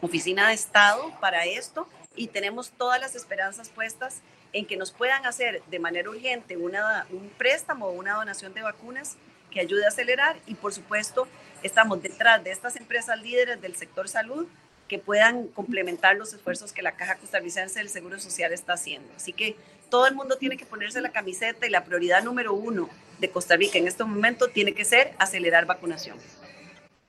Oficina 0.00 0.48
de 0.48 0.54
Estado 0.54 1.12
para 1.20 1.44
esto, 1.44 1.86
y 2.18 2.26
tenemos 2.26 2.70
todas 2.72 3.00
las 3.00 3.14
esperanzas 3.14 3.68
puestas 3.68 4.20
en 4.52 4.66
que 4.66 4.76
nos 4.76 4.90
puedan 4.90 5.24
hacer 5.24 5.62
de 5.70 5.78
manera 5.78 6.10
urgente 6.10 6.56
un 6.56 7.30
préstamo 7.38 7.86
o 7.86 7.92
una 7.92 8.14
donación 8.14 8.52
de 8.54 8.62
vacunas 8.62 9.16
que 9.50 9.60
ayude 9.60 9.84
a 9.84 9.88
acelerar 9.88 10.36
y 10.46 10.54
por 10.54 10.74
supuesto 10.74 11.28
estamos 11.62 12.02
detrás 12.02 12.42
de 12.44 12.50
estas 12.50 12.76
empresas 12.76 13.20
líderes 13.22 13.60
del 13.60 13.76
sector 13.76 14.08
salud 14.08 14.46
que 14.88 14.98
puedan 14.98 15.48
complementar 15.48 16.16
los 16.16 16.32
esfuerzos 16.32 16.72
que 16.72 16.82
la 16.82 16.92
Caja 16.92 17.16
Costarricense 17.16 17.78
del 17.78 17.90
Seguro 17.90 18.18
Social 18.18 18.52
está 18.52 18.72
haciendo. 18.72 19.08
Así 19.14 19.34
que 19.34 19.54
todo 19.90 20.06
el 20.06 20.14
mundo 20.14 20.38
tiene 20.38 20.56
que 20.56 20.64
ponerse 20.64 21.00
la 21.00 21.10
camiseta 21.10 21.66
y 21.66 21.70
la 21.70 21.84
prioridad 21.84 22.22
número 22.22 22.54
uno 22.54 22.88
de 23.18 23.30
Costa 23.30 23.56
Rica 23.56 23.78
en 23.78 23.86
este 23.86 24.04
momento 24.04 24.48
tiene 24.48 24.72
que 24.72 24.84
ser 24.84 25.14
acelerar 25.18 25.66
vacunación. 25.66 26.16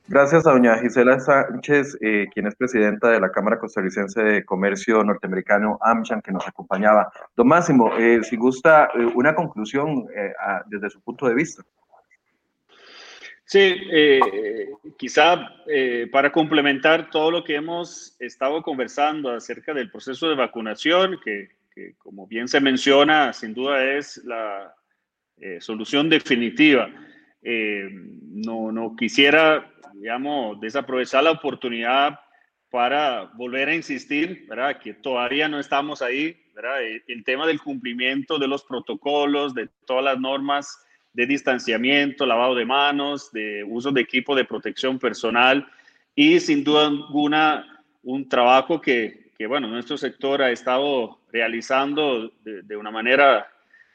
Gracias 0.09 0.45
a 0.45 0.51
doña 0.51 0.77
Gisela 0.79 1.19
Sánchez, 1.19 1.97
eh, 2.01 2.27
quien 2.33 2.47
es 2.47 2.55
presidenta 2.55 3.09
de 3.09 3.19
la 3.19 3.31
Cámara 3.31 3.59
Costarricense 3.59 4.21
de 4.21 4.43
Comercio 4.43 5.03
Norteamericano, 5.03 5.77
AmCham, 5.81 6.21
que 6.21 6.31
nos 6.31 6.47
acompañaba. 6.47 7.11
Don 7.35 7.47
Máximo, 7.47 7.95
eh, 7.97 8.21
si 8.23 8.35
gusta 8.35 8.89
eh, 8.95 9.05
una 9.15 9.35
conclusión 9.35 10.05
desde 10.67 10.89
su 10.89 10.99
punto 11.01 11.27
de 11.27 11.35
vista. 11.35 11.63
Sí, 13.49 13.81
eh, 13.91 14.19
quizá 14.95 15.55
eh, 15.65 16.07
para 16.11 16.31
complementar 16.31 17.09
todo 17.09 17.31
lo 17.31 17.43
que 17.43 17.55
hemos 17.55 18.15
estado 18.19 18.61
conversando 18.61 19.31
acerca 19.31 19.73
del 19.73 19.89
proceso 19.89 20.29
de 20.29 20.35
vacunación, 20.35 21.19
que, 21.23 21.49
como 21.97 22.27
bien 22.27 22.47
se 22.47 22.61
menciona, 22.61 23.33
sin 23.33 23.55
duda 23.55 23.83
es 23.83 24.17
la 24.23 24.75
eh, 25.37 25.59
solución 25.61 26.11
definitiva. 26.11 26.91
no, 27.41 28.71
no 28.71 28.95
quisiera, 28.95 29.67
digamos, 29.99 30.59
desaprovechar 30.59 31.23
la 31.23 31.31
oportunidad 31.31 32.19
para 32.69 33.31
volver 33.35 33.69
a 33.69 33.75
insistir, 33.75 34.45
¿verdad? 34.47 34.79
Que 34.79 34.93
todavía 34.93 35.47
no 35.47 35.59
estamos 35.59 36.01
ahí, 36.01 36.37
¿verdad? 36.55 36.81
el 37.07 37.23
tema 37.23 37.47
del 37.47 37.61
cumplimiento 37.61 38.37
de 38.37 38.47
los 38.47 38.63
protocolos, 38.63 39.53
de 39.53 39.69
todas 39.85 40.03
las 40.03 40.19
normas 40.19 40.85
de 41.13 41.25
distanciamiento, 41.25 42.25
lavado 42.25 42.55
de 42.55 42.65
manos, 42.65 43.31
de 43.31 43.63
uso 43.63 43.91
de 43.91 44.01
equipo 44.01 44.35
de 44.35 44.45
protección 44.45 44.99
personal 44.99 45.67
y 46.15 46.39
sin 46.39 46.63
duda 46.63 46.87
alguna 46.87 47.65
un 48.03 48.29
trabajo 48.29 48.79
que, 48.79 49.31
que 49.37 49.47
bueno, 49.47 49.67
nuestro 49.67 49.97
sector 49.97 50.41
ha 50.41 50.51
estado 50.51 51.19
realizando 51.31 52.31
de, 52.43 52.75
una 52.77 52.91
manera 52.91 53.47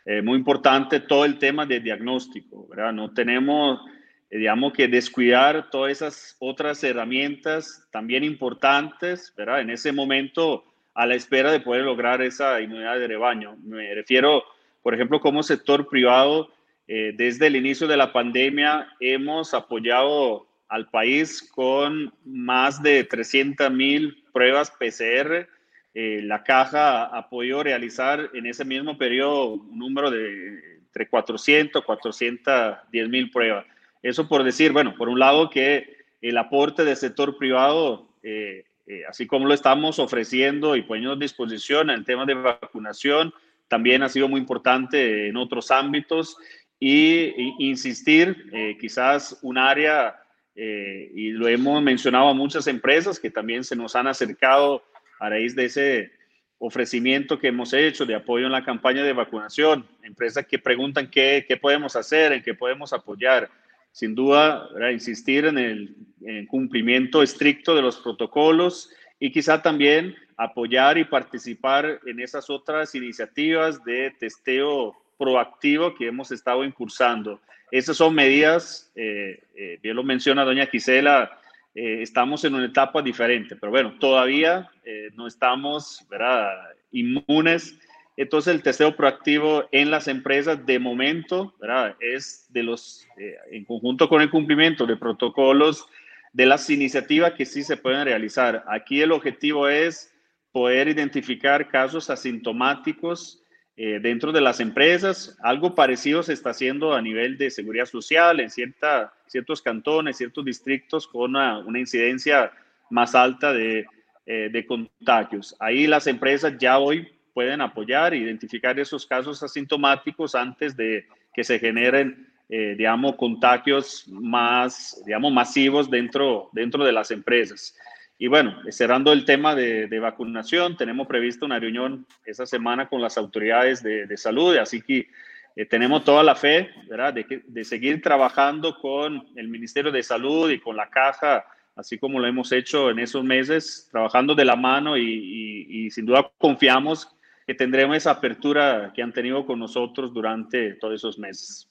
eh, 0.05 0.23
muy 0.23 0.39
importante 0.39 1.01
todo 1.01 1.25
el 1.25 1.39
tema 1.39 1.67
de 1.67 1.81
diagnóstico, 1.81 2.67
¿verdad? 2.69 2.93
No 2.93 3.13
tenemos, 3.13 3.81
eh, 3.87 3.94
digamos, 4.39 4.73
que 4.73 4.89
descuidar 4.89 5.71
todas 5.71 5.93
esas 5.93 6.37
otras 6.41 6.83
herramientas 6.83 7.87
también 7.93 8.25
importantes, 8.25 9.33
¿verdad? 9.37 9.61
En 9.61 9.71
ese 9.71 9.93
momento 9.93 10.65
a 10.93 11.07
la 11.07 11.15
espera 11.15 11.53
de 11.53 11.61
poder 11.61 11.85
lograr 11.85 12.21
esa 12.21 12.61
inmunidad 12.61 12.99
de 12.99 13.07
rebaño. 13.07 13.57
Me 13.63 13.95
refiero, 13.95 14.43
por 14.83 14.93
ejemplo, 14.93 15.21
como 15.21 15.45
sector 15.45 15.89
privado, 15.89 16.51
eh, 16.89 17.13
desde 17.17 17.47
el 17.47 17.55
inicio 17.55 17.87
de 17.87 17.97
la 17.97 18.13
pandemia 18.13 18.89
hemos 18.99 19.55
apoyado 19.55 20.49
al 20.69 20.89
país 20.91 21.49
con 21.55 22.13
más 22.25 22.83
de 22.83 23.05
300 23.05 23.71
mil 23.71 24.25
pruebas 24.33 24.71
PCR. 24.73 25.49
Eh, 25.95 26.23
la 26.25 26.43
caja 26.43 27.05
ha 27.05 27.29
podido 27.29 27.63
realizar 27.63 28.31
en 28.35 28.47
ese 28.47 28.65
mismo 28.65 28.99
periodo 28.99 29.53
un 29.55 29.79
número 29.79 30.11
de 30.11 30.81
entre 30.87 31.09
400 31.09 31.83
y 31.83 31.87
410 31.87 33.09
mil 33.09 33.31
pruebas. 33.31 33.65
Eso 34.05 34.29
por 34.29 34.45
decir, 34.45 34.71
bueno, 34.73 34.95
por 34.97 35.09
un 35.09 35.19
lado 35.19 35.49
que 35.49 35.97
el 36.21 36.37
aporte 36.37 36.85
del 36.85 36.97
sector 36.97 37.39
privado, 37.39 38.07
eh, 38.23 38.65
así 39.09 39.27
como 39.27 39.49
lo 39.49 39.55
estamos 39.55 39.99
ofreciendo 39.99 40.77
y 40.77 40.83
poniendo 40.83 41.13
a 41.13 41.17
disposición 41.17 41.89
en 41.89 41.97
el 41.97 42.05
tema 42.05 42.27
de 42.27 42.35
vacunación, 42.35 43.33
también 43.67 44.03
ha 44.03 44.11
sido 44.11 44.29
muy 44.29 44.41
importante 44.41 45.29
en 45.29 45.39
otros 45.39 45.71
ámbitos 45.71 46.37
y, 46.79 47.33
insistir, 47.59 48.51
eh, 48.53 48.77
quizás 48.79 49.39
un 49.41 49.57
área, 49.57 50.23
eh, 50.55 51.11
y 51.15 51.31
lo 51.31 51.49
hemos 51.49 51.83
mencionado 51.83 52.29
a 52.29 52.35
muchas 52.35 52.67
empresas 52.67 53.19
que 53.19 53.31
también 53.31 53.65
se 53.65 53.75
nos 53.75 53.97
han 53.97 54.07
acercado 54.07 54.85
a 55.19 55.31
raíz 55.31 55.57
de 55.57 55.65
ese 55.65 56.13
ofrecimiento 56.59 57.39
que 57.39 57.49
hemos 57.49 57.73
hecho 57.73 58.05
de 58.05 58.15
apoyo 58.15 58.45
en 58.45 58.53
la 58.53 58.67
campaña 58.67 59.03
de 59.03 59.15
vacunación, 59.15 59.89
empresas 60.03 60.47
que 60.47 60.59
preguntan 60.59 61.11
qué, 61.11 61.47
qué 61.49 61.57
podemos 61.57 61.97
hacer, 61.97 62.35
en 62.35 62.43
qué 62.43 62.53
podemos 62.53 62.93
apoyar. 62.93 63.51
Sin 63.95 64.17
duda, 64.17 64.69
insistir 64.91 65.45
en 65.45 65.57
el 65.57 65.95
en 66.27 66.47
cumplimiento 66.47 67.23
estricto 67.23 67.75
de 67.75 67.83
los 67.83 67.99
protocolos 67.99 68.91
y 69.21 69.31
quizá 69.31 69.63
también 69.63 70.15
apoyar 70.37 70.99
y 70.99 71.05
participar 71.05 72.01
en 72.07 72.21
esas 72.21 72.51
otras 72.51 72.95
iniciativas 72.95 73.83
de 73.85 74.11
testeo 74.19 74.95
proactivo 75.19 75.95
que 75.95 76.09
hemos 76.09 76.33
estado 76.33 76.65
impulsando. 76.65 77.41
Esas 77.71 77.97
son 77.97 78.15
medidas, 78.15 78.91
eh, 78.95 79.41
eh, 79.55 79.79
bien 79.83 79.97
lo 79.97 80.03
menciona 80.03 80.45
doña 80.45 80.67
Gisela, 80.67 81.39
eh, 81.75 82.03
estamos 82.03 82.45
en 82.45 82.55
una 82.55 82.67
etapa 82.67 83.03
diferente, 83.03 83.57
pero 83.57 83.71
bueno, 83.71 83.95
todavía 83.99 84.71
no 85.15 85.27
estamos 85.27 86.05
¿verdad? 86.11 86.53
inmunes. 86.93 87.79
Entonces 88.17 88.55
el 88.55 88.63
testeo 88.63 88.95
proactivo 88.95 89.65
en 89.73 89.91
las 89.91 90.07
empresas 90.07 90.65
de 90.65 90.79
momento 90.79 91.55
es 92.01 92.47
de 92.51 92.63
los, 92.63 93.07
en 93.51 93.65
conjunto 93.65 94.09
con 94.09 94.23
el 94.23 94.31
cumplimiento 94.31 94.87
de 94.87 94.97
protocolos, 94.97 95.87
de 96.33 96.47
las 96.47 96.69
iniciativas 96.71 97.33
que 97.33 97.47
sí 97.47 97.63
se 97.63 97.77
pueden 97.77 98.05
realizar. 98.05 98.65
Aquí 98.69 99.01
el 99.01 99.13
objetivo 99.13 99.69
es 99.69 100.13
poder 100.53 100.87
identificar 100.89 101.69
casos 101.69 102.11
asintomáticos 102.11 103.43
eh, 103.77 103.99
dentro 104.01 104.31
de 104.31 104.41
las 104.41 104.61
empresas. 104.61 105.37
Algo 105.43 105.75
parecido 105.75 106.23
se 106.23 106.33
está 106.33 106.51
haciendo 106.51 106.95
a 106.95 107.03
nivel 107.03 107.37
de 107.37 107.51
seguridad 107.51 107.87
social 107.87 108.39
en 108.39 108.51
cierta, 108.51 109.13
ciertos 109.27 109.61
cantones, 109.61 110.17
ciertos 110.17 110.45
distritos 110.45 111.09
con 111.09 111.31
una, 111.31 111.65
incidencia 111.77 112.53
más 112.91 113.17
alta 113.17 113.53
de, 113.53 113.87
eh, 114.27 114.49
de, 114.53 114.65
contagios. 114.65 115.57
Ahí 115.59 115.89
las 115.89 116.07
empresas 116.07 116.57
ya 116.57 116.79
hoy 116.79 117.09
pueden 117.35 117.61
apoyar 117.61 118.15
identificar 118.15 118.79
esos 118.79 119.07
casos 119.07 119.43
asintomáticos 119.43 120.35
antes 120.35 120.75
de 120.77 121.07
que 121.35 121.45
se 121.45 121.59
generen 121.59 122.33
eh, 122.51 122.75
digamos, 122.77 123.17
contagios 123.17 124.05
más, 124.07 125.03
digamos, 125.07 125.33
masivos 125.33 125.91
dentro, 125.91 126.51
dentro 126.53 126.85
de 126.85 126.93
las 126.93 127.11
empresas. 127.11 127.75
Y 128.19 128.29
bueno, 128.29 128.55
cerrando 128.69 129.15
el 129.15 129.25
tema 129.25 129.55
de, 129.55 129.99
vacunación, 129.99 130.77
tenemos 130.77 131.07
previsto 131.07 131.47
una 131.47 131.59
reunión 131.59 132.07
esa 132.27 132.45
semana 132.45 132.87
con 132.87 133.01
las 133.01 133.17
autoridades 133.17 133.83
de, 133.83 134.17
salud, 134.19 134.57
así 134.59 134.83
que 134.83 135.09
eh, 135.57 135.65
tenemos 135.65 136.05
toda 136.05 136.23
la 136.23 136.35
fe, 136.35 136.71
¿verdad?, 136.87 137.15
de, 137.15 137.43
de, 137.47 137.65
seguir 137.65 138.03
trabajando 138.03 138.79
con 138.79 139.27
el 139.37 139.49
Ministerio 139.49 139.91
de 139.91 140.03
Salud 140.03 140.51
y 140.51 140.61
con 140.61 140.77
la 140.77 140.91
caja, 140.91 141.47
así 141.77 141.97
como 141.97 142.21
lo 142.21 142.27
hemos 142.27 142.53
hecho 142.53 142.91
en 142.91 142.99
esos 142.99 143.25
meses, 143.25 143.89
trabajando 143.91 144.35
de 144.35 144.45
la 144.45 144.55
mano 144.55 144.99
y, 144.99 145.67
y 145.69 145.91
sin 145.91 146.05
duda 146.05 146.31
confiamos 146.39 147.09
que 147.47 147.55
tendremos 147.55 147.97
esa 147.97 148.13
apertura 148.13 148.93
que 148.95 149.03
han 149.03 149.13
tenido 149.13 149.47
con 149.47 149.59
nosotros 149.59 150.13
durante 150.13 150.75
todos 150.75 150.95
esos 150.95 151.19
meses. 151.19 151.71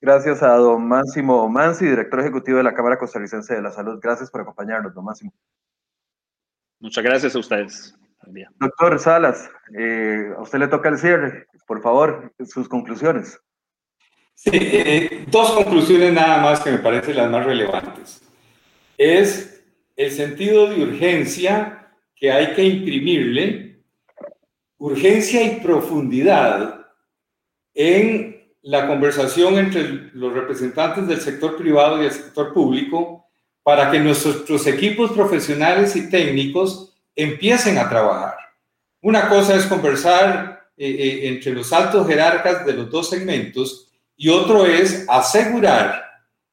Gracias 0.00 0.42
a 0.42 0.56
don 0.56 0.88
Máximo 0.88 1.48
Mansi, 1.48 1.86
director 1.86 2.20
ejecutivo 2.20 2.58
de 2.58 2.64
la 2.64 2.74
Cámara 2.74 2.98
Costarricense 2.98 3.54
de 3.54 3.62
la 3.62 3.70
Salud. 3.70 3.98
Gracias 4.02 4.30
por 4.30 4.40
acompañarnos, 4.40 4.94
don 4.94 5.04
Máximo. 5.04 5.32
Muchas 6.78 7.04
gracias 7.04 7.36
a 7.36 7.38
ustedes. 7.38 7.94
Doctor 8.58 8.98
Salas, 8.98 9.50
eh, 9.76 10.32
a 10.36 10.40
usted 10.40 10.58
le 10.58 10.68
toca 10.68 10.88
el 10.88 10.98
cierre. 10.98 11.46
Por 11.66 11.82
favor, 11.82 12.32
sus 12.46 12.68
conclusiones. 12.68 13.38
Sí, 14.34 14.50
eh, 14.52 15.26
dos 15.28 15.52
conclusiones 15.52 16.14
nada 16.14 16.42
más 16.42 16.60
que 16.60 16.70
me 16.70 16.78
parecen 16.78 17.16
las 17.16 17.30
más 17.30 17.44
relevantes. 17.44 18.22
Es 18.96 19.62
el 19.96 20.10
sentido 20.10 20.68
de 20.70 20.82
urgencia 20.82 21.92
que 22.16 22.32
hay 22.32 22.54
que 22.54 22.64
imprimirle, 22.64 23.69
urgencia 24.80 25.42
y 25.42 25.60
profundidad 25.60 26.86
en 27.74 28.50
la 28.62 28.86
conversación 28.86 29.58
entre 29.58 30.10
los 30.14 30.32
representantes 30.32 31.06
del 31.06 31.20
sector 31.20 31.56
privado 31.56 32.02
y 32.02 32.06
el 32.06 32.12
sector 32.12 32.52
público 32.54 33.26
para 33.62 33.90
que 33.90 34.00
nuestros 34.00 34.66
equipos 34.66 35.12
profesionales 35.12 35.94
y 35.96 36.08
técnicos 36.08 36.94
empiecen 37.14 37.76
a 37.76 37.90
trabajar. 37.90 38.34
Una 39.02 39.28
cosa 39.28 39.54
es 39.54 39.66
conversar 39.66 40.70
eh, 40.78 40.88
eh, 40.88 41.28
entre 41.28 41.52
los 41.52 41.70
altos 41.74 42.06
jerarcas 42.06 42.64
de 42.64 42.72
los 42.72 42.90
dos 42.90 43.10
segmentos 43.10 43.92
y 44.16 44.30
otro 44.30 44.64
es 44.64 45.04
asegurar 45.08 46.04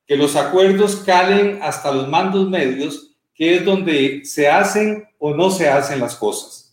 que 0.06 0.18
los 0.18 0.36
acuerdos 0.36 0.98
calen 0.98 1.60
hasta 1.62 1.94
los 1.94 2.10
mandos 2.10 2.50
medios, 2.50 3.16
que 3.34 3.56
es 3.56 3.66
donde 3.66 4.26
se 4.26 4.50
hacen 4.50 5.08
o 5.18 5.34
no 5.34 5.50
se 5.50 5.70
hacen 5.70 6.02
las 6.02 6.16
cosas. 6.16 6.67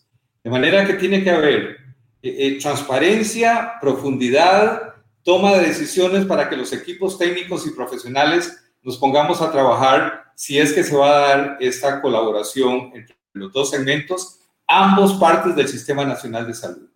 De 0.45 0.51
manera 0.51 0.85
que 0.85 0.93
tiene 0.93 1.23
que 1.23 1.31
haber 1.31 1.77
eh, 2.21 2.59
transparencia, 2.61 3.79
profundidad, 3.81 4.93
toma 5.23 5.53
de 5.53 5.69
decisiones 5.69 6.23
para 6.23 6.47
que 6.47 6.55
los 6.55 6.71
equipos 6.71 7.17
técnicos 7.17 7.65
y 7.65 7.71
profesionales 7.71 8.55
nos 8.83 8.99
pongamos 8.99 9.41
a 9.41 9.51
trabajar 9.51 10.25
si 10.35 10.59
es 10.59 10.71
que 10.71 10.83
se 10.83 10.95
va 10.95 11.07
a 11.07 11.19
dar 11.19 11.57
esta 11.61 11.99
colaboración 11.99 12.91
entre 12.93 13.17
los 13.33 13.51
dos 13.53 13.71
segmentos, 13.71 14.37
ambos 14.67 15.15
partes 15.15 15.55
del 15.55 15.67
Sistema 15.67 16.05
Nacional 16.05 16.45
de 16.45 16.53
Salud. 16.53 16.91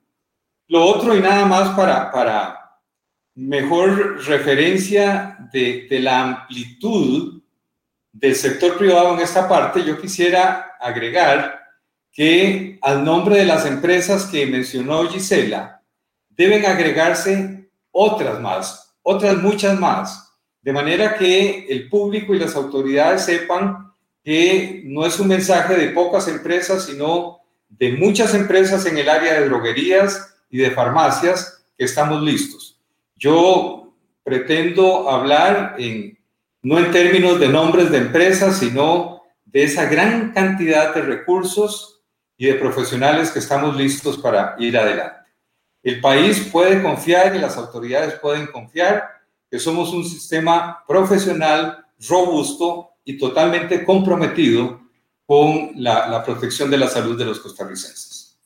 Lo 0.68 0.86
otro 0.86 1.18
y 1.18 1.20
nada 1.20 1.48
más 1.48 1.70
para, 1.70 2.12
para 2.12 2.78
mejor 3.34 4.24
referencia 4.28 5.40
de, 5.52 5.88
de 5.90 6.00
la 6.00 6.22
amplitud 6.22 7.42
del 8.12 8.36
sector 8.36 8.78
privado 8.78 9.16
en 9.16 9.22
esta 9.22 9.50
parte, 9.50 9.84
yo 9.84 10.00
quisiera 10.00 10.78
agregar 10.80 11.59
que 12.12 12.80
al 12.82 13.04
nombre 13.04 13.38
de 13.38 13.46
las 13.46 13.66
empresas 13.66 14.26
que 14.26 14.46
mencionó 14.46 15.08
Gisela, 15.10 15.82
deben 16.30 16.66
agregarse 16.66 17.70
otras 17.92 18.40
más, 18.40 18.96
otras 19.02 19.38
muchas 19.38 19.80
más, 19.80 20.32
de 20.62 20.74
manera 20.74 21.16
que 21.16 21.66
el 21.70 21.90
público 21.90 22.34
y 22.34 22.40
las 22.40 22.56
autoridades 22.56 23.26
sepan 23.26 23.94
que 24.24 24.82
no 24.86 25.06
es 25.06 25.20
un 25.20 25.28
mensaje 25.28 25.76
de 25.76 25.90
pocas 25.90 26.28
empresas, 26.28 26.86
sino 26.86 27.40
de 27.70 27.94
muchas 27.94 28.34
empresas 28.34 28.86
en 28.86 28.98
el 28.98 29.10
área 29.10 29.40
de 29.40 29.48
droguerías 29.48 30.36
y 30.50 30.58
de 30.58 30.72
farmacias 30.72 31.64
que 31.78 31.86
estamos 31.86 32.22
listos. 32.22 32.80
Yo 33.16 33.94
pretendo 34.24 35.10
hablar 35.10 35.76
no 36.62 36.78
en 36.78 36.92
términos 36.92 37.40
de 37.40 37.48
nombres 37.48 37.92
de 37.92 37.98
empresas, 37.98 38.60
sino 38.60 39.24
de 39.46 39.64
esa 39.64 39.86
gran 39.86 40.32
cantidad 40.32 40.94
de 40.94 41.02
recursos 41.02 41.99
y 42.40 42.46
de 42.46 42.54
profesionales 42.56 43.32
que 43.32 43.40
estamos 43.40 43.76
listos 43.76 44.18
para 44.18 44.56
ir 44.60 44.78
adelante. 44.78 45.30
El 45.84 46.00
país 46.00 46.50
puede 46.50 46.82
confiar 46.82 47.36
y 47.36 47.40
las 47.40 47.58
autoridades 47.58 48.14
pueden 48.16 48.48
confiar 48.48 49.04
que 49.52 49.60
somos 49.60 49.94
un 49.94 50.06
sistema 50.06 50.82
profesional, 50.88 51.86
robusto 52.08 52.92
y 53.04 53.18
totalmente 53.18 53.84
comprometido 53.84 54.80
con 55.26 55.72
la, 55.76 56.24
protección 56.24 56.72
de 56.72 56.78
la 56.78 56.88
salud 56.88 57.18
de 57.18 57.26
los 57.26 57.42
costarricenses. 57.42 58.40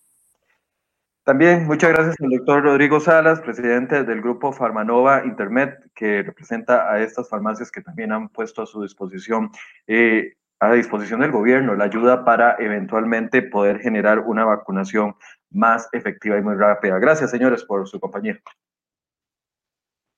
También 1.24 1.68
muchas 1.68 1.92
gracias 1.92 2.16
al 2.20 2.32
doctor 2.32 2.64
Rodrigo 2.64 3.00
Salas, 3.00 3.42
presidente 3.42 4.04
del 4.04 4.22
grupo 4.22 4.52
Farmanova 4.52 5.24
Internet, 5.24 5.92
que 5.94 6.24
representa 6.24 6.92
a 6.92 7.00
estas 7.00 7.30
farmacias 7.30 7.70
que 7.70 7.82
también 7.82 8.12
han 8.12 8.28
puesto 8.30 8.64
a 8.64 8.66
su 8.66 8.82
disposición, 8.82 9.52
eh, 9.86 10.34
a 10.70 10.74
disposición 10.74 11.20
del 11.22 11.32
gobierno, 11.32 11.76
la 11.76 11.86
ayuda 11.86 12.24
para 12.24 12.56
eventualmente 12.60 13.42
poder 13.42 13.80
generar 13.80 14.20
una 14.20 14.46
vacunación 14.46 15.16
más 15.52 15.90
efectiva 15.92 16.38
y 16.38 16.42
muy 16.42 16.56
rápida. 16.56 17.00
Gracias, 17.00 17.32
señores, 17.32 17.64
por 17.64 17.88
su 17.88 18.00
compañía. 18.00 18.40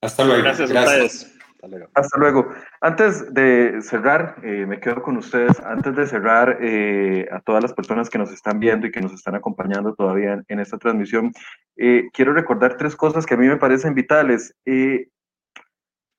Hasta 0.01 0.23
luego. 0.23 0.43
Gracias, 0.43 0.71
Gracias. 0.71 1.31
Hasta 1.55 1.67
luego. 1.67 1.91
Hasta 1.95 2.19
luego. 2.19 2.53
Antes 2.81 3.33
de 3.33 3.81
cerrar, 3.81 4.35
eh, 4.43 4.65
me 4.67 4.79
quedo 4.79 5.01
con 5.01 5.17
ustedes, 5.17 5.59
antes 5.61 5.95
de 5.95 6.05
cerrar 6.05 6.59
eh, 6.61 7.27
a 7.31 7.39
todas 7.39 7.63
las 7.63 7.73
personas 7.73 8.09
que 8.09 8.19
nos 8.19 8.31
están 8.31 8.59
viendo 8.59 8.85
y 8.85 8.91
que 8.91 9.01
nos 9.01 9.13
están 9.13 9.33
acompañando 9.33 9.95
todavía 9.95 10.43
en, 10.47 10.59
esta 10.59 10.77
transmisión, 10.77 11.31
eh, 11.75 12.09
quiero 12.13 12.33
recordar 12.33 12.77
tres 12.77 12.95
cosas 12.95 13.25
que 13.25 13.33
a 13.33 13.37
mí 13.37 13.47
me 13.47 13.57
parecen 13.57 13.95
vitales. 13.95 14.53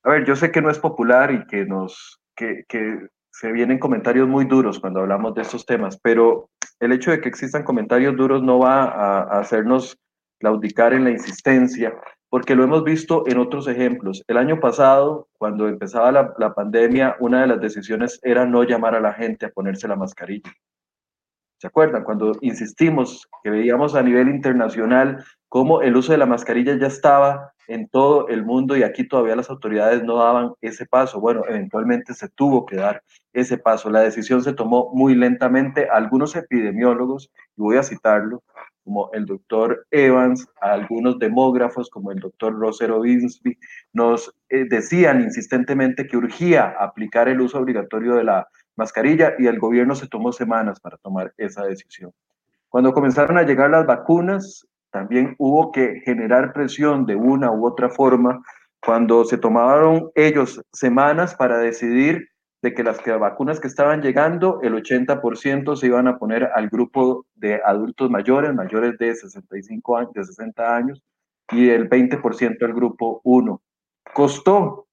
a 0.03 0.09
ver, 0.09 0.25
yo 0.25 0.35
sé 0.35 0.51
que 0.51 0.61
no 0.61 0.69
es 0.69 0.79
popular 0.79 1.31
y 1.31 1.45
que 1.47 1.65
nos, 1.65 2.19
que, 2.35 2.65
que 2.67 3.07
se 3.39 3.51
vienen 3.51 3.77
comentarios 3.77 4.27
muy 4.27 4.45
duros 4.45 4.79
cuando 4.79 5.01
hablamos 5.01 5.35
de 5.35 5.43
estos 5.43 5.63
temas, 5.63 5.99
pero 6.01 6.49
el 6.79 6.91
hecho 6.91 7.11
de 7.11 7.21
que 7.21 7.29
existan 7.29 7.63
comentarios 7.63 8.15
duros 8.15 8.41
no 8.41 8.57
va 8.57 8.85
a, 8.85 9.39
hacernos 9.39 9.95
claudicar 10.39 10.93
en 10.93 11.03
la 11.03 11.11
insistencia, 11.11 11.93
porque 12.29 12.55
lo 12.55 12.63
hemos 12.63 12.83
visto 12.83 13.25
en 13.27 13.37
otros 13.37 13.67
ejemplos. 13.67 14.23
El 14.27 14.37
año 14.37 14.59
pasado, 14.59 15.27
cuando 15.37 15.67
empezaba 15.67 16.11
la, 16.11 16.33
la, 16.39 16.55
pandemia, 16.55 17.15
una 17.19 17.41
de 17.41 17.47
las 17.47 17.61
decisiones 17.61 18.19
era 18.23 18.43
no 18.47 18.63
llamar 18.63 18.95
a 18.95 19.01
la 19.01 19.13
gente 19.13 19.45
a 19.45 19.49
ponerse 19.49 19.87
la 19.87 19.95
mascarilla. 19.95 20.51
¿Se 21.57 21.67
acuerdan? 21.67 22.03
Cuando 22.03 22.33
insistimos 22.41 23.27
que 23.43 23.49
veíamos 23.49 23.95
a 23.95 24.03
nivel 24.03 24.29
internacional 24.29 25.23
cómo 25.49 25.81
el 25.81 25.95
uso 25.95 26.11
de 26.11 26.19
la 26.19 26.25
mascarilla 26.25 26.77
ya 26.77 26.87
estaba 26.87 27.53
en 27.67 27.87
todo 27.89 28.27
el 28.29 28.45
mundo 28.45 28.77
y 28.77 28.83
aquí 28.83 29.07
todavía 29.07 29.35
las 29.35 29.49
autoridades 29.49 30.03
no 30.03 30.17
daban 30.17 30.53
ese 30.61 30.85
paso. 30.85 31.19
Bueno, 31.19 31.43
eventualmente 31.47 32.13
se 32.13 32.29
tuvo 32.29 32.65
que 32.65 32.77
dar 32.77 33.03
ese 33.33 33.57
paso. 33.57 33.89
La 33.89 34.01
decisión 34.01 34.43
se 34.43 34.53
tomó 34.53 34.91
muy 34.93 35.15
lentamente. 35.15 35.87
Algunos 35.89 36.35
epidemiólogos, 36.35 37.31
y 37.57 37.61
voy 37.61 37.77
a 37.77 37.83
citarlo, 37.83 38.43
como 38.83 39.11
el 39.11 39.25
doctor 39.25 39.85
Evans, 39.91 40.47
algunos 40.61 41.19
demógrafos 41.19 41.89
como 41.89 42.11
el 42.11 42.19
doctor 42.19 42.57
Rosero 42.57 43.01
Binsby, 43.01 43.57
nos 43.91 44.33
eh, 44.49 44.63
decían 44.69 45.21
insistentemente 45.21 46.07
que 46.07 46.15
urgía 46.15 46.73
aplicar 46.79 47.27
el 47.27 47.41
uso 47.41 47.59
obligatorio 47.59 48.15
de 48.15 48.23
la 48.23 48.47
mascarilla 48.77 49.33
y 49.37 49.47
el 49.47 49.59
gobierno 49.59 49.95
se 49.95 50.07
tomó 50.07 50.31
semanas 50.31 50.79
para 50.79 50.97
tomar 50.97 51.33
esa 51.37 51.65
decisión. 51.65 52.11
Cuando 52.69 52.93
comenzaron 52.93 53.37
a 53.37 53.43
llegar 53.43 53.69
las 53.69 53.85
vacunas, 53.85 54.67
también 54.91 55.35
hubo 55.37 55.71
que 55.71 56.01
generar 56.05 56.53
presión 56.53 57.05
de 57.05 57.15
una 57.15 57.51
u 57.51 57.67
otra 57.67 57.89
forma 57.89 58.41
cuando 58.81 59.25
se 59.25 59.37
tomaron 59.37 60.11
ellos 60.15 60.61
semanas 60.71 61.35
para 61.35 61.57
decidir 61.57 62.29
de 62.61 62.73
que 62.73 62.83
las 62.83 63.03
vacunas 63.19 63.59
que 63.59 63.67
estaban 63.67 64.01
llegando, 64.01 64.59
el 64.61 64.73
80% 64.73 65.75
se 65.75 65.87
iban 65.87 66.07
a 66.07 66.17
poner 66.17 66.45
al 66.55 66.69
grupo 66.69 67.25
de 67.35 67.61
adultos 67.63 68.09
mayores, 68.09 68.53
mayores 68.53 68.97
de 68.97 69.13
65 69.13 69.97
años, 69.97 70.13
de 70.13 70.25
60 70.25 70.75
años, 70.75 71.03
y 71.51 71.69
el 71.69 71.89
20% 71.89 72.63
al 72.63 72.73
grupo 72.73 73.21
1. 73.23 73.61
Costó, 74.13 74.86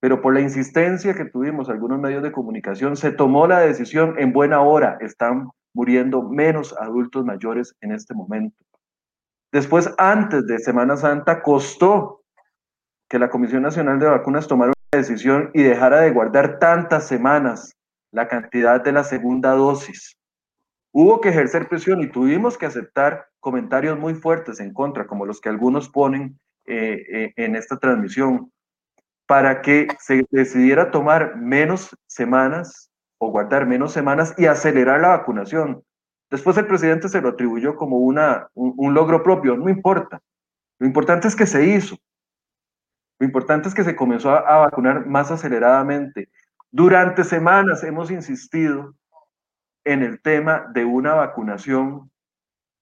pero 0.00 0.22
por 0.22 0.34
la 0.34 0.40
insistencia 0.40 1.14
que 1.14 1.26
tuvimos 1.26 1.68
algunos 1.68 2.00
medios 2.00 2.22
de 2.22 2.32
comunicación, 2.32 2.96
se 2.96 3.12
tomó 3.12 3.46
la 3.46 3.60
decisión 3.60 4.14
en 4.18 4.32
buena 4.32 4.62
hora. 4.62 4.96
Están 5.00 5.50
muriendo 5.74 6.22
menos 6.22 6.74
adultos 6.80 7.24
mayores 7.24 7.76
en 7.82 7.92
este 7.92 8.14
momento. 8.14 8.56
Después, 9.52 9.92
antes 9.98 10.46
de 10.46 10.58
Semana 10.58 10.96
Santa, 10.96 11.42
costó 11.42 12.22
que 13.08 13.18
la 13.18 13.28
Comisión 13.28 13.62
Nacional 13.62 13.98
de 13.98 14.06
Vacunas 14.06 14.46
tomara 14.46 14.72
una 14.92 15.00
decisión 15.00 15.50
y 15.52 15.62
dejara 15.62 16.00
de 16.00 16.12
guardar 16.12 16.58
tantas 16.58 17.06
semanas 17.06 17.76
la 18.12 18.28
cantidad 18.28 18.82
de 18.82 18.92
la 18.92 19.04
segunda 19.04 19.52
dosis. 19.52 20.16
Hubo 20.92 21.20
que 21.20 21.28
ejercer 21.28 21.68
presión 21.68 22.00
y 22.00 22.10
tuvimos 22.10 22.56
que 22.56 22.66
aceptar 22.66 23.26
comentarios 23.38 23.98
muy 23.98 24.14
fuertes 24.14 24.60
en 24.60 24.72
contra, 24.72 25.06
como 25.06 25.26
los 25.26 25.40
que 25.40 25.48
algunos 25.48 25.88
ponen 25.88 26.38
eh, 26.66 27.02
eh, 27.12 27.32
en 27.36 27.56
esta 27.56 27.78
transmisión. 27.78 28.52
Para 29.30 29.62
que 29.62 29.86
se 30.00 30.26
decidiera 30.32 30.90
tomar 30.90 31.36
menos 31.36 31.96
semanas 32.08 32.90
o 33.16 33.30
guardar 33.30 33.64
menos 33.64 33.92
semanas 33.92 34.34
y 34.36 34.46
acelerar 34.46 35.00
la 35.00 35.10
vacunación. 35.10 35.84
Después 36.32 36.56
el 36.56 36.66
presidente 36.66 37.08
se 37.08 37.20
lo 37.20 37.28
atribuyó 37.28 37.76
como 37.76 37.98
una, 37.98 38.48
un, 38.54 38.92
logro 38.92 39.22
propio, 39.22 39.56
no 39.56 39.68
importa. 39.68 40.20
Lo 40.80 40.86
importante 40.88 41.28
es 41.28 41.36
que 41.36 41.46
se 41.46 41.64
hizo. 41.64 41.96
Lo 43.20 43.24
importante 43.24 43.68
es 43.68 43.74
que 43.74 43.84
se 43.84 43.94
comenzó 43.94 44.30
a, 44.30 44.58
vacunar 44.66 45.06
más 45.06 45.30
aceleradamente. 45.30 46.28
Durante 46.72 47.22
semanas 47.22 47.84
hemos 47.84 48.10
insistido 48.10 48.96
en 49.84 50.02
el 50.02 50.20
tema 50.20 50.66
de 50.74 50.84
una 50.84 51.14
vacunación 51.14 52.10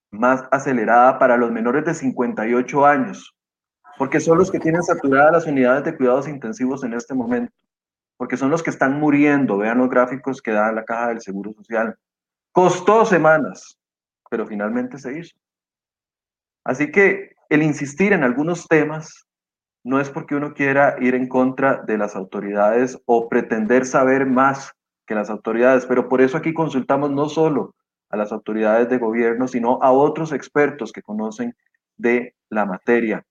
más 0.09 0.45
acelerada 0.49 1.19
para 1.19 1.37
los 1.37 1.51
menores 1.51 1.85
de 1.85 1.93
58 1.93 2.85
años, 2.87 3.38
porque 3.99 4.21
son 4.21 4.37
los 4.37 4.49
que 4.49 4.61
tienen 4.61 4.81
saturadas 4.81 5.33
las 5.33 5.45
unidades 5.45 5.83
de 5.83 5.97
cuidados 5.97 6.25
intensivos 6.29 6.85
en 6.85 6.93
este 6.93 7.13
momento, 7.13 7.53
porque 8.15 8.37
son 8.37 8.49
los 8.49 8.63
que 8.63 8.69
están 8.69 8.97
muriendo. 8.97 9.57
Vean 9.57 9.77
los 9.77 9.89
gráficos 9.89 10.41
que 10.41 10.51
da 10.51 10.71
la 10.71 10.85
caja 10.85 11.09
del 11.09 11.19
Seguro 11.19 11.51
Social. 11.51 11.97
Costó 12.53 13.05
semanas, 13.05 13.77
pero 14.29 14.47
finalmente 14.47 14.97
se 14.99 15.19
hizo. 15.19 15.35
Así 16.63 16.91
que 16.91 17.33
el 17.49 17.61
insistir 17.61 18.13
en 18.13 18.23
algunos 18.23 18.69
temas 18.69 19.27
no 19.83 19.99
es 19.99 20.09
porque 20.09 20.35
uno 20.35 20.53
quiera 20.53 20.95
ir 21.01 21.13
en 21.13 21.27
contra 21.27 21.83
de 21.85 21.97
las 21.97 22.15
autoridades 22.15 22.97
o 23.05 23.27
pretender 23.27 23.85
saber 23.85 24.25
más 24.25 24.71
que 25.07 25.15
las 25.15 25.29
autoridades, 25.29 25.85
pero 25.85 26.07
por 26.07 26.21
eso 26.21 26.37
aquí 26.37 26.53
consultamos 26.53 27.11
no 27.11 27.27
solo 27.27 27.75
a 28.09 28.15
las 28.15 28.31
autoridades 28.31 28.87
de 28.87 28.97
gobierno, 28.97 29.49
sino 29.49 29.77
a 29.81 29.91
otros 29.91 30.31
expertos 30.31 30.93
que 30.93 31.01
conocen 31.01 31.53
de 31.97 32.33
la 32.49 32.65
materia. 32.65 33.25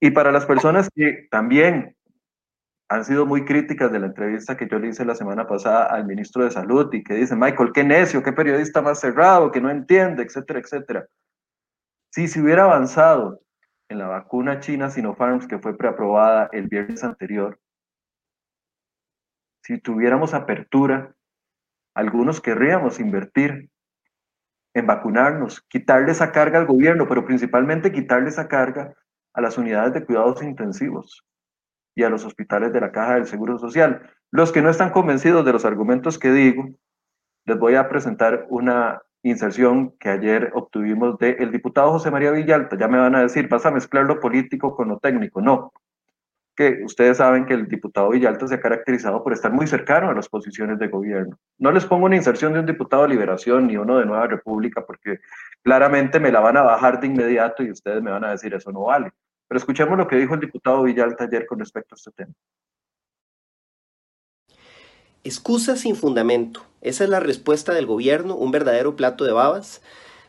Y 0.00 0.10
para 0.10 0.32
las 0.32 0.46
personas 0.46 0.88
que 0.94 1.28
también 1.30 1.94
han 2.88 3.04
sido 3.04 3.26
muy 3.26 3.44
críticas 3.44 3.92
de 3.92 4.00
la 4.00 4.06
entrevista 4.06 4.56
que 4.56 4.66
yo 4.66 4.78
le 4.78 4.88
hice 4.88 5.04
la 5.04 5.14
semana 5.14 5.46
pasada 5.46 5.84
al 5.84 6.06
ministro 6.06 6.42
de 6.42 6.50
Salud 6.50 6.92
y 6.92 7.04
que 7.04 7.14
dicen, 7.14 7.38
Michael, 7.38 7.70
qué 7.72 7.84
necio, 7.84 8.22
qué 8.22 8.32
periodista 8.32 8.82
más 8.82 8.98
cerrado, 8.98 9.52
que 9.52 9.60
no 9.60 9.70
entiende, 9.70 10.24
etcétera, 10.24 10.58
etcétera. 10.58 11.06
Si 12.10 12.26
se 12.26 12.40
hubiera 12.40 12.64
avanzado 12.64 13.42
en 13.88 13.98
la 13.98 14.08
vacuna 14.08 14.58
china 14.58 14.90
Sinopharm 14.90 15.46
que 15.46 15.58
fue 15.58 15.76
preaprobada 15.76 16.48
el 16.52 16.66
viernes 16.66 17.04
anterior, 17.04 17.60
si 19.62 19.78
tuviéramos 19.78 20.34
apertura, 20.34 21.14
algunos 21.94 22.40
querríamos 22.40 22.98
invertir 22.98 23.70
en 24.74 24.86
vacunarnos, 24.86 25.60
quitarle 25.68 26.10
esa 26.12 26.32
carga 26.32 26.58
al 26.58 26.66
gobierno, 26.66 27.06
pero 27.06 27.24
principalmente 27.24 27.92
quitarle 27.92 28.30
esa 28.30 28.48
carga 28.48 28.94
las 29.40 29.58
unidades 29.58 29.94
de 29.94 30.04
cuidados 30.04 30.42
intensivos 30.42 31.24
y 31.94 32.02
a 32.02 32.10
los 32.10 32.24
hospitales 32.24 32.72
de 32.72 32.80
la 32.80 32.92
Caja 32.92 33.14
del 33.14 33.26
Seguro 33.26 33.58
Social. 33.58 34.02
Los 34.30 34.52
que 34.52 34.62
no 34.62 34.70
están 34.70 34.90
convencidos 34.90 35.44
de 35.44 35.52
los 35.52 35.64
argumentos 35.64 36.18
que 36.18 36.30
digo, 36.30 36.68
les 37.44 37.58
voy 37.58 37.74
a 37.74 37.88
presentar 37.88 38.46
una 38.48 39.02
inserción 39.22 39.92
que 39.98 40.08
ayer 40.08 40.50
obtuvimos 40.54 41.18
del 41.18 41.50
diputado 41.50 41.90
José 41.90 42.10
María 42.10 42.30
Villalta. 42.30 42.78
Ya 42.78 42.88
me 42.88 42.98
van 42.98 43.14
a 43.14 43.22
decir, 43.22 43.48
vas 43.48 43.66
a 43.66 43.70
mezclar 43.70 44.04
lo 44.04 44.20
político 44.20 44.74
con 44.74 44.88
lo 44.88 44.98
técnico. 44.98 45.40
No, 45.40 45.72
que 46.56 46.82
ustedes 46.84 47.16
saben 47.16 47.46
que 47.46 47.54
el 47.54 47.68
diputado 47.68 48.10
Villalta 48.10 48.46
se 48.46 48.56
ha 48.56 48.60
caracterizado 48.60 49.22
por 49.22 49.32
estar 49.32 49.52
muy 49.52 49.66
cercano 49.66 50.10
a 50.10 50.14
las 50.14 50.28
posiciones 50.28 50.78
de 50.78 50.88
gobierno. 50.88 51.38
No 51.58 51.72
les 51.72 51.86
pongo 51.86 52.06
una 52.06 52.16
inserción 52.16 52.52
de 52.52 52.60
un 52.60 52.66
diputado 52.66 53.02
de 53.02 53.08
Liberación 53.08 53.66
ni 53.66 53.76
uno 53.76 53.98
de 53.98 54.06
Nueva 54.06 54.26
República 54.26 54.84
porque 54.84 55.20
claramente 55.62 56.20
me 56.20 56.32
la 56.32 56.40
van 56.40 56.56
a 56.56 56.62
bajar 56.62 57.00
de 57.00 57.06
inmediato 57.06 57.62
y 57.62 57.70
ustedes 57.70 58.02
me 58.02 58.10
van 58.10 58.24
a 58.24 58.32
decir 58.32 58.54
eso 58.54 58.70
no 58.72 58.82
vale. 58.82 59.10
Pero 59.50 59.58
escuchemos 59.58 59.98
lo 59.98 60.06
que 60.06 60.14
dijo 60.14 60.34
el 60.34 60.40
diputado 60.40 60.84
Villalta 60.84 61.24
ayer 61.24 61.44
con 61.44 61.58
respecto 61.58 61.96
a 61.96 61.98
este 61.98 62.12
tema. 62.12 62.32
Excusas 65.24 65.80
sin 65.80 65.96
fundamento. 65.96 66.64
Esa 66.82 67.02
es 67.02 67.10
la 67.10 67.18
respuesta 67.18 67.74
del 67.74 67.84
gobierno, 67.84 68.36
un 68.36 68.52
verdadero 68.52 68.94
plato 68.94 69.24
de 69.24 69.32
babas 69.32 69.82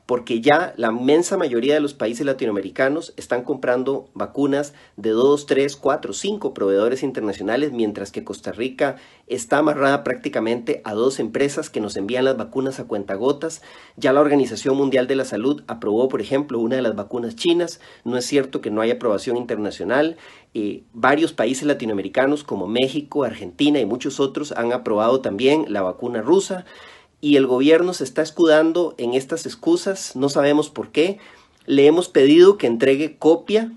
porque 0.05 0.41
ya 0.41 0.73
la 0.77 0.89
inmensa 0.89 1.37
mayoría 1.37 1.73
de 1.73 1.79
los 1.79 1.93
países 1.93 2.25
latinoamericanos 2.25 3.13
están 3.17 3.43
comprando 3.43 4.09
vacunas 4.13 4.73
de 4.97 5.11
2, 5.11 5.45
3, 5.45 5.75
4, 5.75 6.13
5 6.13 6.53
proveedores 6.53 7.03
internacionales, 7.03 7.71
mientras 7.71 8.11
que 8.11 8.23
Costa 8.23 8.51
Rica 8.51 8.97
está 9.27 9.59
amarrada 9.59 10.03
prácticamente 10.03 10.81
a 10.83 10.93
dos 10.93 11.19
empresas 11.19 11.69
que 11.69 11.79
nos 11.79 11.95
envían 11.95 12.25
las 12.25 12.37
vacunas 12.37 12.79
a 12.79 12.85
cuentagotas. 12.85 13.61
Ya 13.95 14.11
la 14.11 14.21
Organización 14.21 14.75
Mundial 14.75 15.07
de 15.07 15.15
la 15.15 15.25
Salud 15.25 15.63
aprobó, 15.67 16.09
por 16.09 16.21
ejemplo, 16.21 16.59
una 16.59 16.75
de 16.75 16.81
las 16.81 16.95
vacunas 16.95 17.35
chinas. 17.35 17.79
No 18.03 18.17
es 18.17 18.25
cierto 18.25 18.59
que 18.59 18.71
no 18.71 18.81
haya 18.81 18.95
aprobación 18.95 19.37
internacional. 19.37 20.17
Eh, 20.53 20.83
varios 20.91 21.31
países 21.31 21.63
latinoamericanos 21.63 22.43
como 22.43 22.67
México, 22.67 23.23
Argentina 23.23 23.79
y 23.79 23.85
muchos 23.85 24.19
otros 24.19 24.51
han 24.51 24.73
aprobado 24.73 25.21
también 25.21 25.65
la 25.69 25.81
vacuna 25.81 26.21
rusa 26.21 26.65
y 27.21 27.37
el 27.37 27.45
gobierno 27.47 27.93
se 27.93 28.03
está 28.03 28.23
escudando 28.23 28.95
en 28.97 29.13
estas 29.13 29.45
excusas, 29.45 30.15
no 30.15 30.27
sabemos 30.27 30.69
por 30.69 30.89
qué. 30.89 31.19
Le 31.67 31.85
hemos 31.85 32.09
pedido 32.09 32.57
que 32.57 32.65
entregue 32.65 33.17
copia 33.17 33.71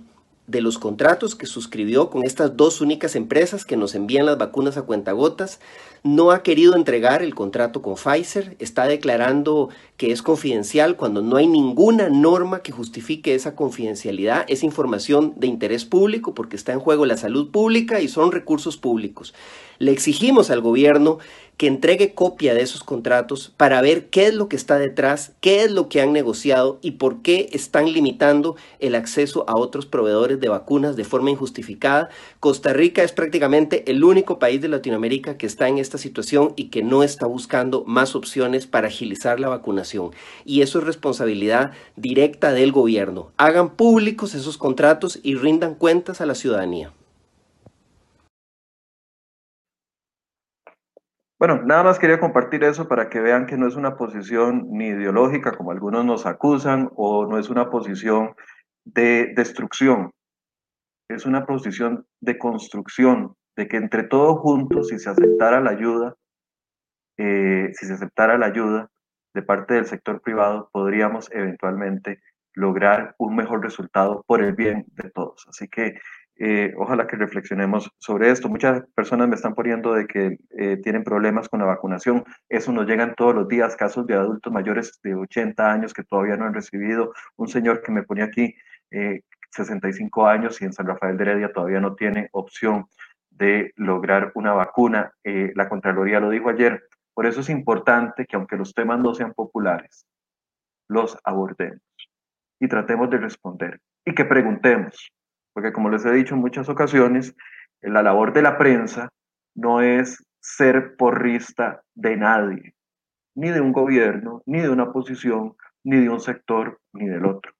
de 0.46 0.60
los 0.60 0.78
contratos 0.78 1.34
que 1.34 1.46
suscribió 1.46 2.10
con 2.10 2.22
estas 2.22 2.56
dos 2.56 2.82
únicas 2.82 3.16
empresas 3.16 3.64
que 3.64 3.78
nos 3.78 3.94
envían 3.94 4.26
las 4.26 4.36
vacunas 4.36 4.76
a 4.76 4.82
cuentagotas. 4.82 5.58
No 6.02 6.32
ha 6.32 6.42
querido 6.42 6.76
entregar 6.76 7.22
el 7.22 7.34
contrato 7.34 7.80
con 7.80 7.94
Pfizer, 7.94 8.54
está 8.58 8.86
declarando 8.86 9.70
que 9.96 10.12
es 10.12 10.20
confidencial 10.20 10.96
cuando 10.96 11.22
no 11.22 11.36
hay 11.36 11.46
ninguna 11.46 12.10
norma 12.10 12.60
que 12.60 12.72
justifique 12.72 13.34
esa 13.34 13.56
confidencialidad. 13.56 14.44
Es 14.48 14.62
información 14.62 15.32
de 15.36 15.46
interés 15.46 15.86
público 15.86 16.34
porque 16.34 16.56
está 16.56 16.72
en 16.72 16.80
juego 16.80 17.06
la 17.06 17.16
salud 17.16 17.50
pública 17.50 18.00
y 18.00 18.08
son 18.08 18.30
recursos 18.30 18.76
públicos. 18.76 19.32
Le 19.78 19.92
exigimos 19.92 20.50
al 20.50 20.60
gobierno 20.60 21.18
que 21.56 21.66
entregue 21.66 22.14
copia 22.14 22.54
de 22.54 22.62
esos 22.62 22.82
contratos 22.82 23.52
para 23.56 23.80
ver 23.80 24.06
qué 24.06 24.26
es 24.26 24.34
lo 24.34 24.48
que 24.48 24.56
está 24.56 24.78
detrás, 24.78 25.32
qué 25.40 25.62
es 25.62 25.70
lo 25.70 25.88
que 25.88 26.00
han 26.00 26.12
negociado 26.12 26.78
y 26.82 26.92
por 26.92 27.22
qué 27.22 27.48
están 27.52 27.92
limitando 27.92 28.56
el 28.80 28.94
acceso 28.94 29.44
a 29.48 29.56
otros 29.56 29.86
proveedores 29.86 30.40
de 30.40 30.48
vacunas 30.48 30.96
de 30.96 31.04
forma 31.04 31.30
injustificada. 31.30 32.08
Costa 32.40 32.72
Rica 32.72 33.02
es 33.02 33.12
prácticamente 33.12 33.90
el 33.90 34.02
único 34.02 34.38
país 34.38 34.60
de 34.60 34.68
Latinoamérica 34.68 35.36
que 35.36 35.46
está 35.46 35.68
en 35.68 35.78
esta 35.78 35.98
situación 35.98 36.52
y 36.56 36.64
que 36.64 36.82
no 36.82 37.02
está 37.02 37.26
buscando 37.26 37.84
más 37.86 38.16
opciones 38.16 38.66
para 38.66 38.88
agilizar 38.88 39.38
la 39.38 39.48
vacunación. 39.48 40.10
Y 40.44 40.62
eso 40.62 40.78
es 40.78 40.84
responsabilidad 40.84 41.72
directa 41.96 42.52
del 42.52 42.72
gobierno. 42.72 43.30
Hagan 43.36 43.70
públicos 43.76 44.34
esos 44.34 44.58
contratos 44.58 45.20
y 45.22 45.34
rindan 45.36 45.74
cuentas 45.74 46.20
a 46.20 46.26
la 46.26 46.34
ciudadanía. 46.34 46.92
Bueno, 51.46 51.60
nada 51.62 51.82
más 51.82 51.98
quería 51.98 52.18
compartir 52.18 52.64
eso 52.64 52.88
para 52.88 53.10
que 53.10 53.20
vean 53.20 53.44
que 53.44 53.58
no 53.58 53.68
es 53.68 53.76
una 53.76 53.98
posición 53.98 54.66
ni 54.70 54.86
ideológica, 54.86 55.52
como 55.52 55.72
algunos 55.72 56.02
nos 56.02 56.24
acusan, 56.24 56.88
o 56.96 57.26
no 57.26 57.38
es 57.38 57.50
una 57.50 57.68
posición 57.68 58.34
de 58.86 59.34
destrucción. 59.36 60.10
Es 61.06 61.26
una 61.26 61.44
posición 61.44 62.06
de 62.22 62.38
construcción, 62.38 63.34
de 63.56 63.68
que 63.68 63.76
entre 63.76 64.04
todos 64.04 64.38
juntos, 64.38 64.88
si 64.88 64.98
se 64.98 65.10
aceptara 65.10 65.60
la 65.60 65.72
ayuda, 65.72 66.14
eh, 67.18 67.68
si 67.74 67.84
se 67.88 67.92
aceptara 67.92 68.38
la 68.38 68.46
ayuda 68.46 68.88
de 69.34 69.42
parte 69.42 69.74
del 69.74 69.84
sector 69.84 70.22
privado, 70.22 70.70
podríamos 70.72 71.30
eventualmente 71.30 72.22
lograr 72.54 73.16
un 73.18 73.36
mejor 73.36 73.62
resultado 73.62 74.24
por 74.26 74.42
el 74.42 74.54
bien 74.54 74.86
de 74.94 75.10
todos. 75.10 75.44
Así 75.46 75.68
que 75.68 76.00
eh, 76.36 76.74
ojalá 76.76 77.06
que 77.06 77.16
reflexionemos 77.16 77.90
sobre 77.98 78.30
esto. 78.30 78.48
Muchas 78.48 78.82
personas 78.94 79.28
me 79.28 79.36
están 79.36 79.54
poniendo 79.54 79.94
de 79.94 80.06
que 80.06 80.38
eh, 80.58 80.78
tienen 80.82 81.04
problemas 81.04 81.48
con 81.48 81.60
la 81.60 81.66
vacunación. 81.66 82.24
Eso 82.48 82.72
nos 82.72 82.86
llegan 82.86 83.14
todos 83.14 83.34
los 83.34 83.48
días, 83.48 83.76
casos 83.76 84.06
de 84.06 84.14
adultos 84.14 84.52
mayores 84.52 84.98
de 85.02 85.14
80 85.14 85.72
años 85.72 85.94
que 85.94 86.02
todavía 86.02 86.36
no 86.36 86.46
han 86.46 86.54
recibido. 86.54 87.12
Un 87.36 87.48
señor 87.48 87.82
que 87.82 87.92
me 87.92 88.02
ponía 88.02 88.24
aquí, 88.24 88.54
65 89.50 90.28
eh, 90.28 90.32
años 90.32 90.60
y 90.60 90.64
en 90.64 90.72
San 90.72 90.86
Rafael 90.86 91.16
de 91.16 91.24
Heredia 91.24 91.52
todavía 91.52 91.80
no 91.80 91.94
tiene 91.94 92.28
opción 92.32 92.86
de 93.30 93.72
lograr 93.76 94.32
una 94.34 94.52
vacuna. 94.52 95.12
la 95.22 95.68
Contraloría 95.68 96.20
lo 96.20 96.30
dijo 96.30 96.48
ayer. 96.50 96.82
Por 97.14 97.26
eso 97.26 97.40
es 97.40 97.48
importante 97.48 98.26
que 98.26 98.36
aunque 98.36 98.56
los 98.56 98.74
temas 98.74 98.98
no 98.98 99.14
sean 99.14 99.34
populares, 99.34 100.06
los 100.88 101.16
abordemos 101.24 101.80
y 102.60 102.66
tratemos 102.66 103.08
de 103.10 103.18
responder 103.18 103.80
y 104.04 104.14
que 104.14 104.24
preguntemos 104.24 105.12
porque 105.54 105.72
como 105.72 105.88
les 105.88 106.04
he 106.04 106.12
dicho 106.12 106.34
en 106.34 106.40
muchas 106.40 106.68
ocasiones, 106.68 107.34
la 107.80 108.02
labor 108.02 108.32
de 108.32 108.42
la 108.42 108.58
prensa 108.58 109.08
no 109.54 109.80
es 109.80 110.22
ser 110.40 110.96
porrista 110.96 111.82
de 111.94 112.16
nadie, 112.16 112.74
ni 113.34 113.50
de 113.50 113.60
un 113.60 113.72
gobierno, 113.72 114.42
ni 114.46 114.60
de 114.60 114.68
una 114.68 114.92
posición, 114.92 115.54
ni 115.84 116.00
de 116.00 116.10
un 116.10 116.20
sector, 116.20 116.80
ni 116.92 117.06
del 117.06 117.24
otro. 117.24 117.52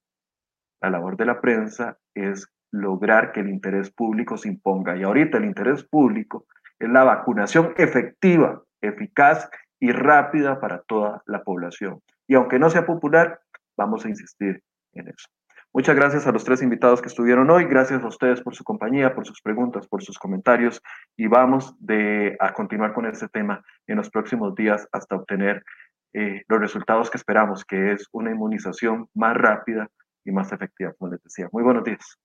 La 0.83 0.91
labor 0.91 1.17
de 1.17 1.25
la 1.25 1.41
prensa 1.41 1.97
es 2.15 2.47
lograr 2.73 3.33
que 3.33 3.41
el 3.41 3.49
interés 3.49 3.91
público 3.91 4.37
se 4.37 4.49
imponga. 4.49 4.97
Y 4.97 5.03
ahorita 5.03 5.39
el 5.39 5.45
interés 5.45 5.85
público 5.85 6.47
es 6.79 6.89
la 6.89 7.05
vacunación 7.05 7.73
efectiva, 7.77 8.63
eficaz 8.83 9.49
y 9.81 9.93
rápida 9.93 10.61
para 10.61 10.83
toda 10.83 11.23
la 11.27 11.43
población. 11.43 12.01
Y 12.27 12.35
aunque 12.35 12.59
no 12.59 12.69
sea 12.71 12.85
popular, 12.85 13.41
vamos 13.77 14.05
a 14.05 14.09
insistir 14.09 14.63
en 14.93 15.09
eso. 15.09 15.29
Muchas 15.75 15.97
gracias 15.97 16.25
a 16.29 16.31
los 16.31 16.45
tres 16.45 16.63
invitados 16.63 17.03
que 17.03 17.09
estuvieron 17.09 17.51
hoy. 17.51 17.65
Gracias 17.65 18.01
a 18.01 18.07
ustedes 18.07 18.41
por 18.41 18.55
su 18.55 18.63
compañía, 18.63 19.13
por 19.13 19.27
sus 19.27 19.43
preguntas, 19.43 19.89
por 19.89 20.05
sus 20.05 20.17
comentarios. 20.17 20.81
Y 21.17 21.27
vamos 21.27 21.75
a 22.39 22.53
continuar 22.53 22.95
con 22.95 23.07
este 23.07 23.27
tema 23.27 23.61
en 23.89 23.97
los 23.97 24.09
próximos 24.09 24.55
días 24.55 24.87
hasta 24.93 25.17
obtener 25.17 25.65
eh, 26.13 26.45
los 26.47 26.61
resultados 26.61 27.11
que 27.11 27.19
esperamos, 27.19 27.65
que 27.65 27.91
es 27.91 28.07
una 28.13 28.31
inmunización 28.31 29.09
más 29.15 29.37
rápida 29.37 29.89
y 30.25 30.31
más 30.31 30.53
efectiva, 30.53 30.93
como 30.97 31.11
les 31.11 31.21
decía. 31.25 31.49
Muy 31.51 31.65
buenos 31.65 31.83
días. 31.83 32.21